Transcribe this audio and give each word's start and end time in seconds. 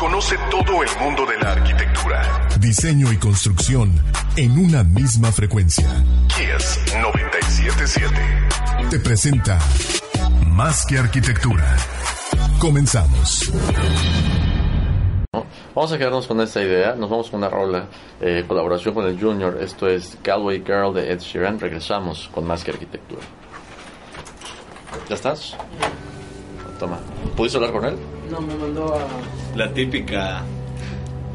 Conoce 0.00 0.34
todo 0.50 0.82
el 0.82 0.88
mundo 0.98 1.26
de 1.26 1.36
la 1.36 1.52
arquitectura, 1.52 2.48
diseño 2.58 3.12
y 3.12 3.18
construcción 3.18 3.92
en 4.34 4.52
una 4.52 4.82
misma 4.82 5.30
frecuencia. 5.30 5.86
Kies 6.26 6.80
977 7.02 8.88
te 8.88 8.98
presenta 8.98 9.58
Más 10.46 10.86
que 10.86 10.96
arquitectura. 10.96 11.76
Comenzamos. 12.58 13.52
Vamos 15.74 15.92
a 15.92 15.98
quedarnos 15.98 16.26
con 16.26 16.40
esta 16.40 16.62
idea. 16.62 16.94
Nos 16.94 17.10
vamos 17.10 17.28
con 17.28 17.40
una 17.40 17.50
rola, 17.50 17.84
eh, 18.22 18.46
colaboración 18.48 18.94
con 18.94 19.04
el 19.04 19.20
Junior. 19.20 19.58
Esto 19.60 19.86
es 19.86 20.16
Galway 20.24 20.64
Girl 20.64 20.94
de 20.94 21.12
Ed 21.12 21.20
Sheeran. 21.20 21.60
Regresamos 21.60 22.30
con 22.34 22.46
más 22.46 22.64
que 22.64 22.70
arquitectura. 22.70 23.20
¿Ya 25.10 25.14
estás? 25.14 25.58
Toma. 26.78 26.98
¿Pudiste 27.36 27.58
hablar 27.58 27.72
con 27.72 27.84
él? 27.84 28.19
No, 28.30 28.40
me 28.40 28.54
mandó 28.54 28.94
a... 28.94 29.06
La 29.56 29.72
típica 29.72 30.42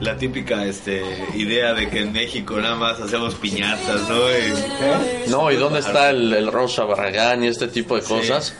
la 0.01 0.17
típica 0.17 0.65
este 0.65 1.01
idea 1.35 1.73
de 1.73 1.89
que 1.89 2.01
en 2.01 2.11
México 2.11 2.57
nada 2.59 2.75
más 2.75 2.99
hacemos 2.99 3.33
piñatas, 3.35 4.09
¿no? 4.09 4.17
Y- 4.29 5.29
No, 5.29 5.49
¿y 5.51 5.55
dónde 5.55 5.79
está 5.79 6.09
el, 6.09 6.33
el 6.33 6.51
Rosa 6.51 6.83
Barragán 6.83 7.43
y 7.43 7.47
este 7.47 7.69
tipo 7.69 7.95
de 7.95 8.01
cosas? 8.01 8.53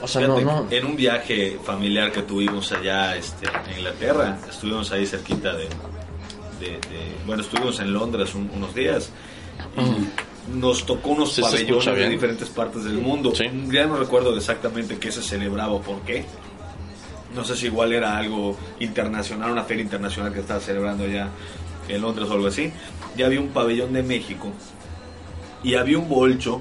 O 0.00 0.08
sea, 0.08 0.26
no, 0.26 0.38
Fíjate, 0.38 0.54
no. 0.62 0.66
En 0.70 0.86
un 0.86 0.96
viaje 0.96 1.58
familiar 1.62 2.10
que 2.10 2.22
tuvimos 2.22 2.72
allá 2.72 3.14
este, 3.16 3.46
en 3.46 3.76
Inglaterra, 3.78 4.38
estuvimos 4.50 4.90
ahí 4.92 5.06
cerquita 5.06 5.52
de, 5.52 5.64
de- 6.58 6.70
de- 6.70 6.80
bueno, 7.26 7.42
estuvimos 7.42 7.78
en 7.80 7.92
Londres 7.92 8.34
un- 8.34 8.50
unos 8.54 8.74
días 8.74 9.10
y 9.76 10.56
nos 10.58 10.86
tocó 10.86 11.10
unos 11.10 11.32
Sí, 11.34 11.42
pabellones 11.42 11.84
de 11.84 12.08
diferentes 12.08 12.48
partes 12.48 12.82
del 12.84 12.94
mundo. 12.94 13.32
Sí. 13.34 13.44
Ya 13.70 13.86
no 13.86 13.96
recuerdo 13.98 14.34
exactamente 14.36 14.98
qué 14.98 15.12
se 15.12 15.22
celebraba 15.22 15.72
o 15.72 15.82
por 15.82 16.00
qué. 16.00 16.24
No 17.34 17.44
sé 17.44 17.56
si 17.56 17.66
igual 17.66 17.92
era 17.92 18.16
algo 18.16 18.56
internacional, 18.80 19.50
una 19.50 19.64
feria 19.64 19.82
internacional 19.82 20.32
que 20.32 20.40
estaba 20.40 20.60
celebrando 20.60 21.04
allá 21.04 21.28
en 21.88 22.00
Londres 22.02 22.28
o 22.28 22.32
algo 22.34 22.46
así. 22.48 22.72
Ya 23.16 23.26
había 23.26 23.40
un 23.40 23.48
pabellón 23.48 23.92
de 23.92 24.02
México 24.02 24.52
y 25.62 25.74
había 25.74 25.98
un 25.98 26.08
bolcho 26.08 26.60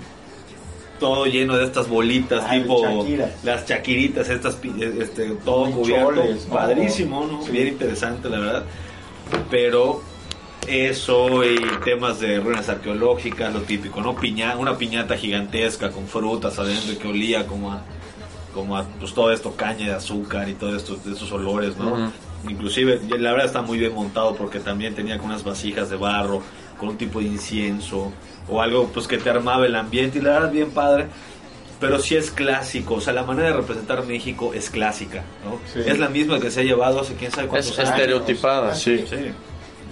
todo 0.99 1.25
lleno 1.25 1.57
de 1.57 1.65
estas 1.65 1.89
bolitas 1.89 2.43
Ah, 2.47 2.51
tipo 2.53 3.05
las 3.43 3.65
chaquiritas 3.65 4.29
estas 4.29 4.57
este 4.99 5.31
todo 5.43 5.65
Muy 5.65 5.73
cubierto. 5.81 6.23
padrísimo 6.51 7.25
no 7.25 7.43
Sí. 7.43 7.51
bien 7.51 7.69
interesante 7.69 8.29
la 8.29 8.39
verdad. 8.39 8.63
Pero 9.49 10.03
eso 10.67 11.43
y 11.43 11.57
temas 11.83 12.19
de 12.19 12.39
ruinas 12.39 12.69
arqueológicas 12.69 13.51
lo 13.51 13.61
típico 13.61 13.99
no 14.01 14.15
Piña, 14.15 14.55
una 14.57 14.77
piñata 14.77 15.17
gigantesca 15.17 15.89
con 15.89 16.05
frutas 16.07 16.59
adentro 16.59 16.97
que 16.99 17.07
olía 17.07 17.47
como 17.47 17.71
a 17.71 17.81
como 18.53 18.77
a 18.77 18.83
pues 18.99 19.13
todo 19.13 19.31
esto 19.31 19.53
caña 19.55 19.87
de 19.87 19.93
azúcar 19.93 20.47
y 20.49 20.53
todos 20.53 20.75
estos 20.75 21.05
esos 21.05 21.31
olores 21.31 21.77
no 21.77 21.93
Ujú. 21.93 22.11
inclusive 22.49 22.99
y 23.07 23.17
la 23.17 23.31
verdad 23.31 23.45
está 23.47 23.61
muy 23.61 23.77
bien 23.77 23.93
montado 23.93 24.35
porque 24.35 24.59
también 24.59 24.93
tenía 24.95 25.17
con 25.17 25.27
unas 25.27 25.43
vasijas 25.43 25.89
de 25.89 25.95
barro 25.97 26.41
con 26.79 26.89
un 26.89 26.97
tipo 26.97 27.19
de 27.19 27.25
incienso 27.25 28.11
o 28.49 28.61
algo 28.61 28.87
pues 28.93 29.07
que 29.07 29.17
te 29.17 29.29
armaba 29.29 29.65
el 29.65 29.75
ambiente 29.75 30.19
y 30.19 30.21
la 30.21 30.31
verdad 30.33 30.51
bien 30.51 30.71
padre 30.71 31.07
pero 31.79 31.97
sí 31.97 32.15
es 32.15 32.29
clásico, 32.29 32.93
o 32.93 33.01
sea, 33.01 33.11
la 33.11 33.23
manera 33.23 33.47
de 33.47 33.53
representar 33.55 34.05
México 34.05 34.53
es 34.53 34.69
clásica, 34.69 35.23
¿no? 35.43 35.57
Sí. 35.73 35.79
Es 35.83 35.97
la 35.97 36.09
misma 36.09 36.39
que 36.39 36.51
se 36.51 36.59
ha 36.59 36.63
llevado 36.63 37.01
hace 37.01 37.15
quién 37.15 37.31
sabe 37.31 37.45
Es 37.45 37.49
cuántos 37.49 37.79
años. 37.79 37.89
estereotipada, 37.89 38.75
sí. 38.75 39.03
Sí. 39.09 39.15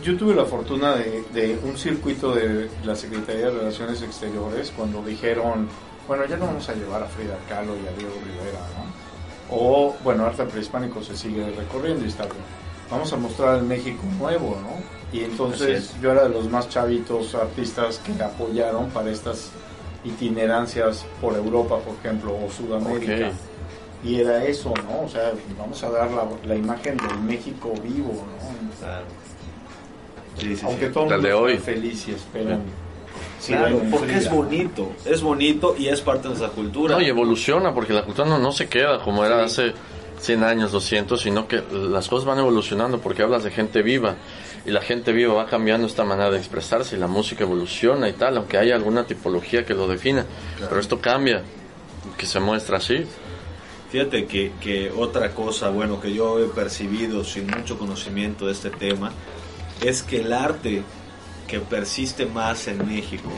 Yo 0.03 0.16
tuve 0.16 0.35
la 0.35 0.45
fortuna 0.45 0.95
de, 0.95 1.23
de 1.34 1.57
un 1.63 1.75
circuito 1.79 2.35
de 2.35 2.69
la 2.85 2.95
Secretaría 2.95 3.45
de 3.47 3.51
Relaciones 3.57 4.03
Exteriores 4.03 4.72
cuando 4.78 5.01
dijeron, 5.01 5.67
bueno, 6.09 6.25
ya 6.25 6.38
no 6.38 6.47
vamos 6.47 6.68
a 6.68 6.74
llevar 6.74 7.03
a 7.03 7.06
Frida 7.06 7.38
Kahlo 7.47 7.75
y 7.75 7.88
a 7.88 7.92
Diego 7.96 8.16
Rivera, 8.25 8.59
¿no? 8.75 9.56
O, 9.56 9.96
bueno, 10.03 10.25
arte 10.25 10.44
prehispánico 10.46 11.03
se 11.03 11.16
sigue 11.16 11.47
recorriendo 11.52 12.03
y 12.03 12.08
está 12.08 12.24
bien. 12.24 12.44
Vamos 12.90 13.14
a 13.14 13.16
mostrar 13.18 13.59
el 13.59 13.64
México 13.64 14.02
nuevo, 14.18 14.58
¿no? 14.59 14.72
Y 15.16 15.24
entonces 15.24 15.92
es. 15.92 16.02
yo 16.02 16.12
era 16.12 16.24
de 16.24 16.30
los 16.30 16.50
más 16.50 16.68
chavitos 16.68 17.36
artistas 17.36 18.00
que 18.00 18.24
apoyaron 18.24 18.90
para 18.90 19.12
estas 19.12 19.52
itinerancias 20.03 21.06
por 21.22 21.36
Europa, 21.36 21.78
por 21.78 21.94
ejemplo, 22.03 22.36
o 22.44 22.50
Sudamérica. 22.50 23.30
Y 24.03 24.20
era 24.20 24.44
eso, 24.46 24.74
¿no? 24.90 25.06
O 25.06 25.09
sea, 25.09 25.31
vamos 25.59 25.84
a 25.84 25.91
dar 25.91 26.09
la, 26.09 26.28
la 26.44 26.56
imagen 26.56 26.97
del 26.97 27.20
México 27.20 27.72
vivo, 27.84 28.14
¿no? 28.14 28.80
Claro. 28.80 29.06
Sí, 30.40 30.56
sí, 30.56 30.66
Aunque 30.66 30.88
sí. 30.88 30.91
todo 30.91 31.03
el 31.03 31.09
mundo 31.12 31.28
de 31.28 31.34
hoy. 31.36 31.58
feliz 31.59 32.08
y 32.08 32.14
esperan. 32.14 32.62
Claro, 33.45 33.81
porque 33.89 34.17
es 34.17 34.29
bonito, 34.29 34.91
es 35.05 35.22
bonito 35.22 35.75
y 35.77 35.88
es 35.88 36.01
parte 36.01 36.23
de 36.23 36.29
nuestra 36.29 36.50
cultura. 36.50 36.95
No, 36.95 37.01
y 37.01 37.07
evoluciona, 37.07 37.73
porque 37.73 37.94
la 37.94 38.03
cultura 38.03 38.27
no, 38.27 38.38
no 38.38 38.51
se 38.51 38.67
queda 38.67 39.01
como 39.01 39.23
era 39.23 39.44
hace 39.44 39.73
100 40.19 40.44
años, 40.44 40.72
200, 40.72 41.19
sino 41.19 41.47
que 41.47 41.63
las 41.72 42.07
cosas 42.07 42.25
van 42.25 42.39
evolucionando 42.39 42.99
porque 42.99 43.23
hablas 43.23 43.44
de 43.44 43.51
gente 43.51 43.81
viva 43.81 44.16
y 44.66 44.72
la 44.72 44.81
gente 44.81 45.13
viva 45.13 45.33
va 45.33 45.45
cambiando 45.45 45.88
esta 45.88 46.03
manera 46.03 46.29
de 46.29 46.38
expresarse 46.38 46.95
y 46.95 46.99
la 46.99 47.07
música 47.07 47.44
evoluciona 47.44 48.09
y 48.09 48.13
tal, 48.13 48.38
aunque 48.38 48.57
haya 48.57 48.75
alguna 48.75 49.05
tipología 49.05 49.66
que 49.66 49.73
lo 49.73 49.88
defina, 49.88 50.25
pero 50.59 50.79
esto 50.79 50.99
cambia, 50.99 51.44
que 52.17 52.25
se 52.25 52.39
muestra 52.39 52.78
así. 52.78 53.05
Fíjate 53.89 54.25
que, 54.25 54.51
que 54.61 54.91
otra 54.91 55.33
cosa, 55.33 55.69
bueno, 55.69 55.99
que 55.99 56.13
yo 56.13 56.39
he 56.39 56.47
percibido 56.49 57.23
sin 57.23 57.47
mucho 57.47 57.79
conocimiento 57.79 58.45
de 58.45 58.51
este 58.51 58.69
tema, 58.69 59.11
es 59.81 60.03
que 60.03 60.19
el 60.19 60.33
arte 60.33 60.83
que 61.49 61.59
persiste 61.59 62.25
más 62.25 62.67
en 62.67 62.85
México, 62.87 63.29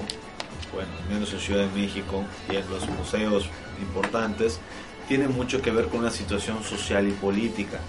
bueno, 0.73 0.89
al 1.03 1.13
menos 1.13 1.31
en 1.33 1.39
Ciudad 1.39 1.65
de 1.67 1.81
México 1.81 2.23
y 2.51 2.55
en 2.57 2.69
los 2.69 2.87
museos 2.89 3.45
importantes, 3.81 4.59
tiene 5.07 5.27
mucho 5.27 5.61
que 5.61 5.71
ver 5.71 5.85
con 5.87 6.01
una 6.01 6.11
situación 6.11 6.63
social 6.63 7.07
y 7.07 7.11
política. 7.11 7.79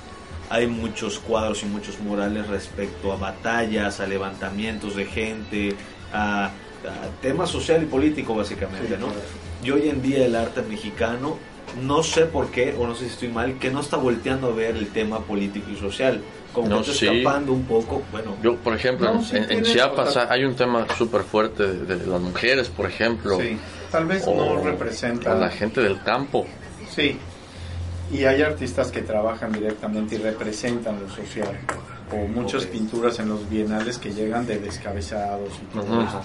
Hay 0.51 0.67
muchos 0.67 1.19
cuadros 1.19 1.63
y 1.63 1.67
muchos 1.67 1.99
murales 2.01 2.47
respecto 2.49 3.13
a 3.13 3.17
batallas, 3.17 4.01
a 4.01 4.07
levantamientos 4.07 4.97
de 4.97 5.07
gente, 5.07 5.75
a, 6.13 6.47
a 6.47 6.51
temas 7.21 7.51
social 7.51 7.83
y 7.83 7.87
político 7.87 8.35
básicamente, 8.35 8.89
Sí, 8.89 8.95
¿no? 9.01 9.07
claro. 9.07 9.21
Y 9.65 9.71
hoy 9.71 9.89
en 9.89 10.03
día 10.03 10.27
el 10.27 10.35
arte 10.37 10.63
mexicano, 10.63 11.39
no 11.83 12.03
sé 12.03 12.27
por 12.27 12.51
qué, 12.51 12.75
o 12.79 12.87
no 12.87 12.95
sé 12.95 13.07
si 13.07 13.11
estoy 13.13 13.29
mal, 13.29 13.59
que 13.59 13.71
no 13.71 13.81
está 13.81 13.97
volteando 13.97 14.49
a 14.49 14.55
ver 14.55 14.77
el 14.77 14.89
tema 14.89 15.21
político 15.21 15.71
y 15.71 15.77
social. 15.77 16.21
Como 16.53 16.69
No, 16.69 16.83
que 16.83 16.91
está 16.91 16.93
sí. 16.93 17.07
escapando 17.09 17.53
un 17.55 17.65
poco, 17.65 18.03
bueno, 18.13 18.37
Yo, 18.43 18.57
por 18.57 18.75
ejemplo, 18.75 19.11
No, 19.11 19.21
en- 19.21 19.25
sí 19.25 19.37
en, 19.37 19.43
en 19.45 19.49
tienes, 19.49 19.73
Chiapas 19.73 20.17
hay 20.19 20.45
un 20.45 20.55
tema 20.55 20.87
súper 20.99 21.23
fuerte 21.23 21.63
de, 21.67 21.97
de 21.97 22.07
las 22.07 22.21
mujeres, 22.21 22.69
por 22.69 22.85
ejemplo, 22.87 23.39
Sí, 23.41 23.57
tal 23.91 24.05
vez 24.05 24.23
o, 24.27 24.35
no 24.35 24.63
representa. 24.63 25.35
o 25.35 25.39
la 25.41 25.49
gente 25.49 25.81
del 25.81 26.03
campo. 26.03 26.47
Sí. 26.95 27.17
Y 28.13 28.25
hay 28.25 28.43
artistas 28.43 28.91
que 28.93 29.01
trabajan 29.01 29.51
directamente 29.53 30.17
y 30.17 30.19
representan 30.19 31.01
lo 31.01 31.09
social. 31.09 31.57
O 32.13 32.27
muchas 32.29 32.67
pinturas 32.67 33.19
en 33.21 33.31
los 33.31 33.49
bienales 33.49 33.97
que 33.97 34.13
llegan 34.13 34.47
de 34.47 34.59
descabezados 34.59 35.49
y 35.55 35.75
todo 35.75 36.03
esto. 36.03 36.21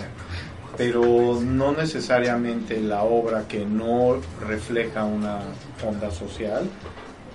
Pero 0.78 1.40
no 1.44 1.72
necesariamente 1.72 2.80
la 2.80 3.04
obra 3.04 3.46
que 3.48 3.66
no 3.66 4.18
refleja 4.48 5.06
una 5.06 5.40
onda 5.86 6.12
social 6.12 6.70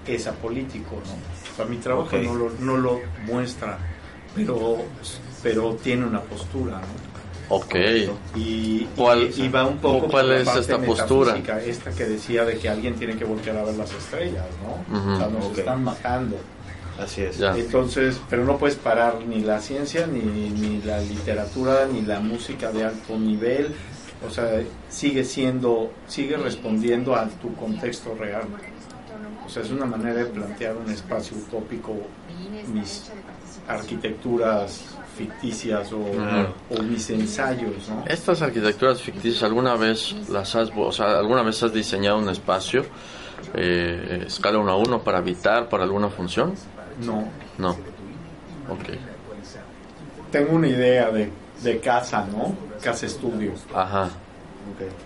es 0.07 0.27
apolítico, 0.27 0.97
¿no? 1.07 1.13
O 1.53 1.57
sea, 1.57 1.65
mi 1.67 1.77
trabajo 1.79 2.17
no, 2.25 2.35
lo, 2.35 2.51
no 2.61 2.77
lo 2.77 3.01
muestra, 3.27 3.79
pero, 4.35 4.79
pero 5.43 5.75
tiene 5.75 6.07
una 6.07 6.21
postura, 6.21 6.81
¿no? 6.81 7.13
Ok. 7.57 7.75
Y, 8.37 8.85
¿Cuál- 8.97 9.31
y- 9.37 9.43
y 9.43 9.49
va 9.49 9.67
un 9.67 9.77
poco 9.79 10.07
cuál 10.09 10.33
es 10.33 10.45
parte 10.45 10.61
esta 10.61 10.79
postura? 10.87 11.33
Esta 11.67 11.91
que 11.91 12.05
decía 12.05 12.45
de 12.45 12.57
que 12.57 12.69
alguien 12.69 12.95
tiene 12.95 13.17
que 13.17 13.25
voltear 13.25 13.57
a 13.59 13.65
ver 13.65 13.75
las 13.75 13.93
estrellas, 13.93 14.47
¿no? 14.63 14.97
Ujú. 14.99 15.11
O 15.11 15.17
sea, 15.19 15.29
nos 15.29 15.59
están 15.59 15.85
matando. 15.85 16.37
Así 17.03 17.23
es. 17.23 17.39
Ya. 17.39 17.57
Entonces, 17.57 18.21
pero 18.31 18.45
no 18.45 18.59
puedes 18.59 18.77
parar 18.77 19.21
ni 19.27 19.41
la 19.41 19.61
ciencia, 19.61 20.07
ni, 20.07 20.21
ni 20.21 20.81
la 20.83 21.01
literatura, 21.01 21.87
ni 21.91 22.03
la 22.03 22.21
música 22.21 22.71
de 22.73 22.85
alto 22.85 23.19
nivel. 23.19 23.75
O 24.27 24.31
sea, 24.31 24.63
sigue 24.89 25.25
siendo, 25.25 25.91
sigue 26.07 26.37
respondiendo 26.37 27.15
a 27.17 27.27
tu 27.29 27.55
contexto 27.57 28.15
real. 28.15 28.45
O 29.45 29.49
sea, 29.49 29.63
es 29.65 29.71
una 29.71 29.85
manera 29.87 30.15
de 30.15 30.27
plantear 30.27 30.77
un 30.77 30.91
espacio 30.91 31.37
utópico, 31.37 31.93
mis 32.73 33.11
arquitecturas 33.69 34.85
ficticias 35.17 35.93
o, 35.93 35.99
Claro. 36.13 36.55
o 36.71 36.83
mis 36.83 37.11
ensayos, 37.11 37.89
¿no? 37.89 38.05
Estas 38.07 38.41
arquitecturas 38.43 39.03
ficticias, 39.03 39.43
¿alguna 39.43 39.75
vez 39.77 40.15
las 40.29 40.55
has, 40.55 40.71
o 40.75 40.93
sea, 40.93 41.19
alguna 41.19 41.43
vez 41.43 41.63
has 41.63 41.73
diseñado 41.73 42.19
un 42.19 42.29
espacio 42.29 42.85
eh, 43.55 44.25
escala 44.27 44.59
1 44.59 44.71
a 44.73 44.77
1 44.77 45.03
para 45.03 45.19
habitar, 45.19 45.69
para 45.69 45.85
alguna 45.85 46.09
función? 46.09 46.55
No. 47.01 47.29
No. 47.59 47.71
Ok. 48.69 48.91
Tengo 50.31 50.55
una 50.55 50.69
idea 50.69 51.11
de, 51.11 51.31
de 51.63 51.81
casa, 51.81 52.27
¿no? 52.31 52.55
Casa 52.81 53.07
estudio. 53.07 53.53
Ajá. 53.75 54.11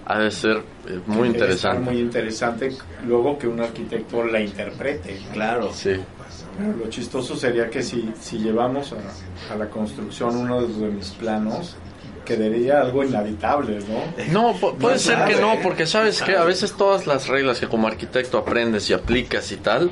Ha 0.04 0.18
de 0.18 0.30
ser 0.30 0.62
eh, 0.86 1.00
muy 1.06 1.28
interesante. 1.28 1.80
muy 1.80 1.98
interesante 1.98 2.76
luego 3.06 3.38
que 3.38 3.48
un 3.48 3.60
arquitecto 3.60 4.24
la 4.24 4.40
interprete. 4.40 5.20
Claro. 5.32 5.72
Sí. 5.72 5.96
lo 6.78 6.88
chistoso 6.88 7.36
sería 7.36 7.68
que 7.70 7.82
si, 7.82 8.12
si 8.20 8.38
llevamos 8.38 8.92
a, 8.92 9.56
la 9.56 9.68
construcción 9.68 10.36
uno 10.36 10.62
de 10.62 10.88
mis 10.88 11.10
planos, 11.10 11.76
quedaría 12.24 12.80
algo 12.80 13.04
inhabitable, 13.04 13.78
¿no? 13.88 14.52
No, 14.52 14.54
puede 14.54 14.98
ser 14.98 15.24
que 15.24 15.36
no, 15.40 15.54
porque 15.62 15.86
sabes 15.86 16.22
que 16.22 16.36
a 16.36 16.44
veces 16.44 16.74
todas 16.74 17.06
las 17.06 17.28
reglas 17.28 17.58
que 17.58 17.68
como 17.68 17.86
arquitecto 17.86 18.38
aprendes 18.38 18.90
y 18.90 18.92
aplicas 18.92 19.50
y 19.52 19.56
tal, 19.56 19.90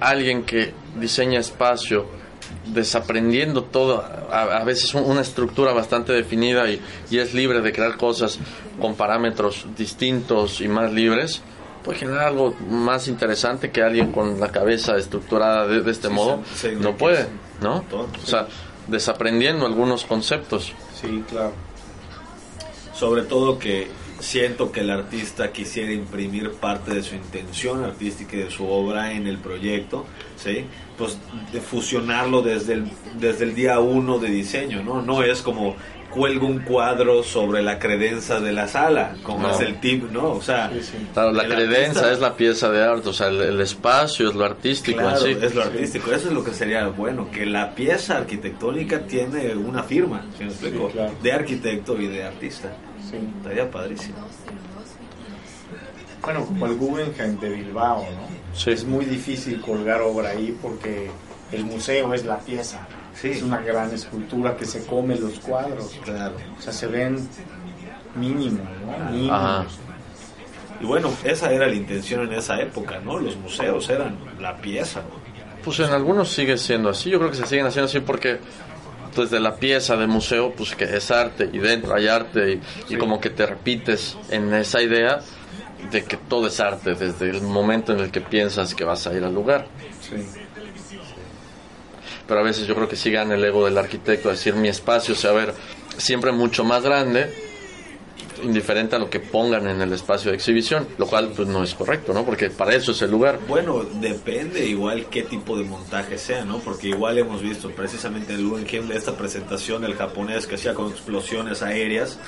alguien 0.00 0.44
que 0.44 0.72
diseña 0.98 1.40
espacio 1.40 2.06
desaprendiendo 2.66 3.64
todo, 3.64 4.04
a, 4.30 4.62
veces 4.64 4.94
una 4.94 5.20
estructura 5.20 5.72
bastante 5.72 6.12
definida 6.12 6.68
y, 6.70 6.80
es 7.10 7.34
libre 7.34 7.60
de 7.60 7.72
crear 7.72 7.96
cosas 7.96 8.38
con 8.80 8.94
parámetros 8.94 9.66
distintos 9.76 10.60
y 10.60 10.68
más 10.68 10.92
libres, 10.92 11.42
puede 11.84 11.98
generar 11.98 12.26
algo 12.26 12.54
más 12.68 13.08
interesante 13.08 13.70
que 13.70 13.82
alguien 13.82 14.12
con 14.12 14.40
la 14.40 14.50
cabeza 14.50 14.96
estructurada 14.96 15.66
de, 15.66 15.88
este 15.90 16.08
modo 16.08 16.42
no 16.80 16.96
puede, 16.96 17.26
¿no? 17.60 17.84
O 17.92 18.26
sea, 18.26 18.48
desaprendiendo 18.88 19.66
algunos 19.66 20.04
conceptos. 20.04 20.72
Sí, 21.00 21.22
claro. 21.28 21.52
Sobre 22.92 23.22
todo 23.22 23.58
que 23.58 23.88
siento 24.18 24.72
que 24.72 24.80
el 24.80 24.90
artista 24.90 25.52
quisiera 25.52 25.92
imprimir 25.92 26.52
parte 26.52 26.94
de 26.94 27.02
su 27.02 27.14
intención 27.14 27.84
artística 27.84 28.36
y 28.36 28.40
de 28.40 28.50
su 28.50 28.66
obra 28.66 29.12
en 29.12 29.26
el 29.26 29.38
proyecto, 29.38 30.06
¿sí? 30.36 30.64
Pues 30.96 31.18
de 31.52 31.60
fusionarlo 31.60 32.42
desde 32.42 32.74
el, 32.74 32.90
desde 33.18 33.44
el 33.44 33.54
día 33.54 33.78
uno 33.78 34.18
de 34.18 34.28
diseño, 34.28 34.82
¿no? 34.82 35.02
No 35.02 35.22
es 35.22 35.42
como 35.42 35.76
cuelgo 36.10 36.46
un 36.46 36.60
cuadro 36.60 37.22
sobre 37.22 37.62
la 37.62 37.78
credenza 37.78 38.40
de 38.40 38.52
la 38.52 38.68
sala, 38.68 39.16
como 39.22 39.50
es 39.50 39.60
el 39.60 39.80
tip, 39.80 40.10
¿no? 40.10 40.30
O 40.30 40.40
sea, 40.40 40.70
la 41.14 41.46
credenza 41.46 42.10
es 42.10 42.20
la 42.20 42.34
pieza 42.34 42.70
de 42.70 42.82
arte, 42.82 43.10
o 43.10 43.12
sea, 43.12 43.28
el, 43.28 43.60
espacio 43.60 44.30
es 44.30 44.34
lo 44.34 44.44
artístico 44.44 44.98
claro, 44.98 45.26
es 45.26 45.54
lo 45.54 45.62
artístico, 45.62 46.12
eso 46.12 46.28
es 46.28 46.34
lo 46.34 46.42
que 46.42 46.52
sería 46.52 46.88
bueno, 46.88 47.30
que 47.30 47.44
la 47.44 47.74
pieza 47.74 48.16
arquitectónica 48.16 49.00
tiene 49.00 49.54
una 49.54 49.82
firma, 49.82 50.24
¿sí 50.38 50.44
me 50.44 50.50
explico? 50.50 50.90
De 51.22 51.32
arquitecto 51.32 52.00
y 52.00 52.06
de 52.06 52.24
artista. 52.24 52.72
Sí. 53.10 53.18
Estaría 53.38 53.70
padrísimo. 53.70 54.16
Bueno, 56.22 56.44
como 56.44 56.66
el 56.66 56.76
Guggenheim 56.76 57.38
de 57.38 57.50
Bilbao, 57.50 58.02
¿no? 58.02 58.72
Es 58.72 58.84
muy 58.84 59.04
difícil 59.04 59.60
colgar 59.60 60.00
obra 60.00 60.30
ahí 60.30 60.56
porque 60.60 61.10
el 61.52 61.64
museo 61.64 62.12
es 62.14 62.24
la 62.24 62.38
pieza. 62.38 62.86
Es 63.22 63.42
una 63.42 63.60
gran 63.60 63.92
escultura 63.92 64.56
que 64.56 64.66
se 64.66 64.84
come 64.86 65.16
los 65.16 65.38
cuadros. 65.38 65.98
Claro. 66.04 66.34
O 66.58 66.60
sea, 66.60 66.72
se 66.72 66.86
ven 66.86 67.28
mínimos, 68.14 68.66
¿no? 68.84 69.66
Y 70.80 70.84
bueno, 70.84 71.10
esa 71.24 71.50
era 71.50 71.66
la 71.66 71.74
intención 71.74 72.26
en 72.26 72.34
esa 72.34 72.60
época, 72.60 73.00
¿no? 73.00 73.18
Los 73.18 73.36
museos 73.36 73.88
eran 73.88 74.18
la 74.40 74.56
pieza. 74.56 75.02
Pues 75.64 75.80
en 75.80 75.90
algunos 75.90 76.28
sigue 76.28 76.58
siendo 76.58 76.90
así. 76.90 77.08
Yo 77.08 77.18
creo 77.18 77.30
que 77.30 77.36
se 77.36 77.46
siguen 77.46 77.66
haciendo 77.66 77.86
así 77.86 78.00
porque 78.00 78.38
desde 79.22 79.40
la 79.40 79.56
pieza 79.56 79.96
de 79.96 80.06
museo, 80.06 80.52
pues 80.52 80.74
que 80.74 80.84
es 80.84 81.10
arte 81.10 81.48
y 81.52 81.58
dentro 81.58 81.94
hay 81.94 82.08
arte 82.08 82.60
y, 82.88 82.96
como 82.96 83.20
que 83.20 83.30
te 83.30 83.46
repites 83.46 84.16
en 84.30 84.52
esa 84.54 84.82
idea 84.82 85.20
de 85.90 86.04
que 86.04 86.16
todo 86.16 86.48
es 86.48 86.58
arte 86.60 86.94
desde 86.94 87.30
el 87.30 87.42
momento 87.42 87.92
en 87.92 88.00
el 88.00 88.10
que 88.10 88.20
piensas 88.20 88.74
que 88.74 88.84
vas 88.84 89.06
a 89.06 89.14
ir 89.14 89.24
al 89.24 89.34
lugar. 89.34 89.66
Sí. 90.00 90.16
Pero 92.26 92.40
a 92.40 92.42
veces 92.42 92.66
yo 92.66 92.74
creo 92.74 92.88
que 92.88 92.96
sí 92.96 93.10
gana 93.10 93.34
el 93.34 93.44
ego 93.44 93.64
del 93.64 93.78
arquitecto, 93.78 94.30
decir 94.30 94.54
mi 94.54 94.68
espacio 94.68 95.14
se 95.14 95.28
va 95.28 95.34
a 95.34 95.46
ver 95.46 95.54
siempre 95.96 96.32
mucho 96.32 96.64
más 96.64 96.82
grande 96.82 97.45
indiferente 98.42 98.96
a 98.96 98.98
lo 98.98 99.10
que 99.10 99.20
pongan 99.20 99.66
en 99.68 99.80
el 99.80 99.92
espacio 99.92 100.30
de 100.30 100.36
exhibición, 100.36 100.86
lo 100.98 101.06
cual 101.06 101.32
pues 101.34 101.48
no 101.48 101.62
es 101.62 101.74
correcto, 101.74 102.12
¿no? 102.12 102.24
Porque 102.24 102.50
para 102.50 102.74
eso 102.74 102.92
es 102.92 103.02
el 103.02 103.10
lugar. 103.10 103.38
Bueno, 103.48 103.84
depende 104.00 104.66
igual 104.66 105.06
qué 105.10 105.22
tipo 105.22 105.56
de 105.56 105.64
montaje 105.64 106.18
sea, 106.18 106.44
¿no? 106.44 106.58
Porque 106.58 106.88
igual 106.88 107.18
hemos 107.18 107.42
visto 107.42 107.70
precisamente 107.70 108.32
en 108.34 108.40
el 108.40 108.48
Guggenheim 108.48 108.92
esta 108.92 109.16
presentación 109.16 109.82
del 109.82 109.94
japonés 109.94 110.46
que 110.46 110.56
hacía 110.56 110.74
con 110.74 110.90
explosiones 110.90 111.62
aéreas 111.62 112.18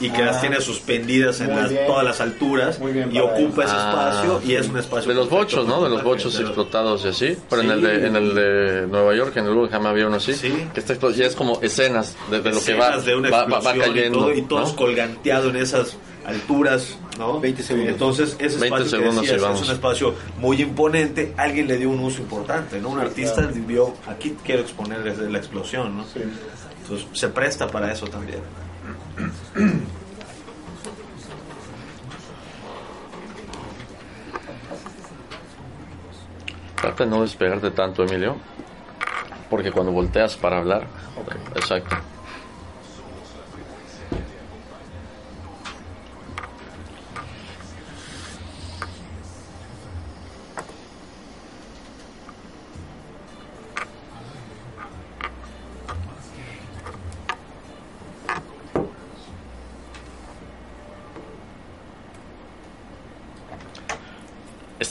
y 0.00 0.10
que 0.10 0.22
las 0.22 0.36
ah. 0.36 0.40
tiene 0.40 0.60
suspendidas 0.60 1.40
en 1.40 1.50
todas 1.86 2.04
las 2.04 2.20
alturas 2.20 2.78
y 3.10 3.18
ocupa 3.18 3.64
ese 3.64 3.76
espacio 3.76 4.42
y 4.44 4.54
es 4.54 4.68
un 4.68 4.78
espacio 4.78 5.08
de 5.08 5.14
los 5.14 5.30
bochos 5.30 5.66
no 5.66 5.82
de 5.82 5.90
los 5.90 6.02
bochos 6.02 6.38
explotados 6.38 7.04
y 7.04 7.08
así 7.08 7.36
pero 7.48 7.62
en 7.62 7.70
el 7.70 7.80
de 7.82 8.06
en 8.06 8.16
el 8.16 8.34
de 8.34 8.86
Nueva 8.88 9.14
York 9.14 9.36
en 9.36 9.46
el 9.46 9.54
Guggenheim 9.54 9.86
había 9.86 10.06
uno 10.06 10.16
así 10.16 10.34
que 10.72 10.80
está 10.80 10.94
ya 11.10 11.26
es 11.26 11.34
como 11.34 11.60
escenas 11.60 12.16
de, 12.30 12.38
lo 12.38 12.60
que 12.60 12.74
va, 12.74 13.44
va, 13.46 13.74
cayendo 13.74 14.32
y, 14.32 14.42
todos 14.42 14.72
colganteados 14.72 15.50
en 15.54 15.56
esas 15.56 15.96
alturas 16.26 16.98
¿no? 17.18 17.38
20 17.38 17.62
segundos. 17.62 17.92
Entonces, 17.92 18.36
ese 18.40 18.64
espacio 18.64 18.98
que 18.98 19.04
decías, 19.04 19.42
es 19.42 19.68
un 19.68 19.72
espacio 19.72 20.14
muy 20.38 20.60
imponente, 20.60 21.32
alguien 21.36 21.68
le 21.68 21.76
dio 21.76 21.90
un 21.90 22.00
uso 22.00 22.20
importante, 22.20 22.80
¿no? 22.80 22.88
Un 22.88 22.98
artista 22.98 23.42
vio, 23.42 23.94
aquí 24.08 24.36
quiero 24.42 24.62
exponer 24.62 25.04
desde 25.04 25.30
la 25.30 25.38
explosión, 25.38 25.96
¿no? 25.96 26.04
Entonces, 26.82 27.06
se 27.12 27.28
presta 27.28 27.68
para 27.68 27.92
eso 27.92 28.06
también. 28.06 28.40
Trata 36.80 37.04
de 37.04 37.10
no 37.10 37.22
despegarte 37.22 37.70
tanto, 37.70 38.02
Emilio, 38.02 38.36
porque 39.48 39.70
cuando 39.70 39.92
volteas 39.92 40.36
para 40.36 40.58
hablar, 40.58 40.88
exacto. 41.54 41.96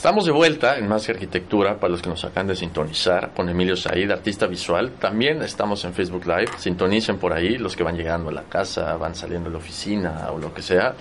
Estamos 0.04 0.26
de 0.26 0.32
vuelta 0.32 0.76
en 0.76 0.86
Más 0.86 1.06
que 1.06 1.12
Arquitectura, 1.12 1.80
para 1.80 1.92
los 1.92 2.02
que 2.02 2.10
nos 2.10 2.22
acaban 2.26 2.48
de 2.48 2.54
sintonizar, 2.54 3.32
con 3.32 3.48
Emilio 3.48 3.74
Said, 3.74 4.10
artista 4.10 4.46
visual. 4.46 4.90
También 5.00 5.40
estamos 5.40 5.82
en 5.86 5.94
Facebook 5.94 6.26
Live, 6.26 6.50
sintonicen 6.58 7.16
por 7.16 7.32
ahí 7.32 7.56
los 7.56 7.74
que 7.74 7.84
van 7.84 7.96
llegando 7.96 8.28
a 8.28 8.32
la 8.34 8.42
casa, 8.42 8.98
van 8.98 9.14
saliendo 9.14 9.48
de 9.48 9.54
la 9.54 9.58
oficina 9.60 10.28
o 10.30 10.38
lo 10.38 10.52
que 10.52 10.60
sea. 10.60 10.94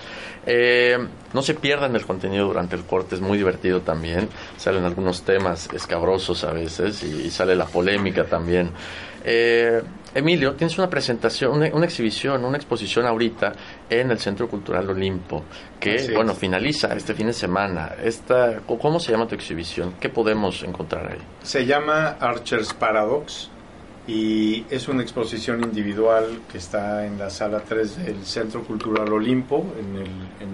Eh, 0.45 0.97
no 1.33 1.41
se 1.41 1.53
pierdan 1.55 1.93
el 1.97 2.05
contenido 2.05 2.47
durante 2.47 2.77
el 2.77 2.85
corte, 2.85 3.15
es 3.15 3.21
muy 3.21 3.37
divertido 3.37 3.81
también. 3.81 4.29
Salen 4.55 4.85
algunos 4.85 5.23
temas 5.23 5.67
escabrosos 5.73 6.45
a 6.45 6.53
veces 6.53 7.03
y, 7.03 7.29
sale 7.29 7.57
la 7.57 7.65
polémica 7.65 8.23
también. 8.23 8.71
Eh, 9.23 9.81
Emilio, 10.15 10.53
tienes 10.53 10.77
una 10.77 10.89
presentación, 10.89 11.53
una, 11.73 11.85
exhibición, 11.85 12.45
una 12.45 12.57
exposición 12.57 13.05
ahorita 13.07 13.53
en 13.89 14.11
el 14.11 14.19
Centro 14.19 14.47
Cultural 14.47 14.87
Olimpo, 14.89 15.43
que, 15.79 16.11
bueno, 16.13 16.35
finaliza 16.35 16.93
este 16.93 17.15
fin 17.15 17.27
de 17.27 17.33
semana. 17.33 17.93
Esta, 18.03 18.59
¿Cómo 18.59 18.99
se 18.99 19.11
llama 19.11 19.27
tu 19.27 19.33
exhibición? 19.33 19.95
¿Qué 19.99 20.09
podemos 20.09 20.61
encontrar 20.63 21.13
ahí? 21.13 21.19
Se 21.41 21.65
llama 21.65 22.17
Archer's 22.19 22.73
Paradox 22.73 23.49
y 24.05 24.65
es 24.69 24.87
una 24.87 25.01
exposición 25.01 25.63
individual 25.63 26.41
que 26.51 26.59
está 26.59 27.05
en 27.05 27.17
la 27.17 27.29
sala 27.29 27.61
3 27.61 28.05
del 28.05 28.25
Centro 28.25 28.63
Cultural 28.63 29.11
Olimpo, 29.11 29.65
en, 29.79 29.95
el, 29.95 30.11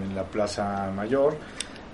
en 0.10 0.16
la 0.16 0.24
Plaza 0.24 0.90
Mayor, 0.96 1.36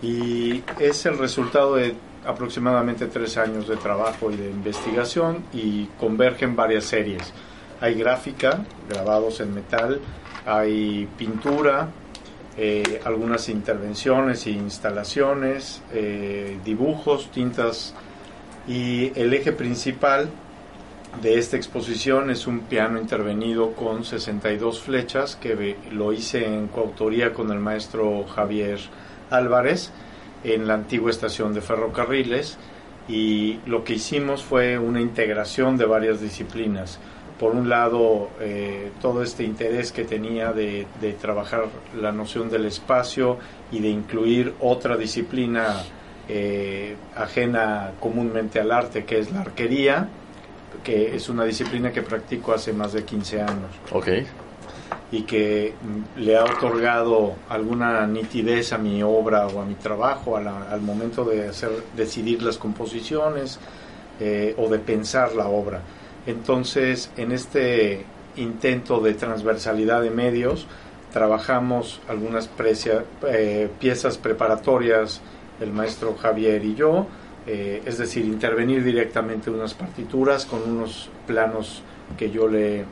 y 0.01 0.63
es 0.79 1.05
el 1.05 1.17
resultado 1.17 1.75
de 1.75 1.95
aproximadamente 2.25 3.07
tres 3.07 3.37
años 3.37 3.67
de 3.67 3.77
trabajo 3.77 4.31
y 4.31 4.35
de 4.35 4.49
investigación 4.49 5.43
y 5.53 5.85
convergen 5.99 6.55
varias 6.55 6.85
series. 6.85 7.33
Hay 7.81 7.95
gráfica, 7.95 8.65
grabados 8.89 9.39
en 9.39 9.53
metal, 9.53 9.99
hay 10.45 11.07
pintura, 11.17 11.89
eh, 12.57 13.01
algunas 13.03 13.49
intervenciones 13.49 14.47
e 14.47 14.51
instalaciones, 14.51 15.81
eh, 15.93 16.57
dibujos, 16.63 17.29
tintas. 17.31 17.93
Y 18.67 19.11
el 19.19 19.33
eje 19.33 19.51
principal 19.51 20.29
de 21.21 21.37
esta 21.37 21.57
exposición 21.57 22.29
es 22.29 22.47
un 22.47 22.61
piano 22.61 22.99
intervenido 22.99 23.73
con 23.73 24.03
62 24.03 24.79
flechas 24.79 25.35
que 25.35 25.77
lo 25.91 26.13
hice 26.13 26.45
en 26.45 26.67
coautoría 26.67 27.33
con 27.33 27.51
el 27.51 27.59
maestro 27.59 28.25
Javier 28.25 28.79
Álvarez 29.29 29.91
en 30.43 30.67
la 30.67 30.75
antigua 30.75 31.11
estación 31.11 31.53
de 31.53 31.61
ferrocarriles 31.61 32.57
y 33.07 33.59
lo 33.65 33.83
que 33.83 33.93
hicimos 33.93 34.43
fue 34.43 34.77
una 34.77 35.01
integración 35.01 35.77
de 35.77 35.85
varias 35.85 36.21
disciplinas 36.21 36.99
por 37.39 37.53
un 37.53 37.67
lado, 37.67 38.29
eh, 38.39 38.91
todo 39.01 39.21
este 39.21 39.43
interés 39.43 39.91
que 39.91 40.05
tenía 40.05 40.53
de, 40.53 40.87
trabajar 41.19 41.65
la 41.99 42.11
noción 42.11 42.49
del 42.49 42.65
espacio 42.65 43.37
y 43.71 43.79
de 43.79 43.89
incluir 43.89 44.53
otra 44.61 44.95
disciplina 44.95 45.83
eh, 46.29 46.95
ajena 47.15 47.91
comúnmente 47.99 48.59
al 48.59 48.71
arte, 48.71 49.03
que 49.03 49.19
es 49.19 49.31
la 49.31 49.41
arquería, 49.41 50.07
que 50.83 51.15
es 51.15 51.27
una 51.29 51.43
disciplina 51.43 51.91
que 51.91 52.01
practico 52.01 52.53
hace 52.53 52.71
más 52.71 52.93
de 52.93 53.03
15 53.03 53.41
años. 53.41 53.71
Ok. 53.91 54.07
Y 55.15 55.21
que 55.21 55.73
mm, 55.81 56.19
le 56.19 56.37
ha 56.37 56.43
otorgado 56.43 57.35
alguna 57.47 58.05
nitidez 58.07 58.73
a 58.73 58.77
mi 58.77 59.01
obra 59.03 59.47
o 59.47 59.61
a 59.61 59.65
mi 59.65 59.75
trabajo 59.75 60.35
al 60.37 60.81
momento 60.81 61.23
de 61.23 61.51
decidir 61.95 62.43
las 62.43 62.57
composiciones 62.57 63.59
eh, 64.19 64.53
o 64.57 64.69
de 64.69 64.79
pensar 64.79 65.33
la 65.35 65.47
obra. 65.47 65.81
Entonces, 66.25 67.11
en 67.17 67.31
este 67.31 68.05
intento 68.37 68.99
de 68.99 69.13
transversalidad 69.13 70.01
de 70.01 70.09
medios, 70.09 70.67
trabajamos 71.13 72.01
algunas 72.09 72.49
eh, 73.27 73.69
piezas 73.79 74.17
preparatorias, 74.17 75.21
el 75.61 75.71
maestro 75.71 76.15
Javier 76.15 76.63
y 76.65 76.75
yo, 76.75 77.07
eh, 77.47 77.81
es 77.85 77.97
decir, 77.97 78.25
intervenir 78.25 78.83
directamente 78.83 79.49
en 79.49 79.55
unas 79.55 79.73
partituras 79.73 80.45
con 80.45 80.63
unos 80.63 81.09
planos 81.27 81.83
que 82.17 82.31
yo 82.31 82.47
le, 82.47 82.85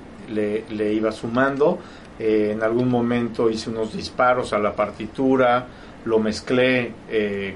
iba 0.94 1.12
sumando. 1.12 1.80
Eh, 2.20 2.52
en 2.52 2.64
algún 2.64 2.90
momento 2.90 3.50
hice 3.50 3.70
unos 3.70 3.94
disparos 3.94 4.54
a 4.54 4.60
la 4.60 4.76
partitura, 4.76 5.66
lo 6.06 6.20
mezclé 6.20 6.92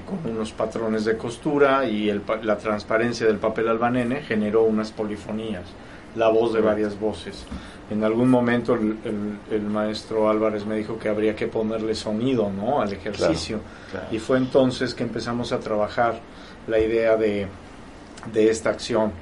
con 0.06 0.32
unos 0.32 0.52
patrones 0.52 1.04
de 1.04 1.18
costura 1.18 1.84
y 1.84 2.10
la 2.42 2.56
transparencia 2.56 3.26
del 3.26 3.36
papel 3.36 3.68
albanene 3.68 4.22
generó 4.22 4.62
unas 4.62 4.90
polifonías, 4.90 5.64
la 6.16 6.28
voz 6.28 6.54
de 6.54 6.62
varias 6.62 6.98
voces 6.98 7.44
en 7.90 8.04
algún 8.04 8.28
momento 8.28 8.74
el, 8.74 9.62
maestro 9.62 10.28
Álvarez 10.28 10.66
me 10.66 10.76
dijo 10.76 10.98
que 10.98 11.08
habría 11.08 11.34
que 11.34 11.46
ponerle 11.46 11.94
sonido 11.94 12.50
¿no? 12.50 12.80
al 12.80 12.92
ejercicio. 12.92 13.60
Y 14.10 14.18
fue 14.18 14.36
entonces 14.38 14.94
que 14.94 15.04
empezamos 15.04 15.52
a 15.52 15.60
trabajar 15.60 16.20
la 16.66 16.78
idea 16.78 17.16
de, 17.16 17.48
esta 18.34 18.70
acción. 18.70 19.12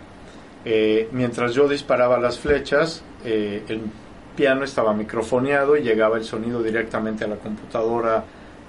Eh, 0.64 1.08
mientras 1.12 1.54
yo 1.54 1.68
disparaba 1.68 2.18
las 2.18 2.40
flechas, 2.40 3.02
eh, 3.24 3.62
el 3.68 3.82
piano 4.36 4.64
estaba 4.64 4.92
microfoneado 4.92 5.76
y 5.76 5.82
llegaba 5.82 6.18
el 6.18 6.24
sonido 6.24 6.62
directamente 6.62 7.24
a 7.24 7.28
la 7.28 7.36
computadora 7.36 8.24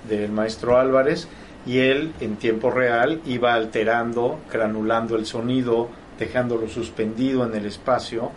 del 0.08 0.32
maestro 0.32 0.78
Álvarez 0.78 1.28
y 1.66 1.80
él 1.80 2.14
en 2.22 2.38
tiempo 2.38 2.72
real 2.72 3.22
iba 3.26 3.54
alterando, 3.54 4.40
granulando 4.52 5.18
el 5.18 5.26
sonido, 5.26 5.90
dejándolo 6.18 6.68
suspendido 6.70 7.46
en 7.46 7.54
el 7.54 7.66
espacio 7.66 8.32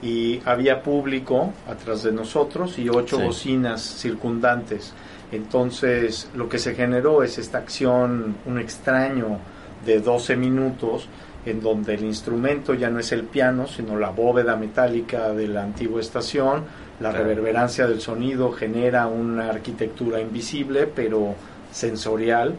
y 0.00 0.40
había 0.44 0.82
público 0.82 1.52
atrás 1.68 2.02
de 2.02 2.12
nosotros 2.12 2.78
y 2.78 2.88
ocho 2.88 3.20
bocinas 3.20 3.82
circundantes. 3.82 4.92
Entonces 5.30 6.28
lo 6.34 6.48
que 6.48 6.58
se 6.58 6.74
generó 6.74 7.22
es 7.22 7.38
esta 7.38 7.58
acción, 7.58 8.36
un 8.46 8.58
extraño 8.58 9.38
de 9.84 10.00
12 10.00 10.36
minutos 10.36 11.08
en 11.44 11.60
donde 11.60 11.94
el 11.94 12.04
instrumento 12.04 12.74
ya 12.74 12.88
no 12.90 13.00
es 13.00 13.12
el 13.12 13.24
piano, 13.24 13.66
sino 13.66 13.98
la 13.98 14.10
bóveda 14.10 14.56
metálica 14.56 15.32
de 15.32 15.48
la 15.48 15.62
antigua 15.62 16.00
estación, 16.00 16.64
la 17.00 17.10
reverberancia 17.10 17.86
del 17.86 18.00
sonido 18.00 18.52
genera 18.52 19.06
una 19.06 19.48
arquitectura 19.48 20.20
invisible 20.20 20.86
pero 20.86 21.34
sensorial 21.72 22.54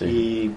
y 0.00 0.50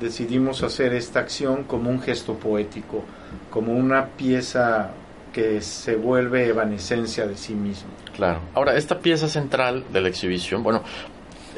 decidimos 0.00 0.62
hacer 0.62 0.94
esta 0.94 1.20
acción 1.20 1.64
como 1.64 1.90
un 1.90 2.00
gesto 2.00 2.34
poético, 2.34 3.04
como 3.50 3.72
una 3.72 4.06
pieza 4.06 4.90
que 5.32 5.60
se 5.60 5.96
vuelve 5.96 6.48
evanescencia 6.48 7.26
de 7.26 7.36
sí 7.36 7.54
mismo. 7.54 7.90
Claro. 8.14 8.40
Ahora, 8.54 8.76
esta 8.76 8.98
pieza 8.98 9.28
central 9.28 9.84
de 9.92 10.00
la 10.00 10.08
exhibición, 10.08 10.62
bueno, 10.62 10.82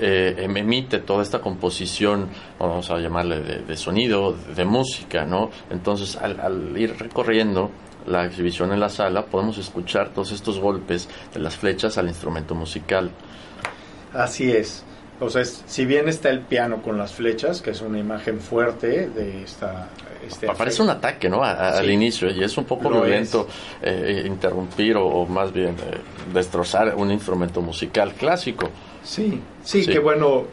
eh, 0.00 0.34
em, 0.38 0.56
emite 0.56 0.98
toda 0.98 1.22
esta 1.22 1.40
composición, 1.40 2.28
vamos 2.58 2.90
a 2.90 2.98
llamarle 2.98 3.40
de, 3.40 3.76
sonido, 3.76 4.32
de 4.32 4.64
música, 4.64 5.24
¿no? 5.24 5.50
Entonces, 5.70 6.16
al, 6.16 6.76
ir 6.76 6.96
recorriendo 6.98 7.70
la 8.06 8.26
exhibición 8.26 8.72
en 8.72 8.80
la 8.80 8.88
sala, 8.88 9.26
podemos 9.26 9.58
escuchar 9.58 10.10
todos 10.10 10.32
estos 10.32 10.58
golpes 10.58 11.08
de 11.32 11.40
las 11.40 11.56
flechas 11.56 11.96
al 11.98 12.08
instrumento 12.08 12.54
musical. 12.54 13.10
Así 14.12 14.50
es. 14.52 14.84
O 15.20 15.30
sea, 15.30 15.44
si 15.44 15.86
bien 15.86 16.08
está 16.08 16.28
el 16.28 16.40
piano 16.40 16.82
con 16.82 16.98
las 16.98 17.14
flechas, 17.14 17.62
que 17.62 17.70
es 17.70 17.80
una 17.80 17.98
imagen 17.98 18.40
fuerte 18.40 19.08
de 19.08 19.44
esta 19.44 19.88
este 20.26 20.46
Parece 20.48 20.82
un 20.82 20.90
ataque, 20.90 21.28
¿no? 21.28 21.42
Al 21.42 21.90
inicio, 21.90 22.30
y 22.30 22.42
es 22.42 22.56
un 22.56 22.64
poco 22.64 22.90
violento 22.90 23.46
eh, 23.82 24.24
interrumpir 24.26 24.96
o, 24.96 25.26
más 25.26 25.52
bien 25.52 25.70
eh, 25.70 25.98
destrozar 26.32 26.94
un 26.96 27.10
instrumento 27.10 27.60
musical 27.60 28.14
clásico. 28.14 28.70
Sí, 29.04 29.40
sí, 29.62 29.87
que 29.87 29.99
bueno, 29.99 30.44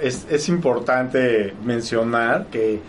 es, 0.00 0.26
es 0.30 0.48
importante 0.48 1.54
mencionar 1.64 2.46
que 2.46 2.80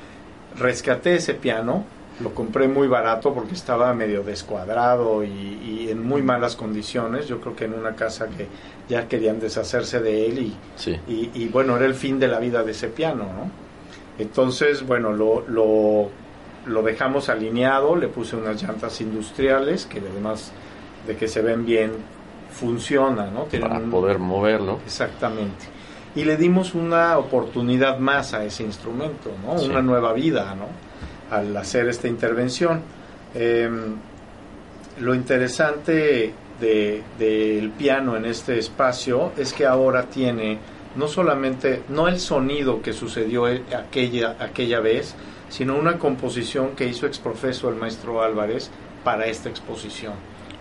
rescaté 0.58 1.16
ese 1.16 1.34
piano, 1.34 1.86
lo 2.22 2.34
compré 2.34 2.68
muy 2.68 2.88
barato 2.88 3.34
porque 3.34 3.54
estaba 3.54 3.94
medio 3.94 4.24
descuadrado 4.24 5.24
y, 5.24 5.88
en 5.90 6.06
muy 6.06 6.22
malas 6.22 6.56
condiciones. 6.56 7.28
Yo 7.28 7.40
creo 7.40 7.56
que 7.56 7.66
en 7.66 7.74
una 7.74 7.96
casa 7.96 8.28
que 8.28 8.48
ya 8.90 9.08
querían 9.08 9.40
deshacerse 9.40 10.00
de 10.00 10.28
él 10.28 10.40
y, 10.40 10.56
y, 11.08 11.32
y, 11.34 11.48
bueno, 11.48 11.78
era 11.78 11.86
el 11.86 11.96
fin 11.96 12.20
de 12.20 12.28
la 12.28 12.40
vida 12.40 12.64
de 12.64 12.72
ese 12.72 12.88
piano, 12.88 13.24
¿no? 13.24 13.52
Entonces, 14.20 14.86
bueno, 14.86 15.14
lo, 15.14 15.46
lo 15.48 16.10
lo 16.68 16.84
dejamos 16.84 17.30
alineado, 17.30 17.96
le 17.96 18.08
puse 18.08 18.36
unas 18.36 18.62
llantas 18.62 19.00
industriales 19.02 19.86
que 19.86 20.00
además 20.00 20.52
de 21.08 21.16
que 21.16 21.28
se 21.28 21.42
ven 21.42 21.66
bien, 21.66 21.92
funciona, 22.52 23.28
¿no? 23.28 23.46
Para 23.46 23.80
poder 23.80 24.20
moverlo. 24.20 24.80
Exactamente. 24.86 25.66
Y 26.16 26.24
le 26.24 26.38
dimos 26.38 26.74
una 26.74 27.18
oportunidad 27.18 28.00
más 28.00 28.34
a 28.34 28.44
ese 28.44 28.64
instrumento, 28.64 29.32
¿no? 29.46 29.54
Una 29.62 29.82
nueva 29.82 30.14
vida, 30.14 30.56
¿no? 30.56 30.68
Al 31.36 31.56
hacer 31.56 31.88
esta 31.88 32.08
intervención. 32.08 32.82
Em, 33.36 33.96
lo 35.00 35.14
interesante 35.14 36.34
del 36.60 37.04
de, 37.20 37.72
piano 37.78 38.16
en 38.18 38.26
este 38.26 38.58
espacio 38.58 39.32
es 39.38 39.54
que 39.54 39.66
ahora 39.66 40.04
tiene 40.04 40.58
no 40.96 41.08
solamente, 41.08 41.84
no 41.90 42.08
el 42.08 42.20
sonido 42.20 42.82
que 42.82 42.94
sucedió 42.94 43.46
aquella, 43.46 44.36
aquella 44.40 44.80
vez, 44.80 45.14
sino 45.50 45.78
una 45.78 46.00
composición 46.00 46.76
que 46.76 46.88
hizo 46.88 47.06
exprofeso 47.06 47.70
el 47.70 47.76
maestro 47.76 48.24
Álvarez 48.24 48.72
para 49.04 49.28
esta 49.28 49.50
exposición. 49.50 50.14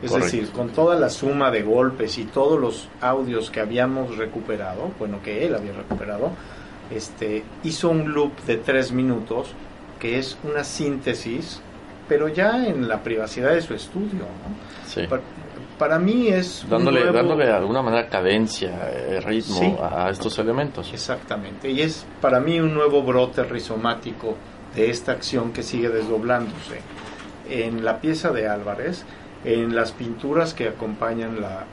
Es 0.02 0.12
decir, 0.12 0.50
con 0.50 0.70
toda 0.70 0.96
la 0.96 1.08
suma 1.08 1.50
de 1.50 1.62
golpes 1.62 2.18
y 2.18 2.24
todos 2.24 2.60
los 2.60 2.88
audios 3.00 3.50
que 3.50 3.60
habíamos 3.60 4.16
recuperado, 4.18 4.90
bueno, 4.98 5.20
que 5.22 5.46
él 5.46 5.54
había 5.54 5.72
recuperado, 5.72 6.32
este, 6.90 7.42
hizo 7.64 7.88
un 7.88 8.12
loop 8.12 8.38
de 8.46 8.58
tres 8.58 8.92
minutos 8.92 9.48
que 9.98 10.18
es 10.18 10.36
una 10.44 10.64
síntesis, 10.64 11.60
pero 12.08 12.28
ya 12.28 12.66
en 12.66 12.88
la 12.88 13.02
privacidad 13.02 13.52
de 13.52 13.62
su 13.62 13.74
estudio. 13.74 14.20
¿no? 14.20 15.18
Para, 15.78 15.98
mí 15.98 16.28
es... 16.28 16.64
Dándole, 16.68 17.10
dándole 17.10 17.46
de 17.46 17.52
alguna 17.52 17.82
manera 17.82 18.08
cadencia, 18.08 18.90
eh, 18.90 19.20
ritmo 19.20 19.78
a 19.82 20.10
estos 20.10 20.38
elementos. 20.38 20.90
Exactamente, 20.92 21.70
y 21.70 21.80
es 21.80 22.06
para 22.20 22.40
mí 22.40 22.60
un 22.60 22.72
nuevo 22.74 23.02
brote 23.02 23.44
rizomático 23.44 24.36
de 24.74 24.90
esta 24.90 25.12
acción 25.12 25.52
que 25.52 25.62
sigue 25.62 25.88
desdoblándose. 25.88 26.80
En 27.48 27.84
la 27.84 28.00
pieza 28.00 28.30
de 28.32 28.48
Álvarez, 28.48 29.04
en 29.44 29.74
las 29.74 29.92
pinturas 29.92 30.54
que 30.54 30.68
acompañan 30.68 31.40
la, 31.40 31.66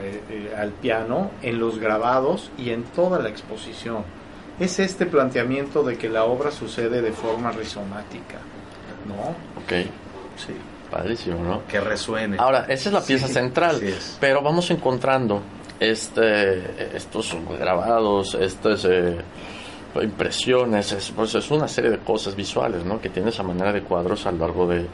eh, 0.00 0.52
al 0.56 0.70
piano, 0.70 1.30
en 1.42 1.58
los 1.58 1.78
grabados 1.78 2.50
y 2.58 2.70
en 2.70 2.84
toda 2.84 3.18
la 3.20 3.28
exposición. 3.28 4.04
Es 4.58 4.78
este 4.78 5.06
planteamiento 5.06 5.82
de 5.82 5.96
que 5.96 6.08
la 6.08 6.24
obra 6.24 6.50
sucede 6.50 7.00
de 7.00 7.12
forma 7.12 7.52
rizomática, 7.52 8.38
¿no? 9.06 9.30
Ok, 9.62 9.86
sí. 10.36 10.54
Padrísimo, 10.90 11.42
¿no? 11.42 11.66
Que 11.66 11.80
resuene. 11.80 12.36
Ahora, 12.38 12.66
esa 12.68 12.90
es 12.90 12.92
la 12.92 13.00
pieza 13.00 13.26
central, 13.26 13.80
pero 14.20 14.42
vamos 14.42 14.70
encontrando 14.70 15.40
este, 15.80 16.96
estos 16.96 17.34
grabados, 17.58 18.34
estos... 18.34 18.84
Eh, 18.84 19.18
impresiones, 20.00 20.92
es, 20.92 21.10
pues 21.10 21.34
es 21.34 21.50
una 21.50 21.68
serie 21.68 21.90
de 21.90 21.98
cosas 21.98 22.34
visuales 22.34 22.84
¿no? 22.84 23.00
que 23.00 23.10
tiene 23.10 23.28
esa 23.28 23.42
manera 23.42 23.72
de 23.72 23.82
cuadros 23.82 24.24
a 24.26 24.32
lo 24.32 24.38
largo 24.38 24.66
de, 24.66 24.86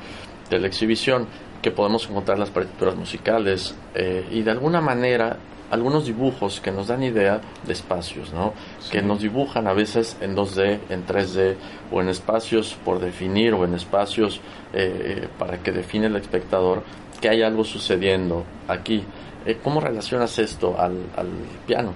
la 0.51 0.67
exhibición, 0.67 1.29
que 1.63 1.71
podemos 1.71 2.09
encontrar 2.09 2.39
las 2.39 2.51
partituras 2.51 2.97
musicales 2.97 3.75
eh, 3.95 4.27
y 4.31 4.43
de 4.43 4.51
alguna 4.51 4.81
manera 4.81 5.39
algunos 5.71 6.07
dibujos 6.07 6.61
que 6.61 6.71
nos 6.71 6.87
dan 6.87 7.03
idea 7.03 7.41
de 7.67 7.73
espacios, 7.73 8.33
¿no? 8.33 8.55
que 8.91 9.03
nos 9.03 9.21
dibujan 9.21 9.67
a 9.67 9.75
veces 9.75 10.17
en 10.21 10.35
2D, 10.35 10.79
en 10.89 11.07
3D 11.07 11.57
o 11.93 12.01
en 12.01 12.09
espacios 12.09 12.77
por 12.85 13.01
definir 13.01 13.53
o 13.53 13.65
en 13.65 13.75
espacios 13.75 14.41
eh, 14.73 15.29
para 15.39 15.59
que 15.59 15.73
define 15.73 16.07
el 16.07 16.17
espectador 16.17 16.83
que 17.21 17.29
hay 17.29 17.43
algo 17.43 17.65
sucediendo 17.65 18.45
aquí. 18.67 19.05
Eh, 19.45 19.59
¿Cómo 19.63 19.81
relacionas 19.81 20.39
esto 20.39 20.79
al, 20.79 20.97
al 21.17 21.29
piano? 21.67 21.93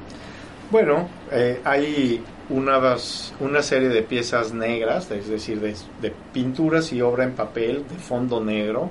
Bueno, 0.73 1.07
hay 1.65 2.25
una 2.49 3.63
serie 3.63 3.91
de 3.91 4.01
piezas 4.01 4.55
negras, 4.55 5.11
es 5.11 5.29
decir, 5.29 5.61
de, 5.61 6.15
pinturas 6.33 6.95
y 6.95 7.03
obra 7.03 7.25
en 7.25 7.33
papel 7.33 7.85
de 7.87 7.97
fondo 7.97 8.43
negro. 8.43 8.89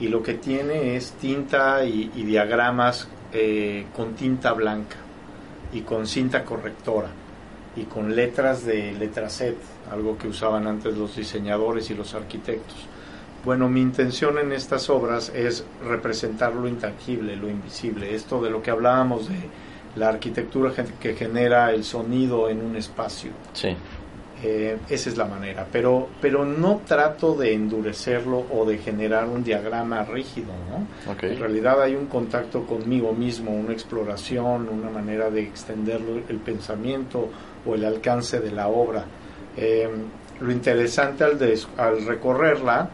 Y 0.00 0.08
lo 0.08 0.22
que 0.22 0.32
tiene 0.32 0.96
es 0.96 1.12
tinta 1.12 1.84
y, 1.84 2.08
diagramas 2.08 3.08
eh, 3.34 3.84
con 3.94 4.14
tinta 4.14 4.54
blanca 4.54 4.96
y 5.70 5.82
con 5.82 6.06
cinta 6.06 6.44
correctora. 6.44 7.10
y 7.76 7.82
con 7.82 8.16
letras 8.16 8.64
de 8.64 8.94
letra 8.94 9.28
set, 9.28 9.58
algo 9.92 10.16
que 10.16 10.28
usaban 10.28 10.66
antes 10.66 10.96
los 10.96 11.14
diseñadores 11.14 11.90
y 11.90 11.94
los 11.94 12.14
arquitectos. 12.14 12.86
Bueno, 13.44 13.68
mi 13.68 13.82
intención 13.82 14.38
en 14.38 14.52
estas 14.52 14.88
obras 14.88 15.30
es 15.34 15.64
representar 15.86 16.54
lo 16.54 16.66
intangible, 16.66 17.36
lo 17.36 17.50
invisible, 17.50 18.14
esto 18.14 18.40
de 18.40 18.48
lo 18.48 18.62
que 18.62 18.70
hablábamos 18.70 19.28
de 19.28 19.36
la 19.96 20.08
arquitectura 20.08 20.72
que 21.00 21.14
genera 21.14 21.72
el 21.72 21.84
sonido 21.84 22.48
en 22.48 22.64
un 22.64 22.76
espacio. 22.76 23.30
Sí. 23.52 23.76
Eh, 24.40 24.78
esa 24.88 25.10
es 25.10 25.16
la 25.16 25.24
manera, 25.24 25.66
pero, 25.70 26.10
pero 26.20 26.44
no 26.44 26.82
trato 26.86 27.34
de 27.34 27.54
endurecerlo 27.54 28.44
o 28.52 28.64
de 28.64 28.78
generar 28.78 29.26
un 29.26 29.42
diagrama 29.42 30.04
rígido, 30.04 30.52
¿no? 30.70 31.12
En 31.22 31.40
realidad 31.40 31.82
hay 31.82 31.96
un 31.96 32.06
contacto 32.06 32.64
conmigo 32.64 33.12
mismo, 33.12 33.50
una 33.50 33.72
exploración, 33.72 34.68
una 34.68 34.90
manera 34.90 35.28
de 35.28 35.42
extender 35.42 36.00
el 36.28 36.36
pensamiento 36.36 37.28
o 37.66 37.74
el 37.74 37.84
alcance 37.84 38.38
de 38.38 38.52
la 38.52 38.68
obra. 38.68 39.04
Eh, 39.56 39.88
lo 40.40 40.52
interesante 40.52 41.24
al, 41.24 41.36
al 41.76 42.06
recorrerla 42.06 42.90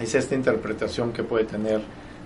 es 0.00 0.16
esta 0.16 0.34
interpretación 0.34 1.12
que 1.12 1.22
puede 1.22 1.44
tener 1.44 1.80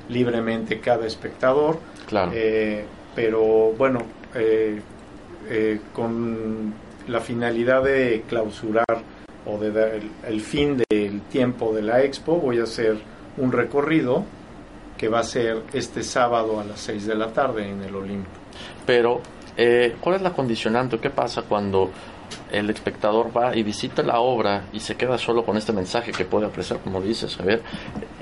libremente 0.08 0.80
cada 0.80 1.06
espectador. 1.06 1.78
Claro. 2.06 2.32
Eh, 2.34 2.86
pero 3.16 3.72
bueno, 3.72 4.00
eh, 4.34 4.80
eh, 5.48 5.80
con 5.92 6.74
la 7.08 7.20
finalidad 7.20 7.82
de 7.82 8.22
clausurar 8.28 8.84
o 9.46 9.58
de 9.58 9.72
dar 9.72 9.90
el, 10.28 10.40
fin 10.40 10.76
del 10.88 11.22
tiempo 11.22 11.74
de 11.74 11.82
la 11.82 12.02
expo, 12.02 12.36
voy 12.36 12.60
a 12.60 12.64
hacer 12.64 12.98
un 13.38 13.52
recorrido 13.52 14.24
que 14.98 15.08
va 15.08 15.20
a 15.20 15.24
ser 15.24 15.62
este 15.72 16.02
sábado 16.02 16.60
a 16.60 16.64
las 16.64 16.78
6 16.80 17.06
de 17.06 17.14
la 17.14 17.32
tarde 17.32 17.68
en 17.68 17.82
el 17.82 17.94
Olimpo. 17.94 18.28
Pero, 18.84 19.20
¿cuál 20.00 20.16
es 20.16 20.22
la 20.22 20.32
condicionante? 20.32 20.98
¿Qué 20.98 21.10
pasa 21.10 21.42
cuando 21.42 21.90
el 22.50 22.70
espectador 22.70 23.36
va 23.36 23.56
y 23.56 23.62
visita 23.62 24.02
la 24.02 24.20
obra 24.20 24.64
y 24.72 24.80
se 24.80 24.96
queda 24.96 25.18
solo 25.18 25.44
con 25.44 25.56
este 25.56 25.72
mensaje 25.72 26.12
que 26.12 26.24
puede 26.24 26.46
apreciar, 26.46 26.80
como 26.80 27.00
dices, 27.00 27.36
Javier, 27.36 27.62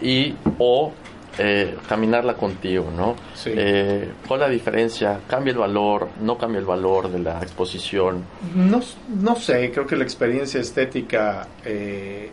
y 0.01 0.35
o 0.59 0.93
eh, 1.39 1.77
caminarla 1.89 2.35
contigo, 2.35 2.91
¿no? 2.95 3.17
Eh, 3.47 4.13
¿Cuál 4.27 4.41
la 4.41 4.49
diferencia? 4.49 5.21
¿Cambia 5.29 5.53
el 5.53 5.59
valor? 5.59 6.09
¿No 6.21 6.39
cambia 6.39 6.61
el 6.61 6.65
valor 6.65 7.11
de 7.11 7.19
la 7.19 7.41
exposición? 7.41 8.25
No, 8.55 8.81
no 9.21 9.37
sé, 9.37 9.71
creo 9.73 9.87
que 9.87 9.97
la 9.97 10.05
experiencia 10.05 10.61
estética, 10.61 11.47
eh, 11.65 12.31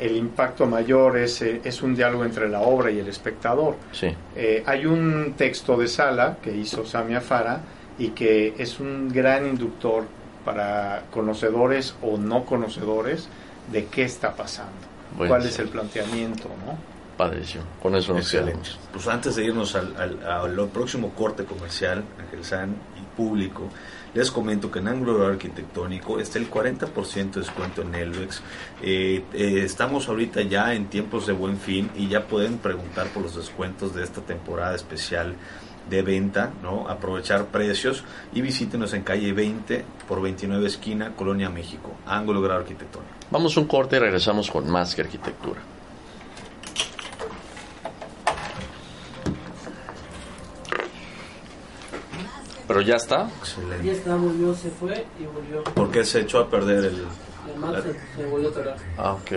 el, 0.00 0.16
impacto 0.16 0.66
mayor 0.66 1.16
es, 1.18 1.40
es 1.40 1.82
un 1.82 1.94
diálogo 1.94 2.24
entre 2.24 2.48
la 2.48 2.60
obra 2.60 2.90
y 2.90 2.98
el 2.98 3.08
espectador. 3.08 3.76
Sí. 3.92 4.14
hay 4.66 4.86
un 4.86 5.32
texto 5.36 5.76
de 5.76 5.88
sala 5.88 6.36
que 6.42 6.54
hizo 6.54 6.84
Samia 6.84 7.20
Fara 7.20 7.60
y 7.98 8.08
que 8.08 8.54
es 8.58 8.80
un 8.80 9.08
gran 9.08 9.46
inductor 9.46 10.04
para 10.44 11.04
conocedores 11.10 11.94
o 12.02 12.18
no 12.18 12.44
conocedores 12.44 13.28
de 13.70 13.86
qué 13.86 14.02
está 14.02 14.34
pasando, 14.34 14.72
cuál 15.16 15.46
es 15.46 15.58
el 15.58 15.68
planteamiento, 15.68 16.48
¿no? 16.66 16.91
Padrísimo, 17.16 17.64
con 17.82 17.94
eso 17.94 18.12
nos 18.12 18.22
Excelente. 18.22 18.70
Pues 18.92 19.06
antes 19.06 19.36
de 19.36 19.44
irnos 19.44 19.74
al, 19.74 19.94
al, 19.96 20.68
próximo 20.68 21.10
corte 21.10 21.44
comercial, 21.44 22.02
Ángel 22.18 22.44
San 22.44 22.70
y 22.70 23.16
público, 23.16 23.68
les 24.14 24.30
comento 24.30 24.70
que 24.70 24.78
en 24.78 24.88
ángulo 24.88 25.26
arquitectónico 25.26 26.18
está 26.18 26.38
el 26.38 26.50
40% 26.50 27.32
de 27.32 27.40
descuento 27.40 27.82
en 27.82 27.94
Elvex. 27.94 28.42
Eh, 28.82 29.24
eh, 29.32 29.62
estamos 29.64 30.08
ahorita 30.08 30.42
ya 30.42 30.74
en 30.74 30.86
tiempos 30.86 31.26
de 31.26 31.32
buen 31.32 31.58
fin 31.58 31.90
y 31.96 32.08
ya 32.08 32.26
pueden 32.26 32.58
preguntar 32.58 33.08
por 33.08 33.22
los 33.22 33.36
descuentos 33.36 33.94
de 33.94 34.04
esta 34.04 34.20
temporada 34.20 34.74
especial 34.74 35.34
de 35.88 36.02
venta, 36.02 36.52
¿no? 36.62 36.88
aprovechar 36.88 37.46
precios 37.46 38.04
y 38.32 38.40
visítenos 38.40 38.94
en 38.94 39.02
calle 39.02 39.32
20 39.32 39.84
por 40.06 40.22
29 40.22 40.66
esquina, 40.66 41.12
Colonia 41.16 41.50
México, 41.50 41.92
Ángulo 42.06 42.40
Grado 42.40 42.60
Arquitectónico. 42.60 43.12
Vamos 43.30 43.56
un 43.56 43.66
corte 43.66 43.96
y 43.96 43.98
regresamos 43.98 44.50
con 44.50 44.70
más 44.70 44.94
que 44.94 45.02
arquitectura. 45.02 45.60
Pero 52.72 52.80
ya 52.80 52.96
está. 52.96 53.28
Excelente. 53.38 53.84
Ya 53.84 53.92
está, 53.92 54.16
volvió, 54.16 54.54
se 54.54 54.70
fue 54.70 55.04
y 55.20 55.26
volvió. 55.26 55.62
¿Por 55.62 55.90
qué 55.90 56.06
se 56.06 56.20
echó 56.20 56.38
a 56.38 56.48
perder 56.48 56.86
el...? 56.86 57.04
El 57.04 57.82
se, 57.82 57.92
se, 58.16 58.26
volvió 58.30 58.48
a 58.48 58.52
tocar. 58.52 58.76
Ah, 58.96 59.12
ok. 59.12 59.32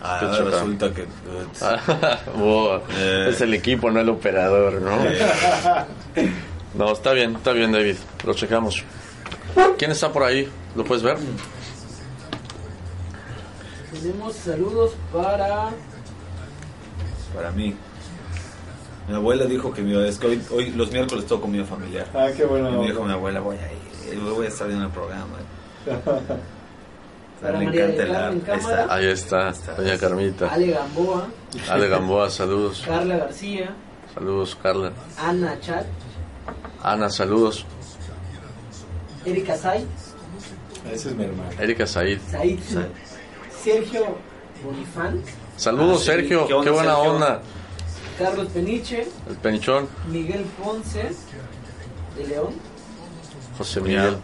Ah, 0.00 0.20
resulta 0.44 0.94
que... 0.94 1.02
Eh. 2.96 3.26
Es 3.30 3.40
el 3.40 3.52
equipo, 3.52 3.90
no 3.90 3.98
el 3.98 4.08
operador, 4.10 4.80
¿no? 4.80 4.96
no, 6.74 6.92
está 6.92 7.12
bien, 7.14 7.34
está 7.34 7.50
bien, 7.50 7.72
David. 7.72 7.96
Lo 8.24 8.32
checamos. 8.32 8.84
¿Quién 9.76 9.90
está 9.90 10.12
por 10.12 10.22
ahí? 10.22 10.48
¿Lo 10.76 10.84
puedes 10.84 11.02
ver? 11.02 11.16
Tenemos 13.92 14.36
saludos 14.36 14.92
para... 15.12 15.70
Para 17.34 17.50
mí. 17.50 17.74
Mi 19.08 19.14
abuela 19.14 19.46
dijo 19.46 19.72
que, 19.72 19.80
mi, 19.82 19.96
es 20.06 20.18
que 20.18 20.38
hoy, 20.50 20.70
los 20.72 20.92
miércoles 20.92 21.24
todo 21.26 21.40
comida 21.40 21.64
familiar. 21.64 22.06
Ah, 22.14 22.28
qué 22.36 22.44
bueno. 22.44 22.68
Y 22.68 22.76
me 22.76 22.86
dijo 22.88 23.02
mi 23.04 23.12
abuela, 23.12 23.40
voy 23.40 23.56
a 23.56 24.12
ir, 24.12 24.20
voy 24.20 24.44
a 24.44 24.48
estar 24.48 24.70
en 24.70 24.82
el 24.82 24.90
programa. 24.90 25.36
Para 27.40 27.60
María 27.60 27.86
Ahí 28.90 29.06
está, 29.06 29.52
doña 29.76 29.96
Carmita. 29.96 30.48
Ale 30.48 30.72
Gamboa. 30.72 31.28
Ale 31.70 31.88
Gamboa, 31.88 32.28
saludos. 32.28 32.82
Carla 32.84 33.16
García. 33.16 33.74
Saludos, 34.12 34.58
Carla. 34.60 34.92
Ana 35.16 35.58
Chat. 35.60 35.86
Ana, 36.82 37.08
saludos. 37.08 37.64
Erika 39.24 39.56
Said. 39.56 39.84
Ese 40.92 41.10
es 41.10 41.14
mi 41.14 41.24
hermano. 41.24 41.50
Erika 41.60 41.86
Said. 41.86 42.18
Said. 42.30 42.58
Sergio 43.62 44.16
Bonifán. 44.64 45.22
Saludos, 45.56 46.02
ah, 46.02 46.04
Sergio. 46.04 46.46
Qué, 46.62 46.70
buena 46.70 46.98
onda. 46.98 47.40
Carlos 48.18 48.48
Peniche. 48.48 49.06
El 49.28 49.36
Penichón. 49.36 49.88
Miguel 50.10 50.44
Ponce. 50.62 51.10
De 52.16 52.26
León. 52.26 52.54
José 53.56 53.80
Miguel. 53.80 54.16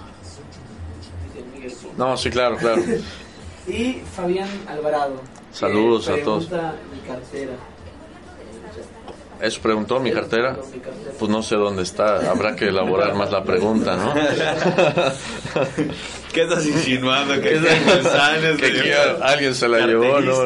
No, 1.97 2.17
sí, 2.17 2.31
claro, 2.31 2.57
claro. 2.57 2.83
y 3.69 4.03
Fabián 4.17 4.49
Alvarado. 4.67 5.21
Saludos 5.53 6.09
a 6.09 6.17
todos. 6.23 6.51
Mi 6.51 7.01
cartera. 7.07 7.53
¿Eso 9.41 9.61
preguntó 9.61 10.01
mi 10.01 10.13
cartera? 10.13 10.57
Pues 11.19 11.31
no 11.31 11.43
sé 11.43 11.57
dónde 11.57 11.83
está, 11.83 12.31
habrá 12.31 12.57
que 12.57 12.69
elaborar 12.69 13.15
más 13.15 13.31
la 13.31 13.45
pregunta, 13.45 13.97
¿no? 13.97 14.15
¿Qué 16.33 16.43
estás 16.43 16.67
insinuando? 16.67 17.35
Que, 17.35 17.61
que 17.61 18.95
alguien 19.23 19.55
se 19.55 19.69
la 19.69 19.87
llevó, 19.87 20.21
¿no? 20.21 20.35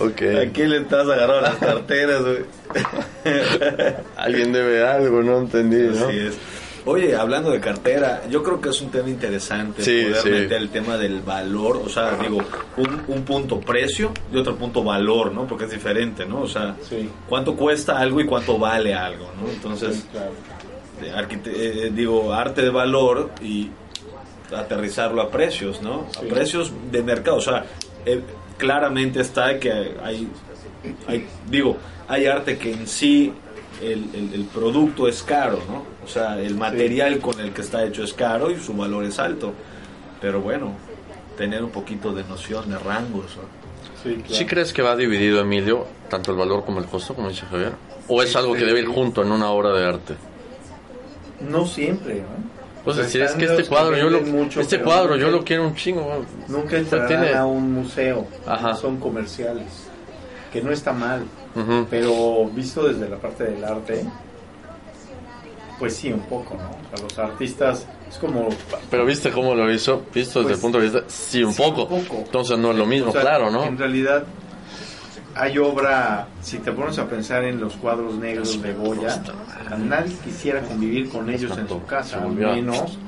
okay. 0.00 0.36
¿A 0.48 0.52
quién 0.52 0.70
le 0.70 0.78
estás 0.78 1.08
agarrando 1.08 1.40
las 1.42 1.56
carteras, 1.56 2.22
güey? 2.22 2.44
alguien 4.16 4.52
debe 4.52 4.86
algo, 4.86 5.22
no 5.22 5.38
entendí, 5.38 5.98
¿no? 5.98 6.06
Así 6.06 6.18
es. 6.18 6.38
Oye, 6.86 7.14
hablando 7.14 7.50
de 7.50 7.60
cartera, 7.60 8.22
yo 8.30 8.42
creo 8.42 8.60
que 8.60 8.70
es 8.70 8.80
un 8.80 8.90
tema 8.90 9.08
interesante 9.08 9.82
poder 9.82 10.24
meter 10.24 10.62
el 10.62 10.70
tema 10.70 10.96
del 10.96 11.20
valor, 11.20 11.76
o 11.84 11.88
sea, 11.88 12.16
digo, 12.16 12.38
un, 13.06 13.22
punto 13.22 13.60
precio 13.60 14.12
y 14.32 14.38
otro 14.38 14.56
punto 14.56 14.82
valor, 14.82 15.32
¿no? 15.32 15.46
Porque 15.46 15.64
es 15.64 15.70
diferente, 15.70 16.24
¿no? 16.24 16.40
O 16.40 16.48
sea, 16.48 16.74
cuánto 17.28 17.54
cuesta 17.54 17.98
algo 17.98 18.20
y 18.20 18.26
cuánto 18.26 18.58
vale 18.58 18.94
algo, 18.94 19.30
¿no? 19.40 19.50
Entonces, 19.50 20.06
eh, 21.02 21.12
eh, 21.44 21.90
digo, 21.94 22.32
arte 22.32 22.62
de 22.62 22.70
valor 22.70 23.30
y 23.42 23.70
aterrizarlo 24.56 25.20
a 25.20 25.30
precios, 25.30 25.82
¿no? 25.82 26.06
A 26.16 26.20
precios 26.22 26.72
de 26.90 27.02
mercado, 27.02 27.36
o 27.36 27.42
sea, 27.42 27.64
eh, 28.06 28.22
claramente 28.60 29.20
está 29.20 29.58
que 29.58 29.72
hay, 29.72 30.28
hay, 31.08 31.26
digo, 31.48 31.78
hay 32.06 32.26
arte 32.26 32.58
que 32.58 32.72
en 32.72 32.86
sí 32.86 33.32
el, 33.82 34.30
el, 34.34 34.44
producto 34.44 35.08
es 35.08 35.22
caro, 35.22 35.58
¿no? 35.68 35.84
O 36.04 36.08
sea, 36.08 36.38
el 36.38 36.54
material 36.54 37.18
con 37.18 37.40
el 37.40 37.52
que 37.52 37.62
está 37.62 37.84
hecho 37.84 38.04
es 38.04 38.12
caro 38.12 38.50
y 38.50 38.60
su 38.60 38.74
valor 38.74 39.04
es 39.04 39.18
alto. 39.18 39.54
Pero 40.20 40.42
bueno, 40.42 40.74
tener 41.36 41.64
un 41.64 41.70
poquito 41.70 42.12
de 42.12 42.22
noción 42.24 42.68
de 42.68 42.78
rangos. 42.78 43.38
Sí, 44.28 44.44
crees 44.46 44.72
que 44.72 44.82
va 44.82 44.96
dividido, 44.96 45.40
Emilio, 45.40 45.86
tanto 46.08 46.30
el 46.30 46.36
valor 46.36 46.64
como 46.64 46.80
el 46.80 46.86
costo, 46.86 47.14
como 47.14 47.28
dice 47.28 47.46
Javier? 47.50 47.72
¿O 48.08 48.22
es 48.22 48.36
algo 48.36 48.54
que 48.54 48.64
debe 48.64 48.80
ir 48.80 48.86
junto 48.86 49.22
en 49.22 49.32
una 49.32 49.50
obra 49.50 49.72
de 49.72 49.86
arte? 49.86 50.14
No 51.40 51.66
siempre, 51.66 52.16
¿no? 52.16 52.59
Pues 52.84 52.96
decir, 52.96 53.22
es 53.22 53.32
que 53.32 53.44
este 53.44 53.64
cuadro, 53.64 53.96
yo 53.96 54.08
lo, 54.08 54.18
este 54.60 54.80
cuadro 54.80 55.16
yo 55.16 55.30
lo 55.30 55.44
quiero 55.44 55.66
un 55.66 55.74
chingo. 55.74 56.24
Nunca 56.48 56.78
entrarán 56.78 57.34
a 57.34 57.46
un 57.46 57.72
museo, 57.72 58.26
son 58.80 58.98
comerciales, 58.98 59.88
que 60.52 60.62
no 60.62 60.72
está 60.72 60.92
mal. 60.92 61.24
Pero 61.90 62.46
visto 62.46 62.86
desde 62.86 63.08
la 63.08 63.16
parte 63.16 63.44
del 63.44 63.64
arte, 63.64 64.04
pues 65.78 65.96
sí, 65.96 66.12
un 66.12 66.20
poco, 66.20 66.54
¿no? 66.54 66.70
O 66.70 66.96
sea, 66.96 67.04
los 67.04 67.18
artistas 67.18 67.86
es 68.08 68.18
como... 68.18 68.48
Pero 68.90 69.04
viste 69.04 69.30
cómo 69.30 69.54
lo 69.54 69.72
hizo, 69.72 70.02
visto 70.14 70.40
desde 70.40 70.54
el 70.54 70.58
pues 70.58 70.60
punto 70.60 70.78
de 70.78 70.84
vista, 70.84 71.04
sí, 71.08 71.42
un, 71.42 71.54
poco. 71.54 71.88
Entonces 71.90 72.58
no 72.58 72.70
es 72.70 72.76
lo 72.76 72.86
mismo, 72.86 73.12
claro, 73.12 73.50
¿no? 73.50 73.64
En 73.64 73.78
realidad 73.78 74.24
hay 75.34 75.58
obra, 75.58 76.28
si 76.42 76.58
te 76.58 76.72
pones 76.72 76.98
a 76.98 77.08
pensar 77.08 77.44
en 77.44 77.60
los 77.60 77.74
cuadros 77.76 78.14
negros 78.14 78.60
de 78.60 78.72
Goya, 78.74 79.22
nadie 79.78 80.14
quisiera 80.24 80.60
convivir 80.62 81.08
con 81.08 81.28
ellos 81.30 81.56
en 81.56 81.68
su 81.68 81.84
casa, 81.84 82.22
al 82.22 82.32
menos 82.32 82.98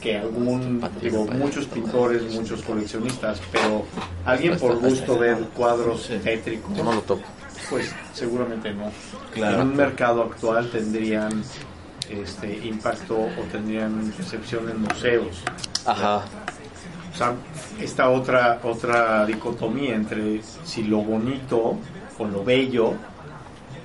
que 0.00 0.18
algún, 0.18 0.82
digo, 1.00 1.26
muchos 1.26 1.66
pintores, 1.66 2.22
muchos 2.34 2.62
coleccionistas, 2.62 3.40
pero 3.50 3.84
alguien 4.24 4.58
por 4.58 4.76
gusto 4.76 5.18
ver 5.18 5.38
cuadros 5.56 6.08
tétricos, 6.22 6.78
pues 7.70 7.94
seguramente 8.12 8.72
no. 8.72 8.90
En 9.34 9.60
un 9.60 9.76
mercado 9.76 10.22
actual 10.22 10.70
tendrían 10.70 11.42
este 12.08 12.66
impacto 12.66 13.16
o 13.16 13.42
tendrían 13.50 14.12
recepción 14.16 14.68
en 14.70 14.82
museos. 14.82 15.42
Ajá. 15.84 16.24
O 17.16 17.18
sea, 17.18 17.34
esta 17.80 18.10
otra 18.10 18.60
otra 18.62 19.24
dicotomía 19.24 19.94
entre 19.94 20.42
si 20.42 20.82
lo 20.82 20.98
bonito 20.98 21.78
o 22.18 22.26
lo 22.26 22.44
bello 22.44 22.92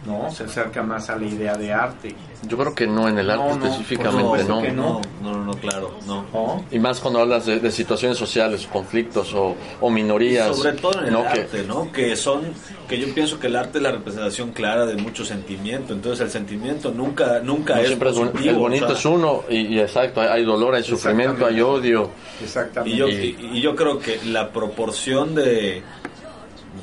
¿no? 0.05 0.31
Se 0.31 0.43
acerca 0.43 0.83
más 0.83 1.09
a 1.09 1.15
la 1.15 1.25
idea 1.25 1.55
de 1.55 1.71
arte. 1.73 2.15
Yo 2.47 2.57
creo 2.57 2.73
que 2.73 2.87
no, 2.87 3.07
en 3.07 3.19
el 3.19 3.29
arte 3.29 3.67
específicamente 3.67 4.43
no. 4.45 4.61
no. 4.73 5.01
no. 5.21 5.51
No, 5.51 5.53
claro, 5.53 5.91
no. 6.07 6.65
Y 6.71 6.79
más 6.79 6.99
cuando 6.99 7.19
hablas 7.19 7.45
de, 7.45 7.71
situaciones 7.71 8.17
sociales, 8.17 8.67
conflictos 8.71 9.33
o, 9.33 9.89
minorías. 9.89 10.55
sobre 10.55 10.73
todo 10.73 11.01
en 11.01 11.07
el 11.07 11.15
arte, 11.15 11.63
¿no? 11.67 11.91
Que 11.91 12.15
son, 12.15 12.41
que 12.87 12.99
yo 12.99 13.13
pienso 13.13 13.39
que 13.39 13.47
el 13.47 13.55
arte 13.55 13.77
es 13.77 13.83
la 13.83 13.91
representación 13.91 14.51
clara 14.51 14.85
de 14.85 14.95
mucho 14.95 15.25
sentimiento. 15.25 15.93
Entonces 15.93 16.25
el 16.25 16.31
sentimiento 16.31 16.91
nunca, 16.91 17.39
nunca 17.39 17.81
es 17.81 17.91
positivo, 17.91 18.49
El 18.49 18.55
bonito 18.55 18.93
es 18.93 19.05
uno 19.05 19.43
y, 19.49 19.79
exacto, 19.79 20.21
hay 20.21 20.43
dolor, 20.43 20.75
hay 20.75 20.83
sufrimiento, 20.83 21.45
hay 21.45 21.61
odio. 21.61 22.09
Exactamente. 22.41 23.35
y 23.39 23.61
yo 23.61 23.75
creo 23.75 23.99
que 23.99 24.19
la 24.25 24.51
proporción 24.51 25.35
de 25.35 25.83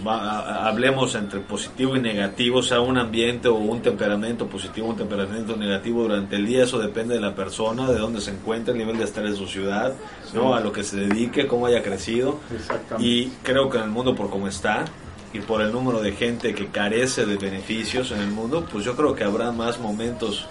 hablemos 0.06 1.14
entre 1.14 1.40
positivo 1.40 1.96
y 1.96 2.00
negativo, 2.00 2.58
o 2.58 2.62
sea, 2.62 2.80
un 2.80 2.98
ambiente 2.98 3.48
o 3.48 3.54
un 3.54 3.82
temperamento 3.82 4.46
positivo, 4.46 4.88
un 4.88 4.96
temperamento 4.96 5.56
negativo 5.56 6.02
durante 6.02 6.36
el 6.36 6.46
día, 6.46 6.64
eso 6.64 6.78
depende 6.78 7.14
de 7.14 7.20
la 7.20 7.34
persona, 7.34 7.90
de 7.90 7.98
dónde 7.98 8.20
se 8.20 8.30
encuentra, 8.30 8.72
el 8.72 8.78
nivel 8.78 8.98
de 8.98 9.04
estrés 9.04 9.32
de 9.32 9.36
su 9.36 9.46
ciudad, 9.46 9.94
¿no? 10.34 10.54
a 10.54 10.60
lo 10.60 10.72
que 10.72 10.84
se 10.84 10.96
dedique, 10.96 11.46
cómo 11.46 11.66
haya 11.66 11.82
crecido. 11.82 12.38
Y 12.98 13.28
creo 13.42 13.68
que 13.68 13.78
en 13.78 13.84
el 13.84 13.90
mundo 13.90 14.14
por 14.14 14.30
cómo 14.30 14.48
está 14.48 14.84
y 15.32 15.40
por 15.40 15.60
el 15.60 15.72
número 15.72 16.00
de 16.00 16.12
gente 16.12 16.54
que 16.54 16.68
carece 16.68 17.26
de 17.26 17.36
beneficios 17.36 18.12
en 18.12 18.20
el 18.20 18.30
mundo, 18.30 18.66
pues 18.70 18.84
yo 18.84 18.96
creo 18.96 19.14
que 19.14 19.24
habrá 19.24 19.52
más 19.52 19.78
momentos 19.78 20.46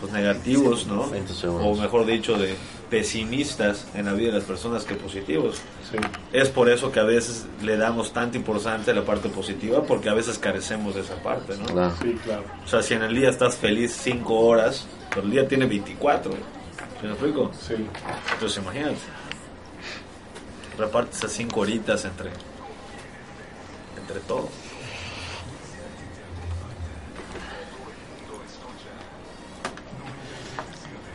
pues, 0.00 0.12
negativos, 0.12 0.86
¿no? 0.86 1.10
O 1.58 1.76
mejor 1.76 2.06
dicho, 2.06 2.38
de 2.38 2.54
pesimistas 2.90 3.86
en 3.94 4.06
la 4.06 4.12
vida 4.12 4.28
de 4.28 4.38
las 4.38 4.44
personas 4.44 4.84
que 4.84 4.94
positivos. 4.94 5.60
Es 6.32 6.48
por 6.48 6.68
eso 6.68 6.92
que 6.92 7.00
a 7.00 7.04
veces 7.04 7.46
le 7.62 7.76
damos 7.76 8.12
tanta 8.12 8.36
importancia 8.36 8.92
a 8.92 8.96
la 8.96 9.04
parte 9.04 9.28
positiva, 9.28 9.82
porque 9.82 10.08
a 10.08 10.14
veces 10.14 10.38
carecemos 10.38 10.94
de 10.94 11.00
esa 11.00 11.16
parte, 11.16 11.54
¿no? 11.56 11.90
Sí, 11.96 12.16
claro. 12.24 12.44
O 12.64 12.68
sea, 12.68 12.82
si 12.82 12.94
en 12.94 13.02
el 13.02 13.14
día 13.14 13.30
estás 13.30 13.56
feliz 13.56 13.96
5 14.02 14.34
horas, 14.34 14.86
pero 15.10 15.22
el 15.22 15.30
día 15.30 15.48
tiene 15.48 15.66
24, 15.66 16.32
¿me 17.02 17.08
explico? 17.10 17.50
Sí. 17.60 17.74
Entonces 18.32 18.62
imagínate, 18.62 18.96
repartes 20.78 21.18
esas 21.18 21.32
5 21.32 21.60
horitas 21.60 22.04
entre, 22.04 22.30
entre 24.00 24.20
todo. 24.26 24.48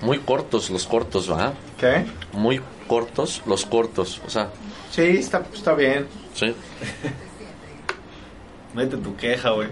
Muy 0.01 0.19
cortos 0.19 0.69
los 0.69 0.87
cortos, 0.87 1.27
¿verdad? 1.27 1.53
¿Qué? 1.79 2.05
Muy 2.33 2.61
cortos 2.87 3.41
los 3.45 3.65
cortos, 3.65 4.21
o 4.25 4.29
sea. 4.29 4.49
Sí, 4.89 5.01
está, 5.01 5.43
está 5.53 5.73
bien. 5.73 6.07
Sí. 6.33 6.53
Mete 8.73 8.97
tu 8.97 9.15
queja, 9.15 9.51
güey. 9.51 9.67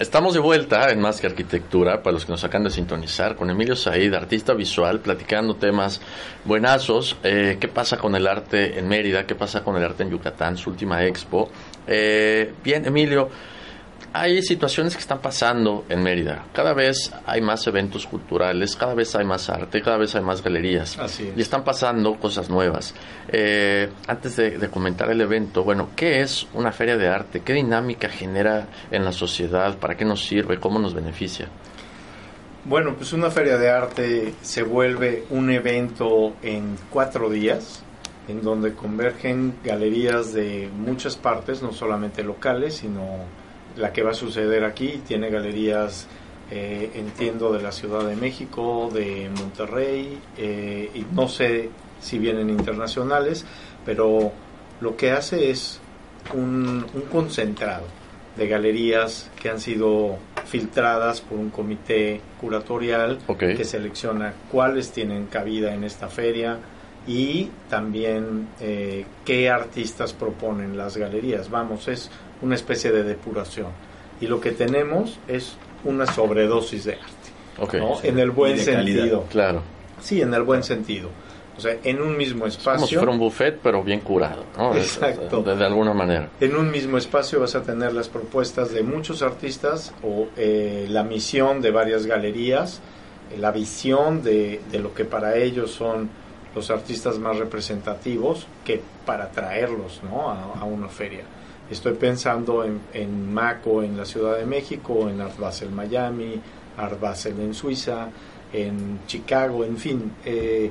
Estamos 0.00 0.32
de 0.32 0.40
vuelta 0.40 0.90
en 0.90 0.98
Más 0.98 1.20
que 1.20 1.26
Arquitectura, 1.26 2.02
para 2.02 2.14
los 2.14 2.24
que 2.24 2.32
nos 2.32 2.42
acaban 2.42 2.64
de 2.64 2.70
sintonizar, 2.70 3.36
con 3.36 3.50
Emilio 3.50 3.76
Said, 3.76 4.14
artista 4.14 4.54
visual, 4.54 5.00
platicando 5.00 5.56
temas 5.56 6.00
buenazos. 6.46 7.18
Eh, 7.22 7.58
¿Qué 7.60 7.68
pasa 7.68 7.98
con 7.98 8.14
el 8.16 8.26
arte 8.26 8.78
en 8.78 8.88
Mérida? 8.88 9.26
¿Qué 9.26 9.34
pasa 9.34 9.62
con 9.62 9.76
el 9.76 9.84
arte 9.84 10.02
en 10.02 10.10
Yucatán? 10.10 10.56
Su 10.56 10.70
última 10.70 11.04
expo. 11.04 11.50
Eh, 11.86 12.54
bien, 12.64 12.86
Emilio, 12.86 13.28
hay 14.12 14.42
situaciones 14.42 14.94
que 14.94 15.00
están 15.00 15.20
pasando 15.20 15.84
en 15.88 16.02
Mérida. 16.02 16.44
Cada 16.52 16.74
vez 16.74 17.12
hay 17.26 17.40
más 17.40 17.66
eventos 17.66 18.06
culturales, 18.06 18.74
cada 18.76 18.94
vez 18.94 19.14
hay 19.14 19.24
más 19.24 19.48
arte, 19.48 19.80
cada 19.82 19.98
vez 19.98 20.14
hay 20.14 20.22
más 20.22 20.42
galerías. 20.42 20.98
Y 21.36 21.40
están 21.40 21.62
pasando 21.62 22.14
cosas 22.16 22.50
nuevas. 22.50 22.94
Eh, 23.28 23.88
antes 24.06 24.36
de, 24.36 24.68
comentar 24.68 25.10
el 25.10 25.20
evento, 25.20 25.62
bueno, 25.62 25.90
¿qué 25.94 26.20
es 26.20 26.46
una 26.54 26.72
feria 26.72 26.96
de 26.96 27.08
arte? 27.08 27.40
¿Qué 27.40 27.52
dinámica 27.52 28.08
genera 28.08 28.66
en 28.90 29.04
la 29.04 29.12
sociedad? 29.12 29.76
¿Para 29.78 29.96
qué 29.96 30.04
nos 30.04 30.24
sirve? 30.24 30.58
¿Cómo 30.58 30.78
nos 30.78 30.94
beneficia? 30.94 31.48
Bueno, 32.64 32.94
pues 32.96 33.12
una 33.12 33.30
feria 33.30 33.56
de 33.56 33.70
arte 33.70 34.34
se 34.42 34.62
vuelve 34.62 35.24
un 35.30 35.50
evento 35.50 36.34
en 36.42 36.76
cuatro 36.90 37.30
días 37.30 37.82
en 38.28 38.42
donde 38.42 38.74
convergen 38.74 39.54
galerías 39.64 40.32
de 40.32 40.68
muchas 40.72 41.16
partes, 41.16 41.62
no 41.62 41.72
solamente 41.72 42.22
locales, 42.22 42.76
sino 42.76 43.24
la 43.76 43.92
que 43.92 44.02
va 44.02 44.10
a 44.10 44.14
suceder 44.14 44.64
aquí. 44.64 45.02
Tiene 45.06 45.30
galerías, 45.30 46.06
eh, 46.50 46.90
entiendo, 46.94 47.52
de 47.52 47.62
la 47.62 47.72
Ciudad 47.72 48.04
de 48.04 48.16
México, 48.16 48.90
de 48.92 49.30
Monterrey, 49.36 50.18
eh, 50.36 50.90
y 50.94 51.04
no 51.14 51.28
sé 51.28 51.70
si 52.00 52.18
vienen 52.18 52.50
internacionales, 52.50 53.44
pero 53.84 54.32
lo 54.80 54.96
que 54.96 55.12
hace 55.12 55.50
es 55.50 55.80
un, 56.34 56.86
concentrado 57.10 57.84
de 58.36 58.48
galerías 58.48 59.30
que 59.40 59.50
han 59.50 59.60
sido 59.60 60.18
filtradas 60.46 61.20
por 61.20 61.38
un 61.38 61.50
comité 61.50 62.20
curatorial 62.40 63.18
que 63.38 63.64
selecciona 63.64 64.32
cuáles 64.50 64.92
tienen 64.92 65.26
cabida 65.26 65.74
en 65.74 65.84
esta 65.84 66.08
feria 66.08 66.58
y 67.06 67.50
también 67.68 68.48
eh, 68.60 69.04
qué 69.24 69.50
artistas 69.50 70.12
proponen 70.12 70.76
las 70.76 70.96
galerías. 70.96 71.50
Vamos, 71.50 71.88
es 71.88 72.10
una 72.42 72.54
especie 72.54 72.90
de 72.92 73.02
depuración. 73.02 73.68
Y 74.20 74.26
lo 74.26 74.40
que 74.40 74.52
tenemos 74.52 75.18
es 75.28 75.56
una 75.84 76.06
sobredosis 76.06 76.84
de 76.84 76.94
arte. 76.94 77.20
En 78.02 78.18
el 78.18 78.30
buen 78.30 78.58
sentido. 78.58 79.24
Claro. 79.30 79.62
Sí, 80.00 80.22
en 80.22 80.32
el 80.34 80.42
buen 80.42 80.62
sentido. 80.62 81.08
O 81.56 81.60
sea, 81.60 81.76
en 81.84 82.00
un 82.00 82.16
mismo 82.16 82.46
espacio. 82.46 82.78
como 82.78 82.86
si 82.86 82.96
fuera 82.96 83.12
un 83.12 83.18
buffet, 83.18 83.58
pero 83.62 83.82
bien 83.82 84.00
curado, 84.00 84.44
¿no? 84.56 84.74
Exacto. 84.74 85.42
De, 85.42 85.62
alguna 85.62 85.92
manera. 85.92 86.30
En 86.40 86.56
un 86.56 86.70
mismo 86.70 86.96
espacio 86.96 87.38
vas 87.40 87.54
a 87.54 87.62
tener 87.62 87.92
las 87.92 88.08
propuestas 88.08 88.72
de 88.72 88.82
muchos 88.82 89.20
artistas 89.20 89.92
o 90.02 90.28
eh, 90.38 90.86
la 90.88 91.02
misión 91.02 91.60
de 91.60 91.70
varias 91.70 92.06
galerías, 92.06 92.80
la 93.38 93.50
visión 93.50 94.22
de, 94.22 94.62
de, 94.70 94.78
lo 94.78 94.94
que 94.94 95.04
para 95.04 95.36
ellos 95.36 95.70
son 95.70 96.08
los 96.54 96.70
artistas 96.70 97.18
más 97.18 97.36
representativos 97.36 98.46
que 98.64 98.80
para 99.04 99.30
traerlos 99.30 100.00
¿no? 100.02 100.30
a 100.30 100.64
una 100.64 100.88
feria. 100.88 101.24
Estoy 101.70 101.94
pensando 101.94 102.64
en, 102.64 102.80
en 102.92 103.32
MACO 103.32 103.82
en 103.82 103.96
la 103.96 104.04
Ciudad 104.04 104.36
de 104.36 104.44
México, 104.44 105.08
en 105.08 105.20
Art 105.20 105.38
Basel 105.38 105.70
Miami, 105.70 106.40
Art 106.76 107.00
Basel 107.00 107.38
en 107.40 107.54
Suiza, 107.54 108.08
en 108.52 109.00
Chicago, 109.06 109.64
en 109.64 109.76
fin. 109.76 110.12
Eh, 110.24 110.70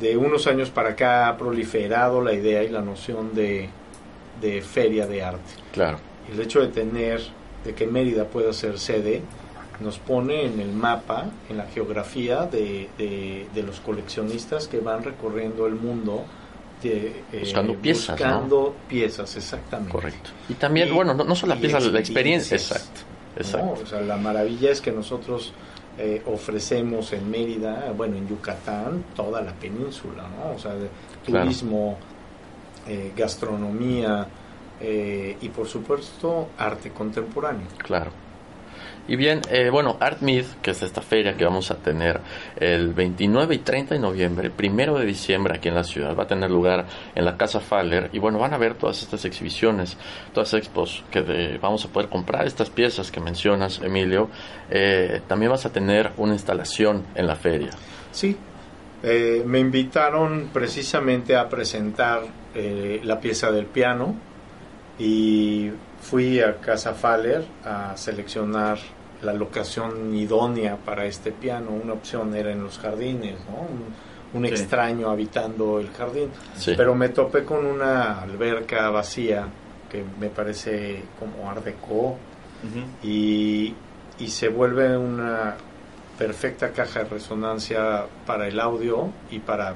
de 0.00 0.16
unos 0.16 0.46
años 0.46 0.70
para 0.70 0.90
acá 0.90 1.28
ha 1.28 1.36
proliferado 1.36 2.20
la 2.22 2.32
idea 2.32 2.64
y 2.64 2.68
la 2.68 2.80
noción 2.80 3.34
de, 3.34 3.68
de 4.40 4.62
feria 4.62 5.06
de 5.06 5.22
arte. 5.22 5.52
Claro. 5.72 5.98
El 6.32 6.40
hecho 6.40 6.60
de 6.60 6.68
tener, 6.68 7.20
de 7.64 7.74
que 7.74 7.86
Mérida 7.86 8.24
pueda 8.24 8.52
ser 8.52 8.78
sede, 8.78 9.22
nos 9.80 9.98
pone 9.98 10.46
en 10.46 10.60
el 10.60 10.72
mapa, 10.72 11.26
en 11.48 11.58
la 11.58 11.66
geografía 11.66 12.46
de, 12.46 12.88
de, 12.98 13.46
de 13.54 13.62
los 13.62 13.80
coleccionistas 13.80 14.68
que 14.68 14.80
van 14.80 15.04
recorriendo 15.04 15.66
el 15.66 15.74
mundo 15.74 16.24
eh, 16.84 17.22
buscando 17.40 17.74
piezas. 17.74 18.18
Buscando 18.18 18.74
piezas, 18.88 19.36
exactamente. 19.36 19.92
Correcto. 19.92 20.30
Y 20.48 20.54
también, 20.54 20.94
bueno, 20.94 21.14
no, 21.14 21.34
solo 21.34 21.54
la 21.54 21.60
pieza, 21.60 21.80
la 21.80 21.98
experiencia. 21.98 22.56
Exacto. 22.56 23.00
exacto. 23.36 23.82
O 23.82 23.86
sea, 23.86 24.00
la 24.00 24.16
maravilla 24.16 24.70
es 24.70 24.80
que 24.80 24.92
nosotros 24.92 25.52
eh, 25.98 26.22
ofrecemos 26.26 27.12
en 27.12 27.30
Mérida, 27.30 27.92
bueno, 27.96 28.16
en 28.16 28.28
Yucatán, 28.28 29.04
toda 29.14 29.40
la 29.42 29.52
península, 29.52 30.24
¿no? 30.28 30.54
O 30.54 30.58
sea, 30.58 30.72
turismo, 31.24 31.98
eh, 32.88 33.12
gastronomía 33.16 34.26
y 34.82 35.48
por 35.50 35.68
supuesto 35.68 36.48
arte 36.56 36.90
contemporáneo. 36.90 37.66
Claro. 37.76 38.10
Y 39.10 39.16
bien, 39.16 39.40
eh, 39.50 39.70
bueno, 39.70 39.96
ArtMeet, 39.98 40.60
que 40.62 40.70
es 40.70 40.82
esta 40.82 41.02
feria 41.02 41.36
que 41.36 41.44
vamos 41.44 41.72
a 41.72 41.74
tener 41.74 42.20
el 42.54 42.94
29 42.94 43.56
y 43.56 43.58
30 43.58 43.96
de 43.96 44.00
noviembre, 44.00 44.50
primero 44.50 44.96
de 44.96 45.04
diciembre 45.04 45.56
aquí 45.56 45.68
en 45.68 45.74
la 45.74 45.82
ciudad, 45.82 46.14
va 46.14 46.22
a 46.22 46.26
tener 46.28 46.48
lugar 46.48 46.86
en 47.16 47.24
la 47.24 47.36
Casa 47.36 47.58
Faller. 47.58 48.08
Y 48.12 48.20
bueno, 48.20 48.38
van 48.38 48.54
a 48.54 48.56
ver 48.56 48.74
todas 48.74 49.02
estas 49.02 49.24
exhibiciones, 49.24 49.96
todas 50.32 50.54
expos 50.54 51.02
que 51.10 51.58
vamos 51.60 51.84
a 51.84 51.88
poder 51.88 52.08
comprar 52.08 52.46
estas 52.46 52.70
piezas 52.70 53.10
que 53.10 53.18
mencionas, 53.18 53.80
Emilio. 53.82 54.30
Eh, 54.70 55.22
también 55.26 55.50
vas 55.50 55.66
a 55.66 55.72
tener 55.72 56.12
una 56.16 56.34
instalación 56.34 57.02
en 57.16 57.26
la 57.26 57.34
feria. 57.34 57.70
Sí, 58.12 58.36
eh, 59.02 59.42
me 59.44 59.58
invitaron 59.58 60.50
precisamente 60.52 61.34
a 61.34 61.48
presentar 61.48 62.22
la 62.54 63.18
pieza 63.18 63.50
del 63.50 63.66
piano 63.66 64.14
y 65.00 65.68
fui 66.00 66.40
a 66.40 66.58
Casa 66.58 66.94
Faller 66.94 67.44
a 67.64 67.96
seleccionar 67.96 68.78
la 69.22 69.32
locación 69.32 70.14
idónea 70.14 70.76
para 70.76 71.04
este 71.06 71.32
piano. 71.32 71.70
Una 71.70 71.94
opción 71.94 72.34
era 72.34 72.50
en 72.50 72.62
los 72.62 72.78
jardines, 72.78 73.38
¿no? 73.48 74.38
un, 74.38 74.44
extraño 74.44 75.10
habitando 75.10 75.80
el 75.80 75.90
jardín. 75.90 76.30
Pero 76.64 76.94
me 76.94 77.08
topé 77.08 77.44
con 77.44 77.66
una 77.66 78.22
alberca 78.22 78.88
vacía 78.90 79.46
que 79.90 80.04
me 80.20 80.28
parece 80.28 81.02
como 81.18 81.50
art 81.50 81.64
deco 81.64 82.16
y, 83.02 83.74
y 84.18 84.28
se 84.28 84.48
vuelve 84.48 84.96
una 84.96 85.56
perfecta 86.16 86.70
caja 86.70 87.04
de 87.04 87.10
resonancia 87.10 88.04
para 88.26 88.46
el 88.46 88.60
audio 88.60 89.10
y 89.30 89.40
para, 89.40 89.74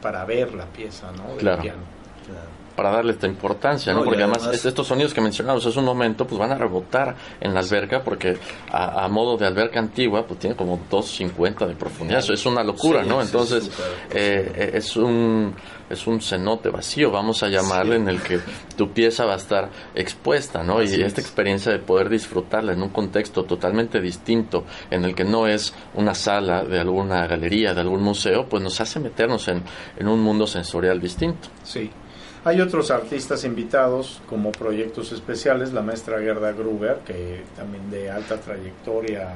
para 0.00 0.24
ver 0.24 0.54
la 0.54 0.64
pieza 0.66 1.10
¿no? 1.12 1.34
del 1.36 1.58
piano. 1.58 1.82
Claro 2.24 2.59
para 2.80 2.92
darle 2.92 3.12
esta 3.12 3.26
importancia, 3.26 3.92
¿no? 3.92 4.02
porque 4.02 4.22
además, 4.22 4.64
estos 4.64 4.86
sonidos 4.86 5.12
que 5.12 5.20
mencionamos 5.20 5.66
hace 5.66 5.78
un 5.78 5.84
momento, 5.84 6.26
pues 6.26 6.38
van 6.38 6.50
a 6.50 6.54
rebotar 6.54 7.14
en 7.38 7.52
la 7.52 7.60
alberca, 7.60 8.02
porque 8.02 8.38
a, 8.72 9.06
modo 9.08 9.36
de 9.36 9.46
alberca 9.46 9.78
antigua, 9.78 10.24
pues 10.26 10.40
tiene 10.40 10.56
como 10.56 10.80
250 10.88 11.66
de 11.66 11.74
profundidad, 11.74 12.20
eso 12.20 12.32
es 12.32 12.46
una 12.46 12.64
locura, 12.64 13.02
¿no? 13.02 13.20
Entonces, 13.20 13.70
eh, 14.10 14.50
eh, 14.54 14.70
es 14.76 14.96
un 14.96 15.54
es 15.90 16.06
un 16.06 16.20
cenote 16.22 16.70
vacío, 16.70 17.10
vamos 17.10 17.42
a 17.42 17.48
llamarle, 17.48 17.96
en 17.96 18.08
el 18.08 18.22
que 18.22 18.38
tu 18.76 18.92
pieza 18.92 19.26
va 19.26 19.34
a 19.34 19.36
estar 19.36 19.68
expuesta, 19.94 20.62
¿no? 20.62 20.80
y 20.80 21.02
esta 21.02 21.20
experiencia 21.20 21.72
de 21.72 21.80
poder 21.80 22.08
disfrutarla 22.08 22.72
en 22.72 22.80
un 22.80 22.90
contexto 22.90 23.42
totalmente 23.42 24.00
distinto, 24.00 24.64
en 24.88 25.04
el 25.04 25.16
que 25.16 25.24
no 25.24 25.48
es 25.48 25.74
una 25.94 26.14
sala 26.14 26.62
de 26.62 26.78
alguna 26.78 27.26
galería, 27.26 27.74
de 27.74 27.80
algún 27.80 28.02
museo, 28.02 28.46
pues 28.48 28.62
nos 28.62 28.80
hace 28.80 29.00
meternos 29.00 29.48
en, 29.48 29.64
en 29.98 30.06
un 30.06 30.20
mundo 30.20 30.46
sensorial 30.46 31.00
distinto. 31.00 31.48
Sí. 31.64 31.90
Hay 32.44 32.60
otros 32.60 32.90
artistas 32.90 33.44
invitados 33.44 34.22
como 34.26 34.50
proyectos 34.50 35.12
especiales, 35.12 35.72
la 35.72 35.82
maestra 35.82 36.20
Gerda 36.20 36.52
Gruber, 36.52 37.00
que 37.06 37.42
también 37.54 37.90
de 37.90 38.10
alta 38.10 38.40
trayectoria 38.40 39.28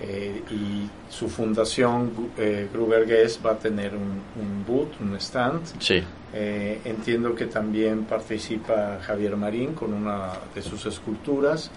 eh, 0.00 0.42
y 0.50 0.88
su 1.10 1.28
fundación 1.28 2.10
eh, 2.38 2.66
Gruber 2.72 3.06
Guest 3.06 3.44
va 3.44 3.52
a 3.52 3.58
tener 3.58 3.94
un, 3.94 4.22
un 4.40 4.64
boot, 4.66 4.98
un 5.00 5.14
stand. 5.16 5.60
Sí. 5.78 6.02
Eh, 6.32 6.80
entiendo 6.86 7.34
que 7.34 7.46
también 7.46 8.04
participa 8.04 9.00
Javier 9.02 9.36
Marín 9.36 9.74
con 9.74 9.92
una 9.92 10.30
de 10.54 10.62
sus 10.62 10.86
esculturas 10.86 11.70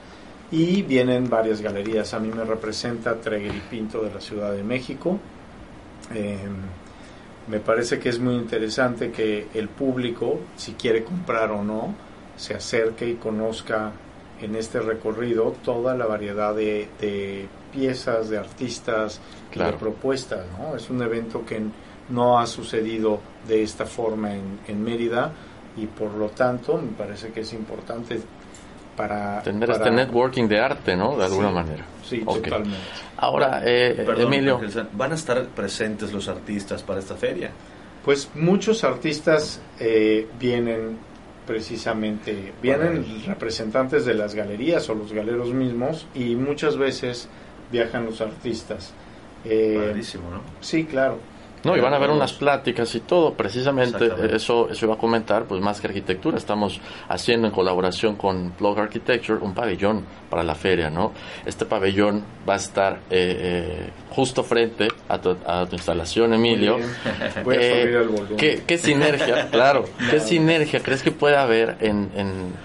y 0.50 0.84
vienen 0.84 1.30
varias 1.30 1.60
galerías. 1.60 2.14
A 2.14 2.20
mí 2.20 2.30
me 2.30 2.46
representa 2.46 3.16
Treguer 3.16 3.54
y 3.54 3.62
Pinto 3.70 4.02
de 4.02 4.14
la 4.14 4.22
Ciudad 4.22 4.54
de 4.54 4.64
México. 4.64 5.20
Me 7.48 7.60
parece 7.60 8.00
que 8.00 8.10
es 8.10 8.20
muy 8.20 8.36
interesante 8.36 9.12
que 9.12 9.48
el 9.54 9.68
público, 9.70 10.40
si 10.56 10.74
quiere 10.74 11.04
comprar 11.04 11.52
o 11.52 11.64
no, 11.64 11.94
se 12.38 12.54
acerque 12.54 13.10
y 13.10 13.16
conozca 13.16 13.92
en 14.42 14.56
este 14.56 14.80
recorrido 14.80 15.54
toda 15.64 15.96
la 15.96 16.06
variedad 16.06 16.56
de, 16.56 17.48
piezas, 17.72 18.30
de 18.30 18.38
artistas, 18.38 19.20
de 19.54 19.74
propuestas. 19.74 20.46
¿no? 20.58 20.76
Es 20.76 20.90
un 20.90 21.02
evento 21.02 21.46
que 21.46 21.62
no 22.10 22.40
ha 22.40 22.48
sucedido 22.48 23.20
de 23.48 23.64
esta 23.64 23.86
forma 23.86 24.34
en, 24.34 24.60
en 24.68 24.84
Mérida 24.84 25.32
y 25.76 25.86
por 25.88 26.14
lo 26.14 26.30
tanto 26.30 26.78
me 26.78 26.92
parece 26.92 27.32
que 27.32 27.42
es 27.42 27.54
importante 27.54 28.22
para... 28.96 29.42
Tener 29.42 29.70
este 29.70 29.92
networking 29.92 30.48
de 30.48 30.60
arte, 30.60 30.96
¿no? 30.96 31.18
De 31.18 31.26
alguna 31.26 31.52
manera. 31.52 31.86
Sí, 32.04 32.20
totalmente. 32.20 32.78
Ahora, 33.18 33.62
eh, 33.66 34.06
Emilio... 34.18 34.60
¿Van 34.94 35.12
a 35.12 35.16
estar 35.16 35.46
presentes 35.48 36.12
los 36.14 36.28
artistas 36.28 36.84
para 36.84 37.00
esta 37.00 37.16
feria? 37.16 37.52
Pues 38.04 38.30
muchos 38.36 38.84
artistas 38.84 39.62
eh, 39.80 40.28
vienen 40.40 40.98
precisamente, 41.48 42.54
vienen 42.62 43.24
representantes 43.26 44.06
de 44.06 44.14
las 44.14 44.36
galerías 44.36 44.90
o 44.90 44.96
los 44.96 45.12
galeros 45.14 45.54
mismos 45.54 46.08
y 46.14 46.36
muchas 46.36 46.78
veces 46.78 47.28
viajan 47.72 48.06
los 48.06 48.22
artistas. 48.22 48.94
Eh, 49.46 49.94
¿no? 50.16 50.42
Sí, 50.62 50.86
claro. 50.86 51.18
No, 51.64 51.78
y 51.78 51.80
van 51.80 51.94
a 51.94 51.96
haber 51.96 52.10
unas 52.10 52.34
pláticas 52.34 52.94
y 52.96 53.00
todo, 53.00 53.34
precisamente 53.34 54.12
eso, 54.36 54.70
eso 54.70 54.86
iba 54.86 54.96
a 54.96 54.98
comentar, 54.98 55.46
pues 55.46 55.62
más 55.62 55.80
que 55.80 55.88
arquitectura, 55.88 56.38
estamos 56.38 56.82
haciendo 57.08 57.48
en 57.48 57.54
colaboración 57.54 58.16
con 58.16 58.54
Blog 58.60 58.80
Architecture 58.80 59.40
un 59.42 59.54
pabellón 59.54 60.06
para 60.30 60.44
la 60.44 60.56
feria, 60.56 60.90
¿no? 60.90 61.14
Este 61.46 61.66
pabellón 61.66 62.24
va 62.48 62.54
a 62.54 62.58
estar 62.58 62.94
eh, 63.10 63.38
eh, 63.40 63.90
justo 64.10 64.44
frente 64.44 64.88
a 65.08 65.20
tu, 65.20 65.38
instalación, 65.72 66.34
Emilio. 66.34 66.80
Voy 67.44 67.56
a 67.56 67.60
eh, 67.62 67.84
el 67.84 68.08
volumen. 68.08 68.38
¿qué, 68.38 68.78
sinergia, 68.78 69.50
claro, 69.52 69.86
qué 70.10 70.20
sinergia 70.20 70.82
crees 70.82 71.04
que 71.04 71.12
puede 71.12 71.38
haber 71.38 71.78
en, 71.80 72.10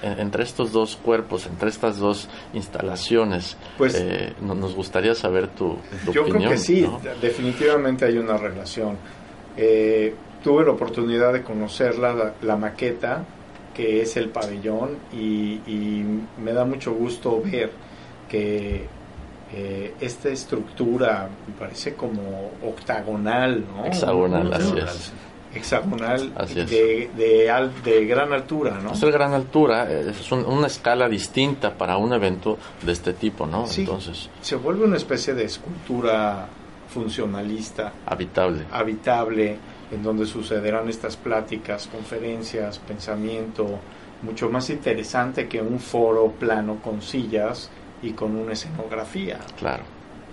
entre 0.02 0.42
estos 0.42 0.72
dos 0.72 0.96
cuerpos, 0.96 1.46
entre 1.46 1.68
estas 1.68 1.98
dos 1.98 2.28
instalaciones? 2.54 3.56
Pues 3.76 4.02
nos 4.40 4.74
gustaría 4.74 5.14
saber 5.14 5.48
tu, 5.48 5.78
tu 6.04 6.12
yo 6.12 6.22
opinión. 6.22 6.26
Yo 6.26 6.32
creo 6.32 6.50
que 6.50 6.58
sí, 6.58 6.86
definitivamente 7.20 8.06
hay 8.06 8.18
una 8.18 8.36
relación 8.36 8.87
eh, 9.56 10.14
tuve 10.42 10.64
la 10.64 10.72
oportunidad 10.72 11.32
de 11.32 11.42
conocer 11.42 11.96
la, 11.98 12.56
maqueta, 12.56 13.24
que 13.74 14.02
es 14.02 14.16
el 14.16 14.30
pabellón, 14.30 14.96
y, 15.12 16.02
me 16.42 16.52
da 16.52 16.64
mucho 16.64 16.92
gusto 16.92 17.42
ver 17.42 17.70
que 18.28 18.86
eh, 19.54 19.94
esta 20.00 20.28
estructura 20.28 21.28
me 21.46 21.54
parece 21.54 21.94
como 21.94 22.52
octagonal, 22.64 23.64
¿no? 23.66 23.86
Hexagonal, 23.86 24.52
así 24.52 24.74
es. 24.78 25.12
Hexagonal 25.54 26.34
De, 26.54 27.10
de, 27.82 28.06
gran 28.06 28.32
altura, 28.32 28.78
¿no? 28.82 28.92
Es 28.92 29.00
de 29.00 29.10
gran 29.10 29.32
altura, 29.32 29.90
es 29.90 30.30
una 30.30 30.66
escala 30.66 31.08
distinta 31.08 31.72
para 31.72 31.96
un 31.96 32.12
evento 32.12 32.58
de 32.82 32.92
este 32.92 33.14
tipo, 33.14 33.46
¿no? 33.46 33.66
Entonces 33.76 34.28
se 34.42 34.56
vuelve 34.56 34.84
una 34.84 34.96
especie 34.96 35.34
de 35.34 35.44
escultura 35.44 36.48
funcionalista, 36.88 37.92
habitable. 38.06 38.64
habitable, 38.70 39.56
en 39.90 40.02
donde 40.02 40.26
sucederán 40.26 40.88
estas 40.88 41.16
pláticas, 41.16 41.86
conferencias, 41.88 42.78
pensamiento, 42.78 43.78
mucho 44.22 44.50
más 44.50 44.70
interesante 44.70 45.48
que 45.48 45.60
un 45.60 45.78
foro 45.78 46.32
plano 46.32 46.80
con 46.82 47.02
sillas 47.02 47.70
y 48.02 48.12
con 48.12 48.36
una 48.36 48.52
escenografía. 48.52 49.38
Claro. 49.58 49.84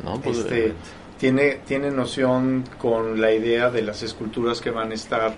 ¿no? 0.03 0.19
Pues, 0.19 0.39
este, 0.39 0.73
tiene, 1.19 1.59
tiene 1.65 1.91
noción 1.91 2.63
con 2.77 3.21
la 3.21 3.31
idea 3.31 3.69
de 3.69 3.81
las 3.81 4.03
esculturas 4.03 4.61
que 4.61 4.71
van 4.71 4.91
a 4.91 4.95
estar 4.95 5.35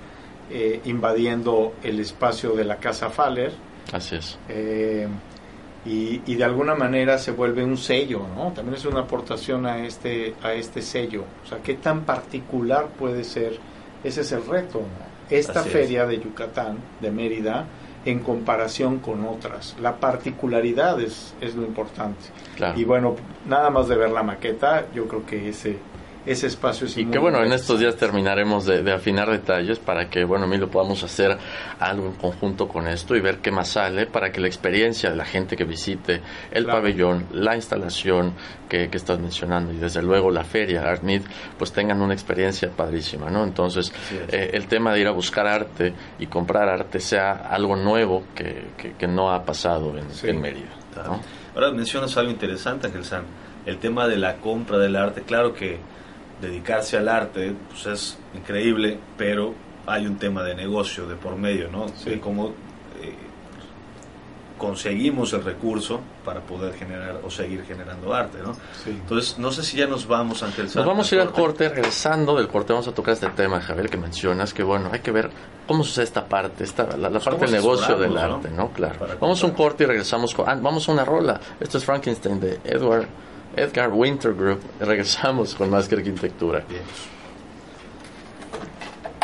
eh, 0.49 0.81
invadiendo 0.85 1.73
el 1.83 1.99
espacio 1.99 2.53
de 2.53 2.65
la 2.65 2.77
Casa 2.77 3.09
Faller. 3.09 3.51
Así 3.91 4.15
es. 4.15 4.37
Eh, 4.49 5.07
y, 5.87 6.35
de 6.35 6.43
alguna 6.43 6.75
manera 6.75 7.17
se 7.17 7.31
vuelve 7.31 7.63
un 7.63 7.77
sello, 7.77 8.25
¿no? 8.35 8.51
También 8.51 8.75
es 8.75 8.85
una 8.85 9.01
aportación 9.01 9.65
a 9.65 9.85
este, 9.85 10.35
a 10.43 10.53
este 10.53 10.81
sello. 10.81 11.23
O 11.43 11.47
sea, 11.47 11.59
¿qué 11.59 11.75
tan 11.75 12.01
particular 12.01 12.87
puede 12.87 13.23
ser? 13.23 13.57
Ese 14.03 14.21
es 14.21 14.31
el 14.33 14.45
reto, 14.45 14.81
Esta 15.29 15.63
feria 15.63 16.05
de 16.05 16.19
Yucatán, 16.19 16.77
de 17.01 17.11
Mérida, 17.11 17.65
en 18.05 18.19
comparación 18.19 18.99
con 18.99 19.25
otras. 19.25 19.75
La 19.81 19.95
particularidad 19.95 20.99
es, 21.01 21.33
es 21.41 21.55
lo 21.55 21.63
importante. 21.63 22.25
Y 22.75 22.83
bueno, 22.83 23.15
nada 23.45 23.69
más 23.69 23.87
de 23.87 23.95
ver 23.95 24.11
la 24.11 24.23
maqueta, 24.23 24.85
yo 24.93 25.07
creo 25.07 25.25
que 25.25 25.49
ese 25.49 25.77
ese 26.27 26.47
espacio 26.47 26.87
y 26.95 27.05
que 27.05 27.17
bueno 27.17 27.43
en 27.43 27.53
estos 27.53 27.79
días 27.79 27.95
terminaremos 27.95 28.65
de, 28.65 28.91
afinar 28.91 29.31
detalles 29.31 29.79
para 29.79 30.09
que 30.09 30.25
bueno 30.25 30.45
lo 30.45 30.69
podamos 30.69 31.03
hacer 31.03 31.37
algo 31.79 32.07
en 32.07 32.13
conjunto 32.13 32.67
con 32.67 32.87
esto 32.87 33.15
y 33.15 33.21
ver 33.21 33.37
qué 33.37 33.49
más 33.49 33.69
sale 33.69 34.07
para 34.07 34.31
que 34.31 34.41
la 34.41 34.47
experiencia 34.47 35.09
de 35.09 35.15
la 35.15 35.25
gente 35.25 35.55
que 35.55 35.63
visite 35.63 36.21
el 36.51 36.65
pabellón 36.65 37.27
la 37.31 37.55
instalación 37.55 38.33
que, 38.67 38.89
que, 38.89 38.97
estás 38.97 39.19
mencionando 39.19 39.71
y 39.71 39.77
desde 39.77 40.01
luego 40.01 40.29
la 40.29 40.43
feria 40.43 40.81
ArtMeet 40.81 41.23
pues 41.57 41.71
tengan 41.71 42.01
una 42.01 42.13
experiencia 42.13 42.69
padrísima 42.69 43.29
no 43.29 43.43
entonces 43.43 43.93
eh, 44.29 44.51
el 44.53 44.67
tema 44.67 44.93
de 44.93 45.01
ir 45.01 45.07
a 45.07 45.11
buscar 45.11 45.47
arte 45.47 45.93
y 46.19 46.27
comprar 46.27 46.67
arte 46.67 46.99
sea 46.99 47.47
algo 47.49 47.75
nuevo 47.77 48.23
que, 48.35 48.93
que, 48.97 49.07
no 49.07 49.31
ha 49.31 49.43
pasado 49.45 49.95
en, 49.97 50.41
Mérida 50.41 50.67
ahora 51.55 51.71
mencionas 51.71 52.17
algo 52.17 52.31
interesante 52.31 52.87
Ángel 52.87 53.05
San 53.05 53.23
el 53.67 53.77
tema 53.79 54.07
de 54.07 54.15
la 54.15 54.37
compra 54.37 54.79
del 54.79 54.95
arte. 54.95 55.21
Claro 55.21 55.53
que 55.53 55.77
dedicarse 56.41 56.97
al 56.97 57.09
arte, 57.09 57.55
pues 57.69 57.85
es 57.87 58.17
increíble, 58.35 58.99
pero 59.17 59.53
hay 59.85 60.05
un 60.05 60.17
tema 60.17 60.43
de 60.43 60.55
negocio 60.55 61.07
de 61.07 61.15
por 61.15 61.35
medio, 61.35 61.69
¿no? 61.69 61.87
De 62.05 62.19
cómo 62.19 62.49
eh, 63.01 63.13
conseguimos 64.57 65.33
el 65.33 65.43
recurso 65.43 66.01
para 66.25 66.41
poder 66.41 66.73
generar 66.73 67.21
o 67.23 67.31
seguir 67.31 67.63
generando 67.63 68.13
arte, 68.13 68.39
¿no? 68.43 68.51
Entonces, 68.85 69.39
no 69.39 69.51
sé 69.51 69.63
si 69.63 69.77
ya 69.77 69.87
nos 69.87 70.05
vamos, 70.07 70.43
Ángel 70.43 70.65
Nos 70.65 70.85
vamos 70.85 71.11
a 71.11 71.15
ir 71.15 71.21
al 71.21 71.31
corte, 71.31 71.69
regresando 71.69 72.35
del 72.35 72.47
corte 72.47 72.73
vamos 72.73 72.87
a 72.87 72.91
tocar 72.91 73.13
este 73.13 73.29
tema, 73.29 73.61
Javier, 73.61 73.89
que 73.89 73.97
mencionas, 73.97 74.53
que 74.53 74.63
bueno, 74.63 74.89
hay 74.91 74.99
que 74.99 75.11
ver 75.11 75.29
cómo 75.65 75.83
sucede 75.83 76.03
esta 76.03 76.25
parte, 76.25 76.65
esta, 76.65 76.97
la, 76.97 77.09
pues, 77.09 77.23
parte 77.23 77.45
del 77.45 77.53
negocio 77.53 77.97
del 77.97 78.17
arte, 78.17 78.49
¿no? 78.49 78.69
Claro. 78.69 79.07
vamos 79.19 79.41
a 79.41 79.47
un 79.47 79.53
corte 79.53 79.85
y 79.85 79.87
regresamos 79.87 80.35
con... 80.35 80.49
Ah, 80.49 80.57
vamos 80.61 80.87
a 80.89 80.91
una 80.91 81.05
rola. 81.05 81.39
Esto 81.59 81.77
es 81.77 81.85
Frankenstein 81.85 82.39
de 82.39 82.59
Edward 82.65 83.07
Edgar 83.57 83.91
Winter 83.91 84.33
Group. 84.33 84.61
Regresamos 84.79 85.55
con 85.55 85.69
más 85.69 85.87
que 85.87 85.95
arquitectura. 85.95 86.63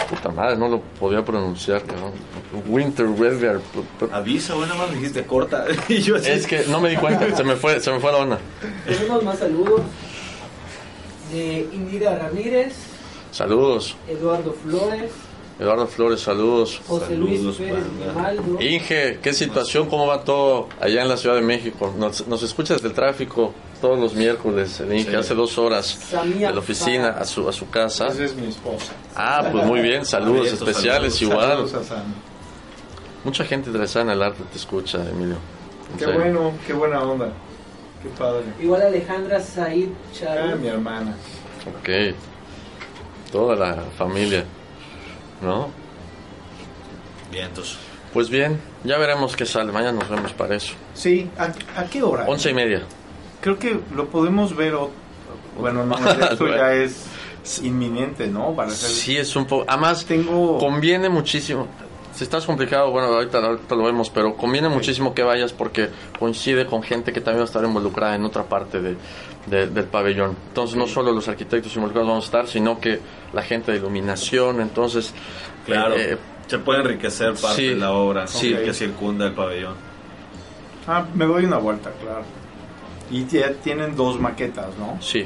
puta 0.09 0.29
madre, 0.29 0.57
no 0.57 0.67
lo 0.67 0.81
podía 0.81 1.23
pronunciar, 1.23 1.83
Winter 2.67 3.07
Weather. 3.07 3.61
Avisa, 4.11 4.55
bueno, 4.55 4.75
más 4.75 4.91
dijiste 4.91 5.23
corta. 5.25 5.65
y 5.87 6.01
yo 6.01 6.17
Es 6.17 6.45
que 6.47 6.65
no 6.67 6.81
me 6.81 6.89
di 6.89 6.97
cuenta, 6.97 7.35
se 7.35 7.43
me 7.43 7.55
fue, 7.55 7.79
se 7.79 7.91
me 7.91 7.99
fue 7.99 8.11
la 8.11 8.17
onda. 8.17 8.39
Tenemos 8.85 9.23
más 9.23 9.39
saludos 9.39 9.81
de 11.31 11.67
Indira 11.71 12.17
Ramírez. 12.17 12.73
Saludos. 13.31 13.95
Eduardo 14.07 14.53
Flores. 14.53 15.11
Eduardo 15.63 15.87
Flores, 15.87 16.19
saludos. 16.19 16.81
José 16.85 17.15
Luis 17.15 17.39
Pérez. 17.55 17.85
Inge, 18.59 19.19
¿qué 19.21 19.31
situación? 19.31 19.89
¿Cómo 19.89 20.05
va 20.05 20.21
todo 20.25 20.67
allá 20.81 21.03
en 21.03 21.07
la 21.07 21.15
Ciudad 21.15 21.35
de 21.35 21.41
México? 21.41 21.93
Nos, 21.97 22.27
nos 22.27 22.43
escuchas 22.43 22.81
del 22.81 22.91
tráfico 22.91 23.53
todos 23.79 23.97
los 23.97 24.13
miércoles, 24.13 24.81
el 24.81 24.93
Inge, 24.93 25.15
hace 25.15 25.33
dos 25.33 25.57
horas 25.57 26.11
de 26.11 26.51
la 26.51 26.59
oficina 26.59 27.11
a 27.11 27.23
su, 27.23 27.47
a 27.47 27.53
su 27.53 27.69
casa. 27.69 28.07
Esa 28.07 28.25
es 28.25 28.35
mi 28.35 28.47
esposa. 28.47 28.91
Ah, 29.15 29.47
pues 29.49 29.65
muy 29.65 29.79
bien, 29.79 30.05
saludos 30.05 30.51
especiales 30.51 31.21
igual. 31.21 31.65
Mucha 33.23 33.45
gente 33.45 33.69
interesada 33.69 34.03
en 34.03 34.11
el 34.11 34.21
arte 34.21 34.43
te 34.51 34.57
escucha, 34.57 34.97
Emilio. 35.09 35.37
Qué 35.97 36.07
bueno, 36.07 36.51
qué 36.67 36.73
buena 36.73 37.01
onda. 37.03 37.31
Qué 38.01 38.09
padre. 38.19 38.43
Igual 38.61 38.81
Alejandra 38.81 39.39
Said 39.39 39.87
Charo. 40.13 40.41
Ah, 40.43 40.55
mi 40.57 40.67
hermana. 40.67 41.15
Ok. 41.79 42.15
Toda 43.31 43.55
la 43.55 43.81
familia. 43.97 44.43
¿No? 45.43 45.69
Vientos. 47.31 47.77
Pues 48.13 48.29
bien, 48.29 48.59
ya 48.83 48.97
veremos 48.97 49.35
qué 49.35 49.45
sale. 49.45 49.71
Mañana 49.71 49.99
nos 49.99 50.09
vemos 50.09 50.33
para 50.33 50.55
eso. 50.55 50.73
Sí, 50.93 51.29
¿a, 51.37 51.83
qué 51.85 52.03
hora? 52.03 52.25
Once 52.27 52.49
y 52.49 52.53
media. 52.53 52.83
Creo 53.41 53.57
que 53.57 53.79
lo 53.95 54.07
podemos 54.07 54.55
ver. 54.55 54.75
Bueno, 55.57 55.85
no, 55.85 55.97
esto 56.31 56.47
ya 56.47 56.73
es 56.73 57.05
inminente, 57.63 58.27
¿no? 58.27 58.55
Para 58.55 58.69
Sí, 58.69 59.17
es 59.17 59.35
un 59.35 59.45
poco. 59.45 59.65
Además, 59.67 60.05
Tengo... 60.05 60.57
conviene 60.59 61.09
muchísimo. 61.09 61.67
Si 62.13 62.23
estás 62.23 62.45
complicado, 62.45 62.91
bueno, 62.91 63.07
ahorita, 63.07 63.41
lo 63.41 63.83
vemos, 63.83 64.11
pero 64.11 64.35
conviene 64.35 64.69
muchísimo 64.69 65.15
que 65.15 65.23
vayas 65.23 65.51
porque 65.51 65.89
coincide 66.19 66.67
con 66.67 66.83
gente 66.83 67.11
que 67.11 67.21
también 67.21 67.39
va 67.39 67.43
a 67.43 67.47
estar 67.47 67.63
involucrada 67.63 68.15
en 68.15 68.23
otra 68.23 68.43
parte 68.43 68.79
de, 68.79 68.95
del 69.47 69.85
pabellón. 69.85 70.37
Entonces, 70.49 70.75
no 70.75 70.85
solo 70.85 71.11
los 71.11 71.27
arquitectos 71.27 71.75
involucrados 71.75 72.07
vamos 72.07 72.25
a 72.25 72.27
estar, 72.27 72.47
sino 72.47 72.79
que 72.79 72.99
la 73.33 73.41
gente 73.41 73.71
de 73.71 73.79
iluminación, 73.79 74.61
entonces... 74.61 75.11
Claro, 75.65 75.95
eh, 75.95 76.17
se 76.45 76.59
puede 76.59 76.81
enriquecer 76.81 77.33
parte 77.33 77.69
de 77.69 77.75
la 77.75 77.93
obra 77.93 78.27
sí. 78.27 78.53
que 78.53 78.73
circunda 78.73 79.25
el 79.25 79.33
pabellón. 79.33 79.75
Ah, 80.87 81.05
me 81.15 81.25
doy 81.25 81.45
una 81.45 81.57
vuelta, 81.57 81.91
claro. 82.01 82.23
Y 83.09 83.23
tienen 83.23 83.95
dos 83.95 84.19
maquetas, 84.19 84.77
¿no? 84.77 85.01
Sí. 85.01 85.25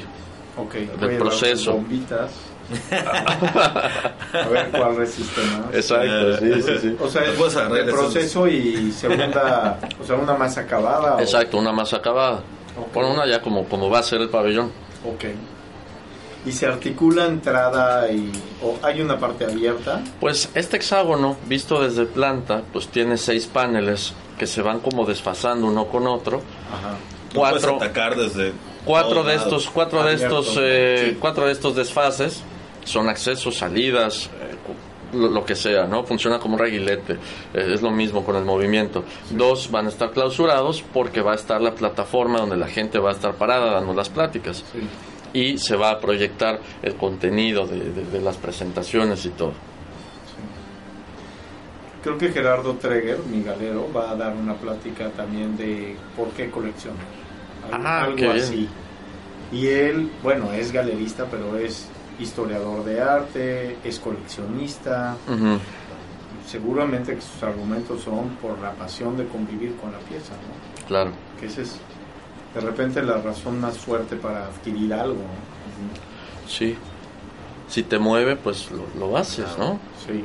Ok. 0.56 0.74
Del 0.74 1.18
proceso. 1.18 1.74
Bombitas. 1.74 2.30
a 2.90 4.48
ver 4.48 4.70
cuál 4.70 4.96
resiste 4.96 5.40
más. 5.40 5.74
Exacto, 5.74 6.36
sí, 6.38 6.62
sí, 6.62 6.78
sí. 6.80 6.96
O 7.00 7.08
sea, 7.08 7.22
el, 7.24 7.86
proceso 7.86 8.46
y 8.46 8.92
segunda, 8.92 9.78
o 10.00 10.04
sea, 10.04 10.16
una 10.16 10.34
más 10.34 10.58
acabada. 10.58 11.20
Exacto, 11.20 11.58
una 11.58 11.72
más 11.72 11.92
acabada. 11.94 12.42
Bueno, 12.92 13.12
una 13.12 13.26
ya 13.26 13.40
como, 13.40 13.64
como 13.64 13.88
va 13.88 14.00
a 14.00 14.02
ser 14.02 14.20
el 14.20 14.28
pabellón. 14.28 14.70
Ok. 15.04 15.24
¿Y 16.46 16.52
se 16.52 16.66
articula 16.66 17.26
entrada 17.26 18.10
y 18.10 18.30
o 18.62 18.78
hay 18.82 19.00
una 19.00 19.18
parte 19.18 19.44
abierta? 19.44 20.02
Pues 20.20 20.50
este 20.54 20.76
hexágono, 20.76 21.36
visto 21.46 21.82
desde 21.82 22.06
planta, 22.06 22.62
pues 22.72 22.88
tiene 22.88 23.16
seis 23.16 23.46
paneles 23.46 24.12
que 24.38 24.46
se 24.46 24.62
van 24.62 24.80
como 24.80 25.04
desfasando 25.04 25.66
uno 25.66 25.86
con 25.86 26.06
otro. 26.06 26.42
Ajá. 26.72 26.96
Cuatro, 27.34 27.76
atacar 27.76 28.16
desde 28.16 28.52
cuatro 28.84 29.24
de 29.24 29.34
estos, 29.34 29.68
cuatro 29.68 30.02
de 30.04 30.14
estos, 30.14 30.56
eh, 30.58 31.16
cuatro 31.20 31.46
de 31.46 31.52
estos 31.52 31.74
desfases 31.76 32.42
son 32.88 33.08
accesos, 33.08 33.56
salidas, 33.56 34.30
eh, 34.40 34.56
lo, 35.12 35.44
que 35.44 35.54
sea, 35.54 35.86
¿no? 35.86 36.04
Funciona 36.04 36.38
como 36.38 36.54
un 36.54 36.60
reguilete. 36.60 37.14
Eh, 37.54 37.72
es 37.74 37.82
lo 37.82 37.90
mismo 37.90 38.24
con 38.24 38.36
el 38.36 38.44
movimiento. 38.44 39.04
Dos 39.30 39.70
van 39.70 39.86
a 39.86 39.88
estar 39.88 40.10
clausurados 40.10 40.82
porque 40.92 41.20
va 41.20 41.32
a 41.32 41.36
estar 41.36 41.60
la 41.60 41.74
plataforma 41.74 42.40
donde 42.40 42.56
la 42.56 42.68
gente 42.68 42.98
va 42.98 43.10
a 43.10 43.12
estar 43.12 43.34
parada 43.34 43.72
dando 43.72 43.94
las 43.94 44.08
pláticas. 44.08 44.64
Y 45.32 45.58
se 45.58 45.76
va 45.76 45.90
a 45.90 45.98
proyectar 45.98 46.60
el 46.82 46.94
contenido 46.96 47.66
de, 47.66 48.20
las 48.20 48.36
presentaciones 48.36 49.24
y 49.26 49.30
todo. 49.30 49.52
Creo 52.02 52.16
que 52.16 52.30
Gerardo 52.30 52.74
Treger, 52.74 53.18
mi 53.30 53.42
galero, 53.42 53.88
va 53.94 54.12
a 54.12 54.16
dar 54.16 54.34
una 54.34 54.54
plática 54.54 55.10
también 55.10 55.56
de 55.56 55.96
por 56.16 56.28
qué 56.28 56.48
coleccionar. 56.50 57.04
Ah, 57.70 58.04
algo 58.04 58.30
así. 58.30 58.68
Y 59.52 59.66
él, 59.66 60.10
bueno, 60.22 60.52
es 60.52 60.72
galerista, 60.72 61.26
pero 61.30 61.56
es 61.58 61.88
historiador 62.18 62.84
de 62.84 63.00
arte, 63.00 63.76
es 63.84 63.98
coleccionista. 63.98 65.16
Seguramente 66.46 67.14
que 67.14 67.20
sus 67.20 67.42
argumentos 67.42 68.02
son 68.02 68.30
por 68.40 68.58
la 68.58 68.72
pasión 68.72 69.16
de 69.16 69.26
convivir 69.26 69.76
con 69.76 69.92
la 69.92 69.98
pieza, 69.98 70.32
¿no? 70.32 70.86
Claro. 70.86 71.10
Que 71.38 71.46
esa 71.46 71.60
es 71.60 71.78
de 72.54 72.60
repente 72.60 73.02
la 73.02 73.18
razón 73.18 73.60
más 73.60 73.76
fuerte 73.78 74.16
para 74.16 74.46
adquirir 74.46 74.92
algo. 74.94 75.22
Sí. 76.48 76.76
Si 77.68 77.82
te 77.82 77.98
mueve, 77.98 78.36
pues 78.36 78.70
lo, 78.98 79.16
haces, 79.16 79.58
¿no? 79.58 79.78
Sí. 80.06 80.24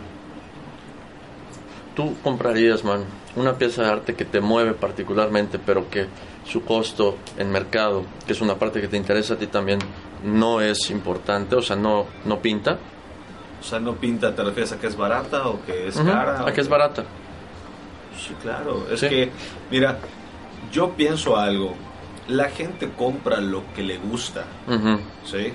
Tú 1.95 2.15
comprarías, 2.23 2.83
man, 2.83 3.03
una 3.35 3.57
pieza 3.57 3.83
de 3.83 3.89
arte 3.89 4.15
que 4.15 4.25
te 4.25 4.39
mueve 4.39 4.73
particularmente, 4.73 5.59
pero 5.59 5.89
que 5.89 6.07
su 6.45 6.63
costo 6.63 7.17
en 7.37 7.51
mercado, 7.51 8.03
que 8.25 8.33
es 8.33 8.41
una 8.41 8.55
parte 8.55 8.81
que 8.81 8.87
te 8.87 8.97
interesa 8.97 9.33
a 9.33 9.37
ti 9.37 9.47
también, 9.47 9.79
no 10.23 10.61
es 10.61 10.89
importante, 10.89 11.55
o 11.55 11.61
sea, 11.61 11.75
no, 11.75 12.05
no 12.25 12.41
pinta. 12.41 12.77
O 13.59 13.63
sea, 13.63 13.79
no 13.79 13.95
pinta, 13.95 14.35
¿te 14.35 14.43
refieres 14.43 14.71
a 14.73 14.79
que 14.79 14.87
es 14.87 14.97
barata 14.97 15.47
o 15.47 15.63
que 15.65 15.87
es 15.87 15.97
cara? 15.97 16.45
A 16.45 16.51
que 16.51 16.61
es 16.61 16.67
barata. 16.67 17.03
Sí, 18.17 18.33
claro. 18.41 18.85
Es 18.91 19.01
que, 19.01 19.31
mira, 19.71 19.99
yo 20.71 20.91
pienso 20.91 21.37
algo. 21.37 21.73
La 22.27 22.49
gente 22.49 22.89
compra 22.97 23.41
lo 23.41 23.63
que 23.73 23.83
le 23.83 23.97
gusta. 23.97 24.45
¿Sí? 25.25 25.53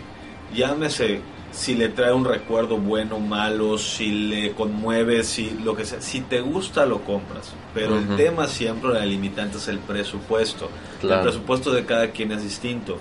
Llámese 0.54 1.20
si 1.50 1.74
le 1.74 1.88
trae 1.88 2.12
un 2.12 2.24
recuerdo 2.24 2.76
bueno 2.76 3.16
o 3.16 3.20
malo, 3.20 3.78
si 3.78 4.10
le 4.10 4.52
conmueve, 4.52 5.24
si 5.24 5.50
lo 5.62 5.74
que 5.74 5.84
sea. 5.84 6.00
Si 6.00 6.20
te 6.20 6.40
gusta, 6.40 6.84
lo 6.86 7.00
compras. 7.02 7.52
Pero 7.74 7.96
el 7.96 8.16
tema 8.16 8.46
siempre, 8.46 8.92
la 8.92 9.04
limitante 9.04 9.58
es 9.58 9.68
el 9.68 9.78
presupuesto. 9.78 10.70
El 11.02 11.20
presupuesto 11.20 11.72
de 11.72 11.84
cada 11.84 12.10
quien 12.10 12.32
es 12.32 12.42
distinto. 12.42 12.98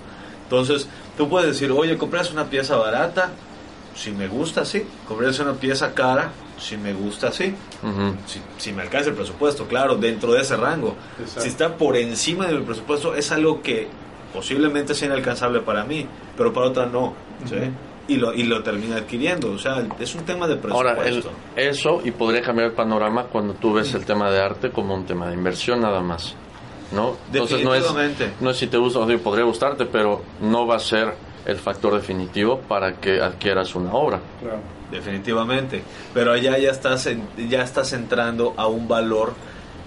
Entonces, 0.48 0.88
tú 1.18 1.28
puedes 1.28 1.48
decir, 1.48 1.70
oye, 1.70 1.98
compras 1.98 2.32
una 2.32 2.46
pieza 2.46 2.76
barata, 2.76 3.30
si 3.94 4.12
me 4.12 4.28
gusta, 4.28 4.64
sí. 4.64 4.82
Compras 5.06 5.38
una 5.40 5.52
pieza 5.52 5.92
cara, 5.92 6.30
si 6.58 6.78
me 6.78 6.94
gusta, 6.94 7.30
sí. 7.30 7.54
si, 8.56 8.72
me 8.72 8.80
alcanza 8.80 9.10
el 9.10 9.14
presupuesto, 9.14 9.66
claro, 9.66 9.96
dentro 9.96 10.32
de 10.32 10.40
ese 10.40 10.56
rango. 10.56 10.94
Si 11.36 11.48
está 11.48 11.76
por 11.76 11.96
encima 11.98 12.46
de 12.46 12.54
mi 12.54 12.64
presupuesto, 12.64 13.14
es 13.14 13.30
algo 13.30 13.60
que 13.60 13.88
posiblemente 14.32 14.94
sea 14.94 15.08
inalcanzable 15.08 15.60
para 15.60 15.84
mí, 15.84 16.06
pero 16.34 16.50
para 16.52 16.68
otra 16.68 16.86
no. 16.86 17.12
Y 18.06 18.16
lo, 18.16 18.32
y 18.32 18.44
lo 18.44 18.62
termina 18.62 18.96
adquiriendo. 18.96 19.52
O 19.52 19.58
sea, 19.58 19.86
es 20.00 20.14
un 20.14 20.24
tema 20.24 20.46
de 20.46 20.56
presupuesto. 20.56 21.28
Ahora, 21.28 21.36
eso, 21.56 22.00
y 22.02 22.10
podría 22.10 22.40
cambiar 22.40 22.68
el 22.68 22.74
panorama 22.74 23.24
cuando 23.24 23.52
tú 23.52 23.74
ves 23.74 23.92
el 23.92 24.06
tema 24.06 24.30
de 24.30 24.40
arte 24.40 24.70
como 24.70 24.94
un 24.94 25.04
tema 25.04 25.28
de 25.28 25.34
inversión 25.34 25.82
nada 25.82 26.00
más. 26.00 26.34
¿No? 26.92 27.16
Entonces 27.32 27.64
no 27.64 27.74
es, 27.74 27.84
no 28.40 28.50
es 28.50 28.56
si 28.56 28.66
te 28.66 28.76
gusta 28.76 29.00
o 29.00 29.18
podría 29.18 29.44
gustarte, 29.44 29.86
pero 29.86 30.22
no 30.40 30.66
va 30.66 30.76
a 30.76 30.80
ser 30.80 31.14
el 31.46 31.56
factor 31.56 31.94
definitivo 31.94 32.60
para 32.60 32.94
que 32.96 33.20
adquieras 33.20 33.74
una 33.74 33.92
obra. 33.92 34.20
Definitivamente, 34.90 35.82
pero 36.14 36.32
allá 36.32 36.56
ya 36.58 36.70
estás, 36.70 37.08
ya 37.48 37.62
estás 37.62 37.92
entrando 37.92 38.54
a 38.56 38.66
un 38.66 38.88
valor 38.88 39.34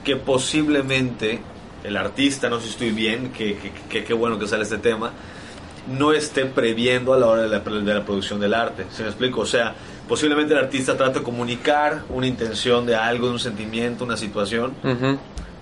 que 0.04 0.16
posiblemente 0.16 1.40
el 1.84 1.98
artista, 1.98 2.50
no 2.50 2.60
sé 2.60 2.66
si 2.66 2.70
estoy 2.72 2.92
bien, 2.92 3.32
que 3.32 3.58
qué 3.90 4.14
bueno 4.14 4.38
que 4.38 4.48
sale 4.48 4.64
este 4.64 4.78
tema, 4.78 5.12
no 5.88 6.14
esté 6.14 6.46
previendo 6.46 7.14
a 7.14 7.18
la 7.18 7.28
hora 7.28 7.42
de 7.44 7.50
la, 7.50 7.60
de 7.60 7.94
la 7.94 8.06
producción 8.06 8.40
del 8.40 8.54
arte. 8.54 8.86
¿Se 8.92 9.04
me 9.04 9.10
explico? 9.10 9.42
O 9.42 9.46
sea, 9.46 9.74
posiblemente 10.08 10.54
el 10.54 10.60
artista 10.60 10.96
trata 10.96 11.20
de 11.20 11.24
comunicar 11.24 12.04
una 12.10 12.28
intención 12.28 12.86
de 12.86 12.96
algo, 12.96 13.28
de 13.28 13.34
un 13.34 13.40
sentimiento, 13.40 14.04
una 14.04 14.18
situación, 14.18 14.74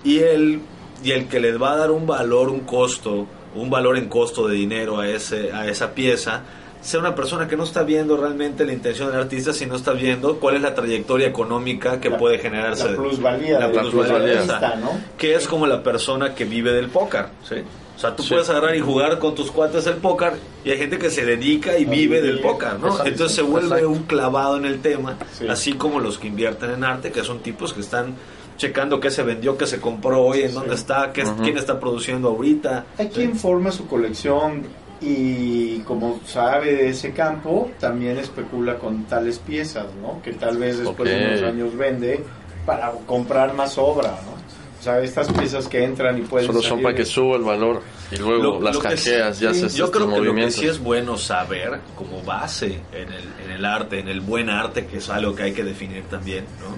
y 0.03 0.19
él 0.19 0.61
y 1.03 1.11
el 1.11 1.27
que 1.27 1.39
les 1.39 1.61
va 1.61 1.73
a 1.73 1.77
dar 1.77 1.91
un 1.91 2.05
valor, 2.05 2.49
un 2.49 2.61
costo, 2.61 3.27
un 3.55 3.69
valor 3.69 3.97
en 3.97 4.09
costo 4.09 4.47
de 4.47 4.55
dinero 4.55 4.99
a, 4.99 5.07
ese, 5.07 5.51
a 5.51 5.67
esa 5.67 5.93
pieza, 5.93 6.43
sea 6.81 6.99
una 6.99 7.13
persona 7.13 7.47
que 7.47 7.57
no 7.57 7.63
está 7.63 7.83
viendo 7.83 8.15
realmente 8.15 8.65
la 8.65 8.71
intención 8.71 9.11
del 9.11 9.21
artista, 9.21 9.51
sino 9.51 9.75
está 9.75 9.91
viendo 9.91 10.39
cuál 10.39 10.55
es 10.55 10.61
la 10.61 10.73
trayectoria 10.73 11.27
económica 11.27 11.99
que 11.99 12.11
puede 12.11 12.39
generarse. 12.39 12.91
La 12.91 12.97
plusvalía. 12.97 13.59
La 13.59 13.71
plusvalía. 13.71 14.75
¿no? 14.79 14.91
Que 15.17 15.35
es 15.35 15.47
como 15.47 15.67
la 15.67 15.83
persona 15.83 16.33
que 16.33 16.45
vive 16.45 16.71
del 16.71 16.89
póker, 16.89 17.25
¿sí? 17.47 17.55
O 17.97 18.01
sea, 18.01 18.15
tú 18.15 18.23
puedes 18.29 18.49
agarrar 18.49 18.73
y 18.77 18.79
jugar 18.79 19.19
con 19.19 19.35
tus 19.35 19.51
cuates 19.51 19.85
el 19.85 19.95
póker 19.95 20.31
y 20.63 20.71
hay 20.71 20.77
gente 20.77 20.97
que 20.97 21.09
se 21.09 21.25
dedica 21.25 21.77
y 21.77 21.83
vive 21.83 22.21
del 22.21 22.39
póker, 22.39 22.79
¿no? 22.79 23.05
Entonces 23.05 23.35
se 23.35 23.41
vuelve 23.41 23.85
un 23.85 24.03
clavado 24.03 24.55
en 24.55 24.63
el 24.63 24.79
tema, 24.79 25.17
así 25.49 25.73
como 25.73 25.99
los 25.99 26.17
que 26.17 26.27
invierten 26.27 26.71
en 26.71 26.85
arte, 26.85 27.11
que 27.11 27.25
son 27.25 27.39
tipos 27.39 27.73
que 27.73 27.81
están 27.81 28.15
checando 28.59 28.99
qué 28.99 29.09
se 29.09 29.23
vendió, 29.23 29.57
qué 29.57 29.65
se 29.65 29.79
compró 29.79 30.21
hoy, 30.21 30.41
en 30.41 30.53
dónde 30.53 30.75
está, 30.75 31.11
qué, 31.13 31.23
quién 31.41 31.57
está 31.57 31.79
produciendo 31.79 32.27
ahorita. 32.27 32.85
Hay 32.97 33.07
quien 33.07 33.35
forma 33.35 33.71
su 33.71 33.87
colección 33.87 34.63
y 35.01 35.79
como 35.79 36.19
sabe 36.25 36.75
de 36.75 36.89
ese 36.89 37.13
campo, 37.13 37.71
también 37.79 38.17
especula 38.17 38.77
con 38.77 39.05
tales 39.05 39.39
piezas, 39.39 39.85
¿no? 40.01 40.21
Que 40.21 40.33
tal 40.33 40.57
vez 40.57 40.77
después 40.77 41.09
de 41.09 41.25
unos 41.25 41.41
años 41.41 41.75
vende 41.77 42.21
para 42.65 42.91
comprar 43.07 43.53
más 43.53 43.77
obra, 43.77 44.19
¿no? 44.25 44.39
O 44.77 44.81
sea, 44.81 45.01
estas 45.01 45.31
piezas 45.31 45.67
que 45.67 45.83
entran 45.83 46.17
y 46.17 46.21
pueden 46.21 46.47
Solo 46.47 46.61
son 46.61 46.81
para 46.81 46.95
que 46.95 47.05
suba 47.05 47.35
el 47.35 47.43
valor 47.43 47.81
y 48.11 48.17
luego 48.17 48.61
las 48.61 48.77
hackeas, 48.77 49.39
ya 49.39 49.53
se 49.53 49.69
Yo 49.69 49.89
creo 49.89 50.09
que 50.09 50.21
lo 50.21 50.35
que 50.35 50.51
sí 50.51 50.67
es 50.67 50.79
bueno 50.79 51.17
saber 51.17 51.79
como 51.95 52.21
base 52.23 52.79
en 52.93 53.11
el, 53.11 53.23
en 53.45 53.51
el 53.51 53.65
arte, 53.65 53.99
en 53.99 54.09
el 54.09 54.21
buen 54.21 54.49
arte, 54.49 54.85
que 54.85 54.97
es 54.97 55.09
algo 55.09 55.33
que 55.33 55.43
hay 55.43 55.53
que 55.53 55.63
definir 55.63 56.03
también, 56.03 56.45
¿no? 56.59 56.75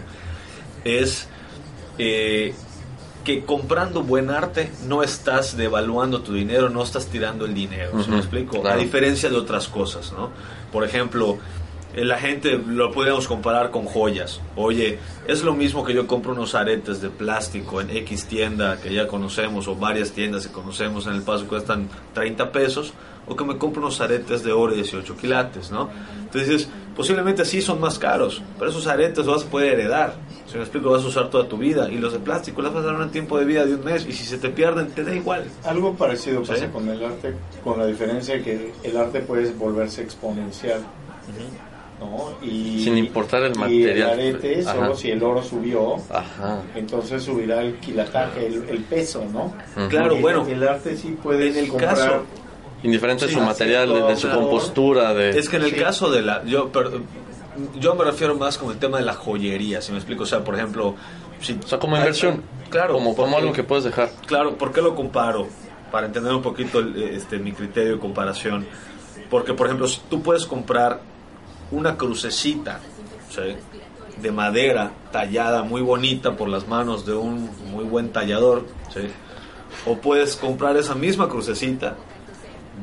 Es... 0.83 1.27
Eh, 1.97 2.53
que 3.23 3.45
comprando 3.45 4.01
buen 4.01 4.29
arte 4.29 4.71
no 4.87 5.03
estás 5.03 5.55
devaluando 5.55 6.21
tu 6.21 6.33
dinero, 6.33 6.69
no 6.69 6.83
estás 6.83 7.05
tirando 7.05 7.45
el 7.45 7.53
dinero, 7.53 7.93
me 8.07 8.17
explico? 8.17 8.67
A 8.67 8.75
diferencia 8.75 9.29
de 9.29 9.35
otras 9.35 9.67
cosas, 9.67 10.11
¿no? 10.11 10.31
Por 10.71 10.83
ejemplo, 10.83 11.37
la 11.95 12.17
gente 12.17 12.57
lo 12.57 12.91
podemos 12.91 13.27
comparar 13.27 13.71
con 13.71 13.85
joyas. 13.85 14.41
Oye, 14.55 14.99
es 15.27 15.43
lo 15.43 15.53
mismo 15.53 15.83
que 15.83 15.93
yo 15.93 16.07
compro 16.07 16.31
unos 16.33 16.55
aretes 16.55 17.01
de 17.01 17.09
plástico 17.09 17.81
en 17.81 17.89
X 17.89 18.25
tienda 18.25 18.79
que 18.81 18.93
ya 18.93 19.07
conocemos 19.07 19.67
o 19.67 19.75
varias 19.75 20.11
tiendas 20.11 20.47
que 20.47 20.53
conocemos 20.53 21.07
en 21.07 21.13
el 21.13 21.21
paso 21.21 21.47
cuestan 21.47 21.89
30 22.13 22.51
pesos 22.51 22.93
o 23.27 23.35
que 23.35 23.43
me 23.43 23.57
compro 23.57 23.81
unos 23.81 24.01
aretes 24.01 24.43
de 24.43 24.51
oro 24.51 24.71
de 24.71 24.77
18 24.77 25.15
quilates, 25.17 25.71
¿no? 25.71 25.89
Entonces, 26.21 26.67
posiblemente 26.95 27.45
sí 27.45 27.61
son 27.61 27.79
más 27.79 27.99
caros, 27.99 28.41
pero 28.57 28.71
esos 28.71 28.87
aretes 28.87 29.25
los 29.25 29.35
vas 29.35 29.45
a 29.45 29.49
poder 29.49 29.79
heredar. 29.79 30.15
Si 30.47 30.55
me 30.57 30.63
explico, 30.63 30.89
vas 30.91 31.03
a 31.03 31.07
usar 31.07 31.29
toda 31.29 31.47
tu 31.47 31.57
vida 31.57 31.89
y 31.89 31.97
los 31.97 32.13
de 32.13 32.19
plástico 32.19 32.61
las 32.61 32.73
vas 32.73 32.83
a 32.83 32.87
dar 32.87 32.95
un 32.95 33.11
tiempo 33.11 33.37
de 33.37 33.45
vida 33.45 33.65
de 33.65 33.75
un 33.75 33.83
mes 33.83 34.05
y 34.05 34.11
si 34.11 34.25
se 34.25 34.37
te 34.37 34.49
pierden 34.49 34.91
te 34.91 35.03
da 35.03 35.13
igual. 35.13 35.45
Algo 35.63 35.93
parecido 35.93 36.41
pasa 36.43 36.71
con 36.71 36.89
el 36.89 37.03
arte, 37.03 37.35
con 37.63 37.79
la 37.79 37.85
diferencia 37.85 38.41
que 38.43 38.73
el 38.83 38.97
arte 38.97 39.19
puede 39.21 39.51
volverse 39.53 40.01
exponencial. 40.01 40.81
Y, 42.41 42.83
Sin 42.83 42.97
importar 42.97 43.43
el 43.43 43.55
material. 43.55 43.97
Y 43.97 44.01
el 44.01 44.03
arete, 44.03 44.63
solo 44.63 44.95
si 44.95 45.11
el 45.11 45.21
oro 45.21 45.43
subió, 45.43 45.97
entonces 46.75 47.23
subirá 47.23 47.61
el 47.61 47.75
quilataje, 47.75 48.47
el, 48.47 48.83
peso, 48.89 49.23
¿no? 49.31 49.53
Claro, 49.89 50.15
bueno. 50.17 50.45
El 50.47 50.67
arte 50.67 50.97
sí 50.97 51.17
puede 51.21 51.49
En 51.49 51.57
el 51.57 51.75
caso. 51.75 52.23
Indiferente 52.83 53.27
de 53.27 53.33
su 53.33 53.39
material, 53.39 54.07
de, 54.07 54.15
su 54.15 54.29
compostura. 54.29 55.13
De... 55.13 55.37
Es 55.37 55.47
que 55.47 55.57
en 55.57 55.63
el 55.63 55.75
caso 55.75 56.09
de 56.09 56.23
la. 56.23 56.43
Yo, 56.45 56.71
yo 57.79 57.95
me 57.95 58.03
refiero 58.03 58.33
más 58.35 58.57
como 58.57 58.71
el 58.71 58.79
tema 58.79 58.97
de 58.97 59.05
la 59.05 59.13
joyería, 59.13 59.81
si 59.81 59.91
me 59.91 59.99
explico. 59.99 60.23
O 60.23 60.25
sea, 60.25 60.43
por 60.43 60.55
ejemplo. 60.55 60.95
Si, 61.39 61.53
o 61.53 61.67
sea, 61.67 61.77
como 61.77 61.97
inversión. 61.97 62.41
claro. 62.69 62.93
Como, 62.93 63.15
como 63.15 63.37
algo 63.37 63.53
que 63.53 63.63
puedes 63.63 63.83
dejar. 63.83 64.09
Claro, 64.25 64.55
¿por 64.55 64.71
qué 64.71 64.81
lo 64.81 64.95
comparo? 64.95 65.47
Para 65.91 66.07
entender 66.07 66.33
un 66.33 66.41
poquito 66.41 66.79
este, 66.79 67.37
mi 67.37 67.51
criterio 67.51 67.93
de 67.93 67.99
comparación. 67.99 68.65
Porque, 69.29 69.53
por 69.53 69.67
ejemplo, 69.67 69.87
si 69.87 70.01
tú 70.09 70.23
puedes 70.23 70.45
comprar 70.45 71.10
una 71.71 71.97
crucecita 71.97 72.79
de 74.21 74.31
madera 74.31 74.91
tallada 75.11 75.63
muy 75.63 75.81
bonita 75.81 76.35
por 76.35 76.49
las 76.49 76.67
manos 76.67 77.05
de 77.05 77.13
un 77.13 77.49
muy 77.71 77.85
buen 77.85 78.09
tallador, 78.09 78.65
o 79.85 79.97
puedes 79.97 80.35
comprar 80.35 80.77
esa 80.77 80.95
misma 80.95 81.29
crucecita 81.29 81.95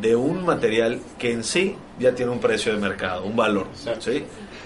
de 0.01 0.16
un 0.16 0.45
material 0.45 1.01
que 1.18 1.32
en 1.32 1.45
sí 1.45 1.76
ya 1.99 2.14
tiene 2.14 2.32
un 2.32 2.41
precio 2.41 2.72
de 2.72 2.78
mercado, 2.78 3.24
un 3.24 3.36
valor, 3.36 3.66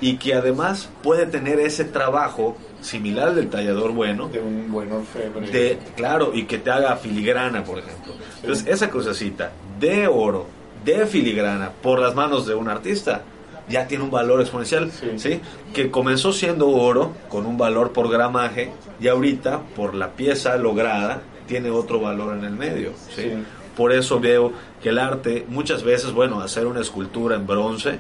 y 0.01 0.17
que 0.17 0.35
además 0.35 0.89
puede 1.03 1.27
tener 1.27 1.61
ese 1.61 1.85
trabajo 1.85 2.57
similar 2.81 3.29
al 3.29 3.37
del 3.37 3.49
tallador 3.49 3.93
bueno. 3.93 4.29
De 4.29 4.41
un 4.41 4.71
buen 4.71 4.91
orfebre. 4.91 5.49
De, 5.51 5.79
claro, 5.97 6.33
y 6.35 6.45
que 6.45 6.59
te 6.59 6.71
haga 6.71 6.97
filigrana, 6.97 7.65
por 7.65 7.79
ejemplo. 7.79 8.13
Entonces, 8.41 8.67
esa 8.67 8.91
crucecita 8.91 9.53
de 9.79 10.09
oro, 10.09 10.47
de 10.85 11.07
filigrana, 11.07 11.71
por 11.71 12.01
las 12.01 12.15
manos 12.15 12.47
de 12.47 12.57
un 12.57 12.69
artista, 12.69 13.23
ya 13.69 13.87
tiene 13.87 14.05
un 14.05 14.11
valor 14.11 14.41
exponencial, 14.41 14.91
sí. 15.17 15.41
Que 15.73 15.91
comenzó 15.91 16.33
siendo 16.33 16.69
oro 16.69 17.13
con 17.29 17.47
un 17.47 17.57
valor 17.57 17.93
por 17.93 18.11
gramaje 18.11 18.71
y 19.01 19.09
ahorita 19.09 19.61
por 19.77 19.95
la 19.95 20.11
pieza 20.11 20.57
lograda 20.57 21.23
tiene 21.47 21.71
otro 21.71 22.01
valor 22.01 22.37
en 22.37 22.45
el 22.45 22.53
medio, 22.53 22.93
¿sí? 23.15 23.33
Por 23.77 23.93
eso 23.93 24.21
veo 24.21 24.53
que 24.83 24.91
el 24.91 24.99
arte 24.99 25.47
muchas 25.49 25.83
veces, 25.83 26.13
bueno, 26.13 26.41
hacer 26.41 26.67
una 26.67 26.81
escultura 26.81 27.37
en 27.37 27.47
bronce, 27.47 27.99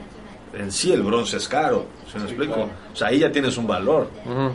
en 0.53 0.71
sí 0.71 0.93
el 0.93 1.03
bronce 1.03 1.39
es 1.39 1.49
caro, 1.49 1.87
¿se 2.11 2.19
me 2.19 2.25
explico? 2.25 2.69
O 2.93 2.97
sea, 2.97 3.09
ahí 3.09 3.21
ya 3.21 3.33
tienes 3.33 3.57
un 3.57 3.67
valor, 3.67 4.11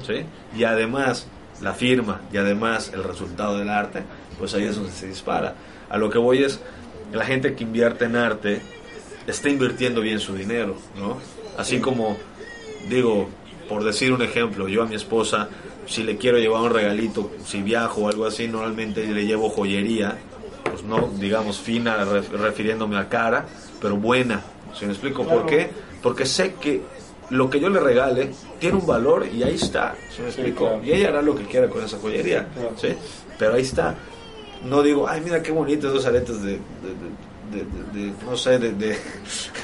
¿sí? 0.06 0.26
Y 0.56 0.64
además 0.64 1.28
la 1.62 1.74
firma 1.74 2.22
y 2.32 2.38
además 2.38 2.92
el 2.94 3.04
resultado 3.04 3.58
del 3.58 3.70
arte, 3.70 4.04
pues 4.38 4.54
ahí 4.54 4.66
es 4.66 4.76
donde 4.76 4.92
se 4.92 5.08
dispara. 5.08 5.56
A 5.90 5.98
lo 5.98 6.10
que 6.10 6.20
voy 6.20 6.44
es, 6.44 6.60
la 7.12 7.26
gente 7.26 7.56
que 7.56 7.64
invierte 7.64 8.06
en 8.06 8.16
arte 8.16 8.62
está 9.28 9.50
invirtiendo 9.50 10.02
bien 10.02 10.20
su 10.20 10.34
dinero, 10.34 10.76
¿no? 10.98 11.18
Así 11.58 11.80
como, 11.80 12.18
digo, 12.90 13.30
por 13.68 13.84
decir 13.84 14.14
un 14.14 14.22
ejemplo, 14.22 14.68
yo 14.68 14.84
a 14.84 14.86
mi 14.86 14.96
esposa, 14.96 15.50
si 15.86 16.04
le 16.04 16.18
quiero 16.18 16.38
llevar 16.38 16.62
un 16.62 16.72
regalito, 16.72 17.32
si 17.46 17.62
viajo 17.62 18.02
o 18.02 18.08
algo 18.08 18.26
así, 18.26 18.48
normalmente 18.48 19.06
le 19.06 19.26
llevo 19.26 19.50
joyería, 19.50 20.18
pues 20.64 20.84
no, 20.84 21.10
digamos, 21.20 21.60
fina, 21.60 22.04
refiriéndome 22.06 22.98
a 22.98 23.10
cara, 23.10 23.46
pero 23.82 23.98
buena. 23.98 24.42
¿Se 24.78 24.86
me 24.86 24.92
explico 24.94 25.24
por 25.24 25.46
qué? 25.46 25.70
Porque 26.02 26.26
sé 26.26 26.54
que 26.56 26.82
lo 27.30 27.50
que 27.50 27.60
yo 27.60 27.70
le 27.70 27.80
regale 27.80 28.32
tiene 28.60 28.78
un 28.78 28.86
valor 28.86 29.28
y 29.28 29.44
ahí 29.44 29.56
está, 29.56 29.96
¿se 30.16 30.22
me 30.22 30.30
explico? 30.30 30.80
Y 30.84 30.92
ella 30.92 31.10
hará 31.10 31.22
lo 31.22 31.36
que 31.36 31.44
quiera 31.44 31.68
con 31.68 31.84
esa 31.84 31.98
joyería, 31.98 32.48
¿sí? 32.78 32.90
Pero 33.38 33.56
ahí 33.56 33.62
está. 33.62 33.96
No 34.64 34.82
digo, 34.82 35.08
ay, 35.08 35.22
mira 35.22 35.44
qué 35.44 35.52
bonitos 35.52 35.92
esos 35.92 36.06
aretes 36.06 36.42
de 36.42 36.52
de, 36.52 36.60
no 38.26 38.38
sé, 38.38 38.60
de, 38.60 38.98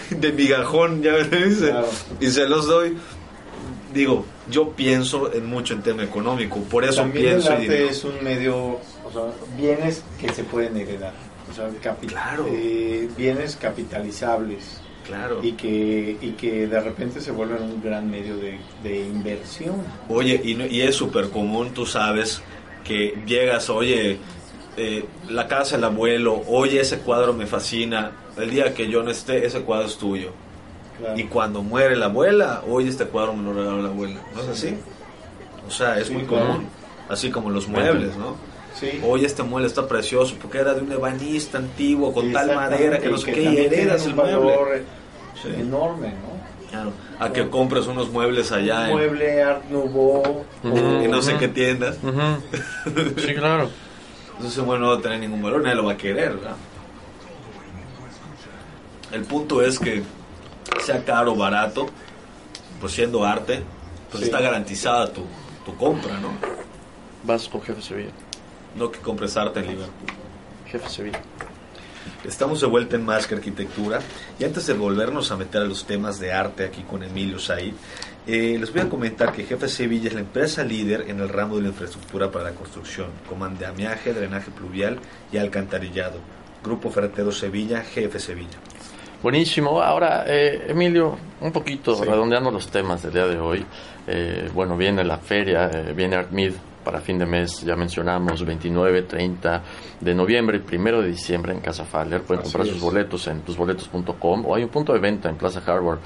de, 0.09 0.31
migajón, 0.33 1.01
ya 1.01 1.13
me 1.13 1.45
dice, 1.45 1.73
y 2.19 2.27
se 2.27 2.47
los 2.47 2.67
doy. 2.67 2.97
Digo, 3.93 4.25
yo 4.49 4.71
pienso 4.71 5.31
en 5.33 5.45
mucho 5.45 5.75
en 5.75 5.83
tema 5.83 6.03
económico, 6.03 6.59
por 6.63 6.83
eso 6.83 7.05
pienso. 7.11 7.53
El 7.53 7.61
arte 7.61 7.87
es 7.89 8.03
un 8.03 8.23
medio, 8.23 8.55
o 8.57 9.11
sea, 9.11 9.23
bienes 9.55 10.03
que 10.19 10.29
se 10.29 10.43
pueden 10.43 10.77
heredar, 10.77 11.13
o 11.49 11.53
sea, 11.53 11.69
claro. 12.07 12.47
Eh, 12.49 13.09
bienes 13.17 13.55
capitalizables. 13.55 14.79
Claro. 15.05 15.41
Y 15.43 15.51
que, 15.51 16.17
y 16.21 16.31
que 16.31 16.65
de 16.65 16.79
repente 16.79 17.19
se 17.19 17.31
vuelven 17.31 17.61
un 17.61 17.83
gran 17.83 18.09
medio 18.09 18.37
de, 18.37 18.57
de 18.83 19.01
inversión. 19.01 19.75
Oye, 20.07 20.39
y, 20.41 20.53
y 20.63 20.81
es 20.81 20.95
súper 20.95 21.29
común, 21.29 21.73
tú 21.73 21.85
sabes, 21.85 22.41
que 22.85 23.13
llegas, 23.25 23.69
oye, 23.69 24.17
eh, 24.77 25.05
la 25.29 25.47
casa 25.47 25.75
del 25.75 25.85
abuelo, 25.85 26.41
oye, 26.47 26.81
ese 26.81 26.99
cuadro 26.99 27.33
me 27.33 27.45
fascina, 27.45 28.11
el 28.37 28.49
día 28.49 28.73
que 28.73 28.87
yo 28.87 29.03
no 29.03 29.11
esté, 29.11 29.45
ese 29.45 29.61
cuadro 29.61 29.87
es 29.87 29.97
tuyo. 29.97 30.31
Y 31.15 31.23
cuando 31.23 31.61
muere 31.61 31.95
la 31.95 32.05
abuela, 32.05 32.63
oye, 32.67 32.89
este 32.89 33.05
cuadro 33.05 33.33
me 33.33 33.43
lo 33.43 33.53
regaló 33.53 33.81
la 33.81 33.89
abuela. 33.89 34.19
¿No 34.33 34.41
es 34.41 34.47
así? 34.47 34.75
O 35.67 35.71
sea, 35.71 35.99
es 35.99 36.09
muy 36.09 36.23
común. 36.23 36.67
Así 37.09 37.29
como 37.29 37.49
los 37.49 37.67
muebles, 37.67 38.15
¿no? 38.15 38.35
Sí. 38.79 39.01
Oye, 39.05 39.25
este 39.25 39.43
mueble 39.43 39.67
está 39.67 39.87
precioso 39.87 40.35
porque 40.41 40.59
era 40.59 40.73
de 40.73 40.81
un 40.81 40.91
ebanista 40.91 41.57
antiguo 41.57 42.13
con 42.13 42.31
tal 42.31 42.55
madera 42.55 42.99
que 42.99 43.09
no 43.09 43.17
sé 43.17 43.31
qué, 43.31 43.43
y 43.43 43.57
heredas 43.57 44.05
el 44.05 44.15
mueble. 44.15 44.83
Enorme, 45.45 46.07
¿no? 46.09 46.69
Claro. 46.69 46.91
A 47.19 47.31
que 47.31 47.47
compres 47.49 47.85
unos 47.85 48.09
muebles 48.09 48.51
allá. 48.51 48.85
Un 48.85 48.93
mueble 48.93 49.43
Art 49.43 49.65
Nouveau. 49.69 50.43
Y 50.63 51.07
no 51.07 51.21
sé 51.21 51.37
qué 51.37 51.47
tiendas. 51.47 51.97
Sí, 53.17 53.33
claro. 53.35 53.69
Entonces, 54.37 54.63
bueno, 54.63 54.85
no 54.85 54.91
va 54.93 54.97
a 54.99 55.01
tener 55.01 55.19
ningún 55.19 55.41
valor, 55.41 55.61
nadie 55.61 55.75
lo 55.75 55.85
va 55.85 55.93
a 55.93 55.97
querer, 55.97 56.35
¿verdad? 56.35 56.55
El 59.11 59.23
punto 59.23 59.61
es 59.61 59.77
que 59.77 60.03
sea 60.83 61.03
caro 61.05 61.33
o 61.33 61.35
barato, 61.35 61.87
pues 62.81 62.93
siendo 62.93 63.23
arte, 63.23 63.63
pues 64.11 64.23
está 64.23 64.41
garantizada 64.41 65.11
tu, 65.13 65.23
tu 65.65 65.75
compra, 65.77 66.19
¿no? 66.19 66.29
Vas 67.23 67.47
con 67.47 67.61
Jefe 67.61 67.81
Sevilla. 67.81 68.11
No 68.75 68.91
que 68.91 68.99
compres 68.99 69.37
arte 69.37 69.59
en 69.59 69.67
Liverpool. 69.67 70.09
Jefe 70.65 70.89
Sevilla. 70.89 71.21
Estamos 72.23 72.61
de 72.61 72.67
vuelta 72.67 72.95
en 72.95 73.05
Más 73.05 73.27
que 73.27 73.35
Arquitectura 73.35 73.99
y 74.39 74.43
antes 74.43 74.65
de 74.65 74.73
volvernos 74.73 75.31
a 75.31 75.37
meter 75.37 75.61
a 75.61 75.65
los 75.65 75.85
temas 75.85 76.19
de 76.19 76.33
arte 76.33 76.65
aquí 76.65 76.81
con 76.83 77.03
Emilio 77.03 77.37
Said, 77.37 77.73
eh, 78.25 78.57
les 78.59 78.71
voy 78.71 78.81
a 78.81 78.89
comentar 78.89 79.31
que 79.31 79.43
Jefe 79.43 79.67
Sevilla 79.67 80.07
es 80.07 80.13
la 80.13 80.21
empresa 80.21 80.63
líder 80.63 81.09
en 81.09 81.19
el 81.19 81.29
ramo 81.29 81.57
de 81.57 81.63
la 81.63 81.67
infraestructura 81.69 82.31
para 82.31 82.45
la 82.45 82.55
construcción, 82.55 83.07
como 83.27 83.45
andamiaje, 83.45 84.13
drenaje 84.13 84.51
pluvial 84.51 84.99
y 85.31 85.37
alcantarillado. 85.37 86.19
Grupo 86.63 86.89
Ferretero 86.89 87.31
Sevilla, 87.31 87.81
Jefe 87.81 88.19
Sevilla. 88.19 88.57
Buenísimo. 89.21 89.81
Ahora, 89.81 90.25
eh, 90.27 90.65
Emilio, 90.67 91.17
un 91.41 91.51
poquito 91.51 92.01
redondeando 92.03 92.51
los 92.51 92.67
temas 92.67 93.03
del 93.03 93.13
día 93.13 93.27
de 93.27 93.39
hoy. 93.39 93.65
Eh, 94.07 94.49
bueno, 94.53 94.75
viene 94.77 95.03
la 95.03 95.17
feria, 95.17 95.67
viene 95.93 96.15
ArtMid 96.15 96.53
para 96.83 96.99
fin 96.99 97.17
de 97.17 97.25
mes, 97.25 97.61
ya 97.61 97.75
mencionamos, 97.75 98.45
29, 98.45 99.03
30 99.03 99.63
de 100.01 100.13
noviembre 100.13 100.61
y 100.69 100.75
1 100.75 101.01
de 101.01 101.07
diciembre 101.07 101.53
en 101.53 101.61
Casa 101.61 101.85
Faller. 101.85 102.21
Pueden 102.21 102.43
comprar 102.43 102.67
sus 102.67 102.79
boletos 102.79 103.27
en 103.27 103.41
tusboletos.com 103.41 104.45
o 104.45 104.55
hay 104.55 104.63
un 104.63 104.69
punto 104.69 104.93
de 104.93 104.99
venta 104.99 105.29
en 105.29 105.35
Plaza 105.35 105.61
Harbor 105.65 105.99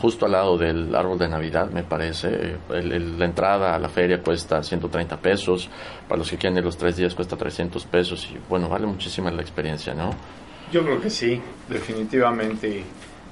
justo 0.00 0.24
al 0.24 0.32
lado 0.32 0.56
del 0.56 0.94
árbol 0.94 1.18
de 1.18 1.28
Navidad, 1.28 1.70
me 1.70 1.82
parece. 1.82 2.56
la 2.68 3.24
entrada 3.24 3.74
a 3.74 3.78
la 3.78 3.88
feria 3.88 4.22
cuesta 4.22 4.62
130 4.62 5.18
pesos, 5.18 5.68
para 6.08 6.18
los 6.18 6.30
que 6.30 6.38
quieren 6.38 6.58
ir 6.58 6.64
los 6.64 6.78
tres 6.78 6.96
días 6.96 7.14
cuesta 7.14 7.36
300 7.36 7.84
pesos 7.84 8.26
y 8.32 8.38
bueno, 8.48 8.68
vale 8.68 8.86
muchísimo 8.86 9.30
la 9.30 9.42
experiencia, 9.42 9.92
¿no? 9.92 10.14
Yo 10.72 10.82
creo 10.82 11.00
que 11.00 11.10
sí, 11.10 11.40
definitivamente. 11.68 12.82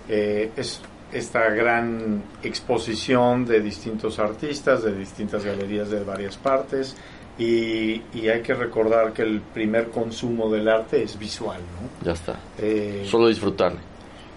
Eh, 0.08 0.50
es 0.56 0.80
esta 1.12 1.48
gran 1.50 2.22
exposición 2.42 3.46
de 3.46 3.60
distintos 3.60 4.18
artistas, 4.18 4.82
de 4.82 4.94
distintas 4.94 5.44
galerías 5.44 5.90
de 5.90 6.02
varias 6.04 6.36
partes, 6.36 6.96
y, 7.38 8.02
hay 8.28 8.42
que 8.42 8.52
recordar 8.52 9.12
que 9.12 9.22
el 9.22 9.40
primer 9.40 9.88
consumo 9.90 10.50
del 10.50 10.68
arte 10.68 11.02
es 11.02 11.18
visual, 11.18 11.60
¿no? 11.60 12.04
Ya 12.04 12.12
está. 12.12 12.38
Eh, 12.58 13.06
Solo 13.06 13.28
disfrutarlo. 13.28 13.78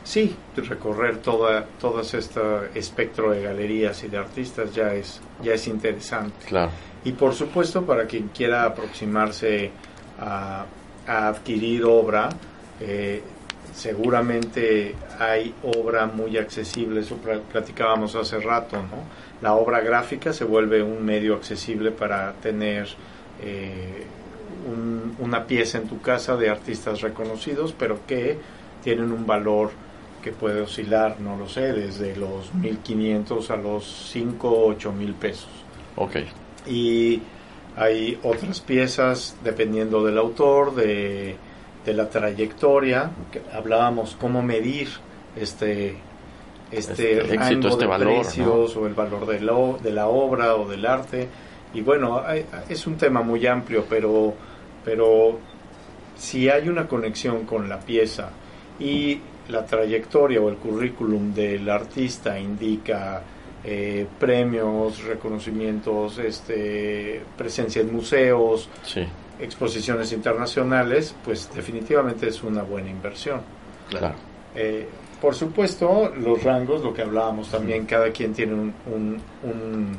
Sí, 0.04 0.36
recorrer 0.56 1.18
toda, 1.18 1.66
todo 1.80 2.02
este 2.02 2.20
espectro 2.76 3.32
de 3.32 3.44
galerías 3.44 4.04
y 4.04 4.08
de 4.08 4.18
artistas 4.18 4.74
ya 4.74 4.94
es, 4.94 5.22
ya 5.44 5.54
es 5.54 5.68
interesante. 5.68 6.46
Claro. 6.48 6.72
Y 7.04 7.14
por 7.14 7.34
supuesto, 7.34 7.86
para 7.86 8.06
quien 8.06 8.30
quiera 8.30 8.66
aproximarse 8.66 9.72
a, 10.20 10.66
adquirir 11.08 11.84
obra, 11.84 12.30
eh, 12.80 13.22
seguramente 13.74 14.96
hay 15.20 15.54
obra 15.64 16.06
muy 16.06 16.38
accesible, 16.38 17.02
eso 17.02 17.18
platicábamos 17.52 18.16
hace 18.16 18.40
rato, 18.40 18.78
¿no? 18.78 19.04
La 19.42 19.56
obra 19.56 19.82
gráfica 19.82 20.32
se 20.32 20.46
vuelve 20.46 20.84
un 20.84 21.04
medio 21.04 21.36
accesible 21.36 21.92
para 21.92 22.34
tener 22.34 22.88
eh, 23.42 24.06
una 25.20 25.48
pieza 25.48 25.80
en 25.80 25.88
tu 25.88 26.02
casa 26.02 26.36
de 26.38 26.50
artistas 26.50 27.02
reconocidos, 27.02 27.74
pero 27.78 28.06
que 28.06 28.38
tienen 28.84 29.12
un 29.12 29.26
valor 29.26 29.72
que 30.22 30.32
puede 30.32 30.62
oscilar, 30.62 31.20
no 31.20 31.38
lo 31.38 31.48
sé, 31.48 31.74
desde 31.74 32.16
los 32.16 32.54
1.500 32.54 33.50
a 33.50 33.56
los 33.58 34.10
5 34.12 34.50
o 34.50 34.68
8 34.68 34.92
mil 34.92 35.14
pesos. 35.14 35.50
Ok. 35.96 36.18
Y 36.68 37.22
hay 37.76 38.20
otras 38.24 38.60
piezas, 38.60 39.36
dependiendo 39.44 40.04
del 40.04 40.18
autor, 40.18 40.76
de 40.76 41.36
de 41.86 41.94
la 41.94 42.10
trayectoria, 42.10 43.12
que 43.32 43.42
hablábamos 43.54 44.16
cómo 44.20 44.42
medir 44.42 44.90
este 45.36 45.96
este, 46.72 47.20
este 47.20 47.36
rango 47.36 47.68
este 47.68 47.80
de 47.82 47.88
valor, 47.88 48.14
precios 48.22 48.78
o 48.78 48.88
el 48.88 48.94
valor 48.94 49.26
de, 49.26 49.42
lo, 49.42 49.78
de 49.82 49.92
la 49.92 50.08
obra 50.08 50.56
o 50.56 50.70
del 50.70 50.86
arte 50.86 51.28
y 51.74 51.82
bueno 51.82 52.24
es 52.70 52.88
un 52.88 52.96
tema 52.96 53.22
muy 53.24 53.46
amplio 53.46 53.86
pero 53.90 54.34
pero 54.86 55.38
si 56.16 56.48
hay 56.48 56.70
una 56.70 56.88
conexión 56.88 57.46
con 57.46 57.68
la 57.68 57.78
pieza 57.78 58.30
y 58.80 59.20
la 59.52 59.66
trayectoria 59.66 60.42
o 60.42 60.50
el 60.50 60.56
currículum 60.56 61.34
del 61.34 61.70
artista 61.70 62.40
indica 62.40 63.22
eh, 63.64 64.08
premios, 64.20 65.04
reconocimientos, 65.04 66.18
este, 66.18 67.22
presencia 67.38 67.82
en 67.82 67.94
museos, 67.94 68.70
sí 68.84 69.06
exposiciones 69.42 70.14
internacionales, 70.14 71.16
pues 71.26 71.50
definitivamente 71.54 72.28
es 72.28 72.44
una 72.44 72.62
buena 72.62 72.90
inversión. 72.90 73.42
Claro. 73.90 74.16
Eh, 74.56 74.88
por 75.20 75.36
supuesto, 75.36 76.12
los 76.16 76.44
rangos, 76.44 76.84
lo 76.84 76.94
que 76.94 77.02
hablábamos 77.02 77.50
también, 77.50 77.86
cada 77.86 78.12
quien 78.12 78.34
tiene 78.34 78.54
un, 78.54 78.74
un, 78.86 79.22
un, 79.44 79.98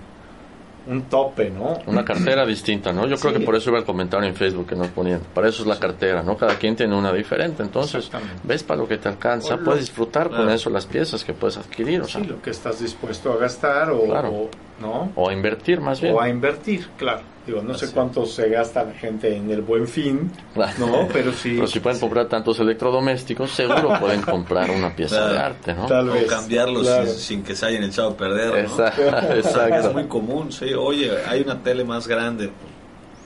tope, 1.09 1.51
¿no? 1.51 1.79
Una 1.87 2.05
cartera 2.05 2.45
distinta, 2.45 2.93
¿no? 2.93 3.07
Yo 3.07 3.17
creo 3.17 3.33
que 3.33 3.41
por 3.41 3.55
eso 3.55 3.71
iba 3.71 3.79
el 3.79 3.85
comentario 3.85 4.29
en 4.29 4.35
Facebook 4.35 4.67
que 4.67 4.77
nos 4.77 4.89
ponían. 4.89 5.21
Para 5.35 5.49
eso 5.49 5.63
es 5.63 5.69
la 5.69 5.79
cartera, 5.79 6.23
¿no? 6.23 6.37
Cada 6.37 6.57
quien 6.57 6.77
tiene 6.77 6.97
una 6.97 7.13
diferente. 7.13 7.63
Entonces, 7.63 8.11
ves 8.43 8.63
para 8.63 8.81
lo 8.81 8.89
que 8.89 8.99
te 8.99 9.09
alcanza, 9.09 9.57
puedes 9.59 9.81
disfrutar 9.81 10.31
con 10.31 10.51
eso 10.51 10.71
las 10.71 10.87
piezas 10.87 11.25
que 11.25 11.33
puedes 11.33 11.57
adquirir. 11.57 12.03
O 12.03 12.09
sea. 12.09 12.21
Sí, 12.21 12.27
lo 12.27 12.41
que 12.41 12.51
estás 12.51 12.81
dispuesto 12.81 13.33
a 13.33 13.37
gastar 13.37 13.91
o, 13.91 14.49
¿no? 14.81 15.13
O 15.15 15.29
a 15.29 15.33
invertir 15.33 15.81
más 15.81 16.01
bien. 16.01 16.15
O 16.15 16.21
a 16.21 16.29
invertir, 16.29 16.89
claro. 16.97 17.32
Digo, 17.47 17.61
no 17.61 17.75
sé 17.75 17.91
cuánto 17.91 18.25
se 18.25 18.49
gasta 18.49 18.85
la 18.85 18.93
gente 18.93 19.37
en 19.37 19.51
el 19.51 19.63
buen 19.63 19.89
fin, 19.89 20.31
¿no? 20.79 21.09
Pero 21.13 21.33
sí. 21.33 21.55
Pero 21.57 21.67
si 21.67 21.81
pueden 21.81 21.99
comprar 21.99 22.29
tantos 22.29 22.61
electrodomésticos, 22.61 23.51
seguro 23.51 23.95
pueden 24.01 24.23
comprar 24.23 24.71
una 24.71 24.95
pieza 24.95 25.29
de 25.29 25.39
arte, 25.39 25.75
¿no? 25.75 25.87
Tal 25.87 26.11
vez. 26.11 26.25
O 26.25 26.27
cambiarlos 26.29 26.87
sin, 27.17 27.43
que 27.43 27.57
se 27.57 27.67
hayan 27.67 27.83
echado 27.83 28.11
a 28.11 28.17
perder, 28.17 28.59
Exacto. 28.65 29.89
Es 29.89 29.93
muy 29.93 30.05
común, 30.05 30.53
sí. 30.53 30.73
Oye, 30.73 31.11
hay 31.27 31.41
una 31.41 31.61
tele 31.61 31.85
más 31.85 32.07
grande, 32.07 32.51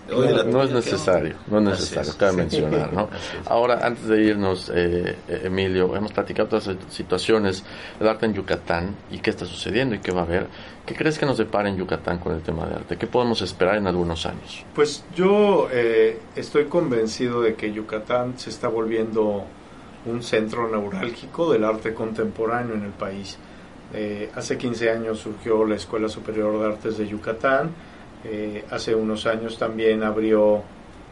no, 0.09 0.63
es 0.63 0.71
necesario, 0.71 1.35
no 1.49 1.59
es 1.59 1.65
necesario, 1.65 2.13
cabe 2.17 2.33
mencionar, 2.33 2.93
¿no? 2.93 3.09
Ahora, 3.47 3.85
antes 3.85 4.07
de 4.07 4.23
irnos, 4.23 4.71
eh, 4.75 5.17
eh, 5.29 5.43
Emilio, 5.45 5.95
hemos 5.97 6.13
platicado 6.13 6.49
todas 6.49 6.69
las 6.69 6.77
situaciones 6.91 7.65
del 7.99 8.09
arte 8.09 8.27
en 8.27 8.35
Yucatán 8.35 8.95
y 9.11 9.19
qué 9.19 9.31
está 9.31 9.47
sucediendo 9.47 9.95
y 9.95 9.99
qué 9.99 10.13
va 10.13 10.21
a 10.21 10.25
haber. 10.25 10.47
¿Qué 10.85 10.95
crees 10.95 11.19
que 11.19 11.27
nos 11.27 11.39
depara 11.39 11.69
en 11.69 11.77
Yucatán 11.77 12.19
con 12.19 12.35
el 12.35 12.43
tema 12.43 12.67
de 12.67 12.77
arte? 12.77 12.97
¿Qué 12.97 13.07
podemos 13.07 13.43
esperar 13.43 13.77
en 13.77 13.87
algunos 13.89 14.25
años? 14.27 14.65
Pues 14.75 15.05
yo 15.17 15.69
eh, 15.73 16.21
estoy 16.37 16.67
convencido 16.67 17.43
de 17.43 17.55
que 17.55 17.73
Yucatán 17.73 18.39
se 18.39 18.51
está 18.51 18.69
volviendo 18.69 19.45
un 20.07 20.23
centro 20.23 20.69
neurálgico 20.69 21.53
del 21.53 21.65
arte 21.65 21.93
contemporáneo 21.93 22.77
en 22.77 22.85
el 22.85 22.93
país. 22.93 23.39
hace 24.35 24.59
15 24.59 24.91
años 24.91 25.19
surgió 25.19 25.65
la 25.65 25.75
Escuela 25.75 26.09
Superior 26.09 26.61
de 26.61 26.67
Artes 26.67 26.99
de 26.99 27.09
Yucatán, 27.09 27.71
eh, 28.25 28.65
hace 28.71 28.95
unos 28.95 29.27
años 29.27 29.59
también 29.59 30.03
abrió 30.03 30.63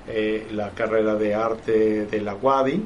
eh, 0.07 0.49
la 0.53 0.71
carrera 0.71 1.15
de 1.15 1.35
arte 1.35 2.07
de 2.07 2.21
la 2.21 2.35
UADI 2.35 2.83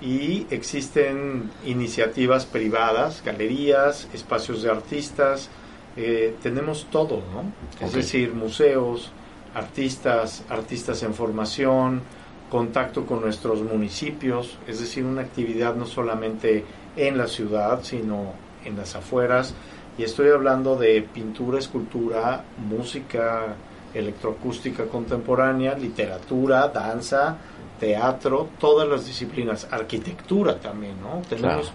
y 0.00 0.46
existen 0.50 1.50
iniciativas 1.64 2.46
privadas, 2.46 3.22
galerías, 3.24 4.08
espacios 4.12 4.62
de 4.62 4.70
artistas, 4.70 5.50
eh, 5.96 6.34
tenemos 6.42 6.86
todo, 6.90 7.22
¿no? 7.32 7.52
Es 7.84 7.92
decir, 7.92 8.32
museos, 8.32 9.12
artistas, 9.54 10.42
artistas 10.48 11.02
en 11.02 11.14
formación, 11.14 12.02
contacto 12.50 13.06
con 13.06 13.20
nuestros 13.20 13.62
municipios, 13.62 14.58
es 14.66 14.80
decir, 14.80 15.04
una 15.04 15.22
actividad 15.22 15.74
no 15.74 15.86
solamente 15.86 16.64
en 16.96 17.16
la 17.18 17.26
ciudad, 17.26 17.82
sino 17.82 18.32
en 18.64 18.76
las 18.76 18.94
afueras, 18.96 19.54
y 19.98 20.02
estoy 20.04 20.30
hablando 20.30 20.76
de 20.76 21.02
pintura, 21.02 21.58
escultura, 21.58 22.44
música 22.68 23.54
electroacústica 23.94 24.86
contemporánea, 24.86 25.74
literatura, 25.74 26.68
danza, 26.68 27.36
teatro, 27.78 28.48
todas 28.58 28.88
las 28.88 29.06
disciplinas, 29.06 29.68
arquitectura 29.70 30.58
también, 30.58 30.94
¿no? 31.00 31.20
Tenemos 31.28 31.72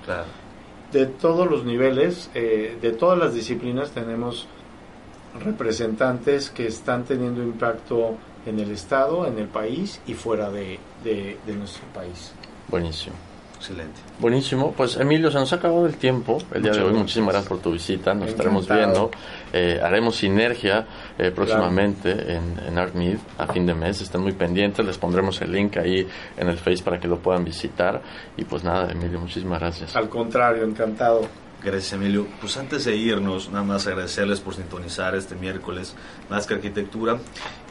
de 0.91 1.05
todos 1.05 1.49
los 1.49 1.65
niveles, 1.65 2.29
eh, 2.33 2.77
de 2.81 2.91
todas 2.93 3.19
las 3.19 3.33
disciplinas 3.33 3.91
tenemos 3.91 4.47
representantes 5.43 6.49
que 6.49 6.65
están 6.65 7.03
teniendo 7.03 7.43
impacto 7.43 8.15
en 8.45 8.59
el 8.59 8.71
Estado, 8.71 9.27
en 9.27 9.37
el 9.37 9.47
país 9.47 10.01
y 10.07 10.13
fuera 10.13 10.49
de 10.49 10.79
nuestro 11.45 11.85
país. 11.93 12.31
Buenísimo. 12.69 13.26
Excelente. 13.57 13.99
Buenísimo. 14.19 14.71
Pues 14.71 14.97
Emilio, 14.97 15.31
se 15.31 15.39
nos 15.39 15.51
ha 15.51 15.55
acabado 15.57 15.85
el 15.87 15.95
tiempo 15.95 16.37
el 16.53 16.61
día 16.61 16.71
de 16.71 16.81
hoy. 16.81 16.93
Muchísimas 16.93 17.29
gracias 17.29 17.49
por 17.49 17.59
tu 17.59 17.71
visita. 17.71 18.13
Nos 18.13 18.29
estaremos 18.29 18.67
viendo. 18.69 19.11
Eh, 19.51 19.79
haremos 19.83 20.15
sinergia 20.15 20.85
eh, 21.17 21.31
próximamente 21.31 22.11
en, 22.11 22.59
en 22.67 22.77
ArtMeet 22.77 23.19
a 23.37 23.47
fin 23.47 23.65
de 23.65 23.73
mes. 23.73 24.01
Estén 24.01 24.21
muy 24.21 24.33
pendientes. 24.33 24.85
Les 24.85 24.97
pondremos 24.97 25.41
el 25.41 25.51
link 25.51 25.77
ahí 25.77 26.07
en 26.37 26.47
el 26.47 26.57
Face 26.57 26.83
para 26.83 26.99
que 26.99 27.07
lo 27.07 27.19
puedan 27.19 27.43
visitar. 27.43 28.01
Y 28.37 28.45
pues 28.45 28.63
nada, 28.63 28.91
Emilio, 28.91 29.19
muchísimas 29.19 29.59
gracias. 29.59 29.95
Al 29.95 30.07
contrario, 30.07 30.63
encantado. 30.63 31.27
Gracias, 31.63 31.93
Emilio. 31.93 32.27
Pues 32.39 32.55
antes 32.57 32.85
de 32.85 32.95
irnos, 32.95 33.49
nada 33.49 33.63
más 33.63 33.87
agradecerles 33.87 34.39
por 34.39 34.53
sintonizar 34.53 35.15
este 35.15 35.35
miércoles 35.35 35.95
Más 36.29 36.45
que 36.45 36.53
Arquitectura. 36.53 37.17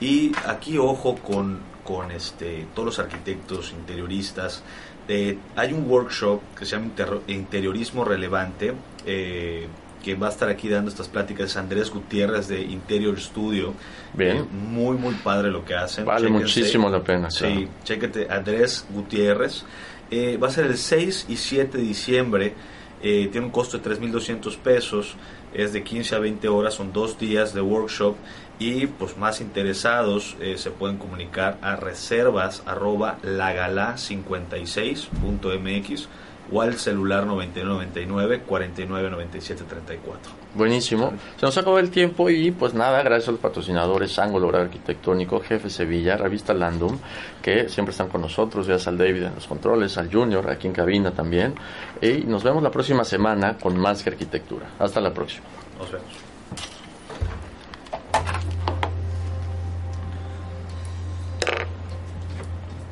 Y 0.00 0.32
aquí, 0.44 0.76
ojo 0.76 1.14
con, 1.14 1.60
con 1.84 2.10
este, 2.10 2.66
todos 2.74 2.86
los 2.86 2.98
arquitectos 2.98 3.70
interioristas 3.70 4.64
hay 5.08 5.72
un 5.72 5.88
workshop 5.88 6.40
que 6.58 6.64
se 6.64 6.76
llama 6.76 6.90
Interiorismo 7.28 8.04
Relevante, 8.04 8.72
eh, 9.06 9.66
que 10.02 10.14
va 10.14 10.28
a 10.28 10.30
estar 10.30 10.48
aquí 10.48 10.68
dando 10.68 10.90
estas 10.90 11.08
pláticas 11.08 11.56
Andrés 11.56 11.90
Gutiérrez 11.90 12.48
de 12.48 12.60
Interior 12.62 13.18
Studio. 13.20 13.74
Bien. 14.14 14.36
Eh, 14.38 14.44
muy, 14.52 14.96
muy 14.96 15.14
padre 15.14 15.50
lo 15.50 15.64
que 15.64 15.74
hacen. 15.74 16.04
Vale 16.04 16.28
muchísimo 16.28 16.88
la 16.90 17.02
pena. 17.02 17.30
Sí, 17.30 17.68
chéquete, 17.84 18.28
Andrés 18.30 18.86
Gutiérrez. 18.90 19.64
Eh, 20.10 20.36
va 20.36 20.48
a 20.48 20.50
ser 20.50 20.66
el 20.66 20.76
6 20.76 21.26
y 21.28 21.36
7 21.36 21.78
de 21.78 21.84
diciembre. 21.84 22.54
tiene 23.00 23.40
un 23.40 23.50
costo 23.50 23.78
de 23.78 23.84
3.200 23.88 24.56
pesos. 24.58 25.14
Es 25.54 25.72
de 25.72 25.82
15 25.82 26.16
a 26.16 26.18
20 26.18 26.48
horas, 26.48 26.74
son 26.74 26.92
dos 26.92 27.18
días 27.18 27.54
de 27.54 27.60
workshop 27.60 28.16
y 28.58 28.86
pues 28.86 29.18
más 29.18 29.40
interesados 29.40 30.36
eh, 30.40 30.56
se 30.58 30.70
pueden 30.70 30.98
comunicar 30.98 31.58
a 31.62 31.76
reservas 31.76 32.62
arroba 32.66 33.18
lagala56.mx 33.22 36.08
o 36.52 36.62
al 36.62 36.76
celular 36.76 37.26
9999 37.26 38.42
499734. 38.46 40.32
Buenísimo. 40.54 41.12
Se 41.38 41.44
nos 41.44 41.58
acabó 41.58 41.78
el 41.78 41.90
tiempo 41.90 42.30
y 42.30 42.50
pues 42.50 42.72
nada, 42.72 43.02
gracias 43.02 43.28
a 43.28 43.32
los 43.32 43.40
patrocinadores 43.40 44.18
Ángulo 44.18 44.56
Arquitectónico, 44.56 45.40
Jefe 45.40 45.68
Sevilla, 45.68 46.16
Revista 46.16 46.54
Landum, 46.54 46.98
que 47.42 47.68
siempre 47.68 47.90
están 47.90 48.08
con 48.08 48.22
nosotros, 48.22 48.66
gracias 48.66 48.88
al 48.88 48.96
David 48.96 49.24
en 49.24 49.34
los 49.34 49.46
controles, 49.46 49.98
al 49.98 50.10
Junior 50.10 50.48
aquí 50.48 50.66
en 50.66 50.72
cabina 50.72 51.10
también. 51.10 51.54
Y 52.00 52.24
nos 52.24 52.42
vemos 52.42 52.62
la 52.62 52.70
próxima 52.70 53.04
semana 53.04 53.58
con 53.58 53.78
más 53.78 54.02
que 54.02 54.08
arquitectura. 54.10 54.66
Hasta 54.78 55.00
la 55.00 55.12
próxima. 55.12 55.44
Nos 55.78 55.90
vemos. 55.90 56.25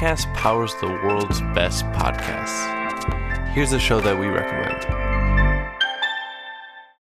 ACAST 0.00 0.32
powers 0.32 0.74
the 0.76 0.86
world's 0.86 1.42
best 1.52 1.84
podcasts. 1.92 2.58
Here's 3.52 3.74
a 3.74 3.78
show 3.78 4.00
that 4.00 4.18
we 4.18 4.28
recommend. 4.28 4.80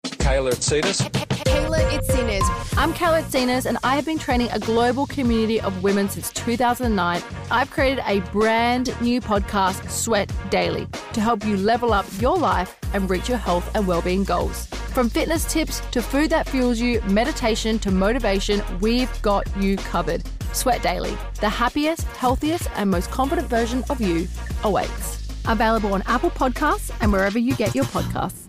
Kayla 0.03 0.51
Itsinas. 0.51 1.09
Kayla 1.45 1.79
Itsinas. 1.91 2.77
I'm 2.77 2.91
Kayla 2.91 3.23
Itsinas, 3.23 3.67
and 3.67 3.77
I 3.85 3.95
have 3.95 4.05
been 4.05 4.19
training 4.19 4.49
a 4.51 4.59
global 4.59 5.05
community 5.07 5.61
of 5.61 5.81
women 5.81 6.09
since 6.09 6.29
2009. 6.33 7.23
I've 7.49 7.71
created 7.71 8.03
a 8.05 8.19
brand 8.31 8.93
new 8.99 9.21
podcast, 9.21 9.89
Sweat 9.89 10.29
Daily, 10.49 10.85
to 11.13 11.21
help 11.21 11.45
you 11.45 11.55
level 11.55 11.93
up 11.93 12.05
your 12.19 12.37
life 12.37 12.77
and 12.93 13.09
reach 13.09 13.29
your 13.29 13.37
health 13.37 13.73
and 13.75 13.87
well-being 13.87 14.25
goals. 14.25 14.65
From 14.65 15.09
fitness 15.09 15.45
tips 15.45 15.79
to 15.91 16.01
food 16.01 16.31
that 16.31 16.49
fuels 16.49 16.81
you, 16.81 16.99
meditation 17.03 17.79
to 17.79 17.91
motivation, 17.91 18.61
we've 18.81 19.21
got 19.21 19.47
you 19.55 19.77
covered. 19.77 20.21
Sweat 20.53 20.81
Daily, 20.81 21.17
the 21.39 21.49
happiest, 21.49 22.03
healthiest, 22.03 22.69
and 22.75 22.89
most 22.89 23.11
confident 23.11 23.47
version 23.47 23.83
of 23.89 24.01
you 24.01 24.27
awaits. 24.63 25.27
Available 25.45 25.93
on 25.93 26.03
Apple 26.05 26.31
Podcasts 26.31 26.91
and 27.01 27.11
wherever 27.11 27.39
you 27.39 27.55
get 27.55 27.75
your 27.75 27.85
podcasts. 27.85 28.45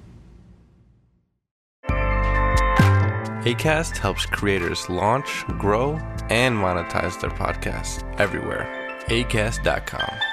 ACAST 3.44 3.96
helps 3.96 4.26
creators 4.26 4.90
launch, 4.90 5.46
grow, 5.58 5.92
and 6.28 6.54
monetize 6.54 7.18
their 7.20 7.30
podcasts 7.30 8.04
everywhere. 8.20 8.68
ACAST.com. 9.06 10.29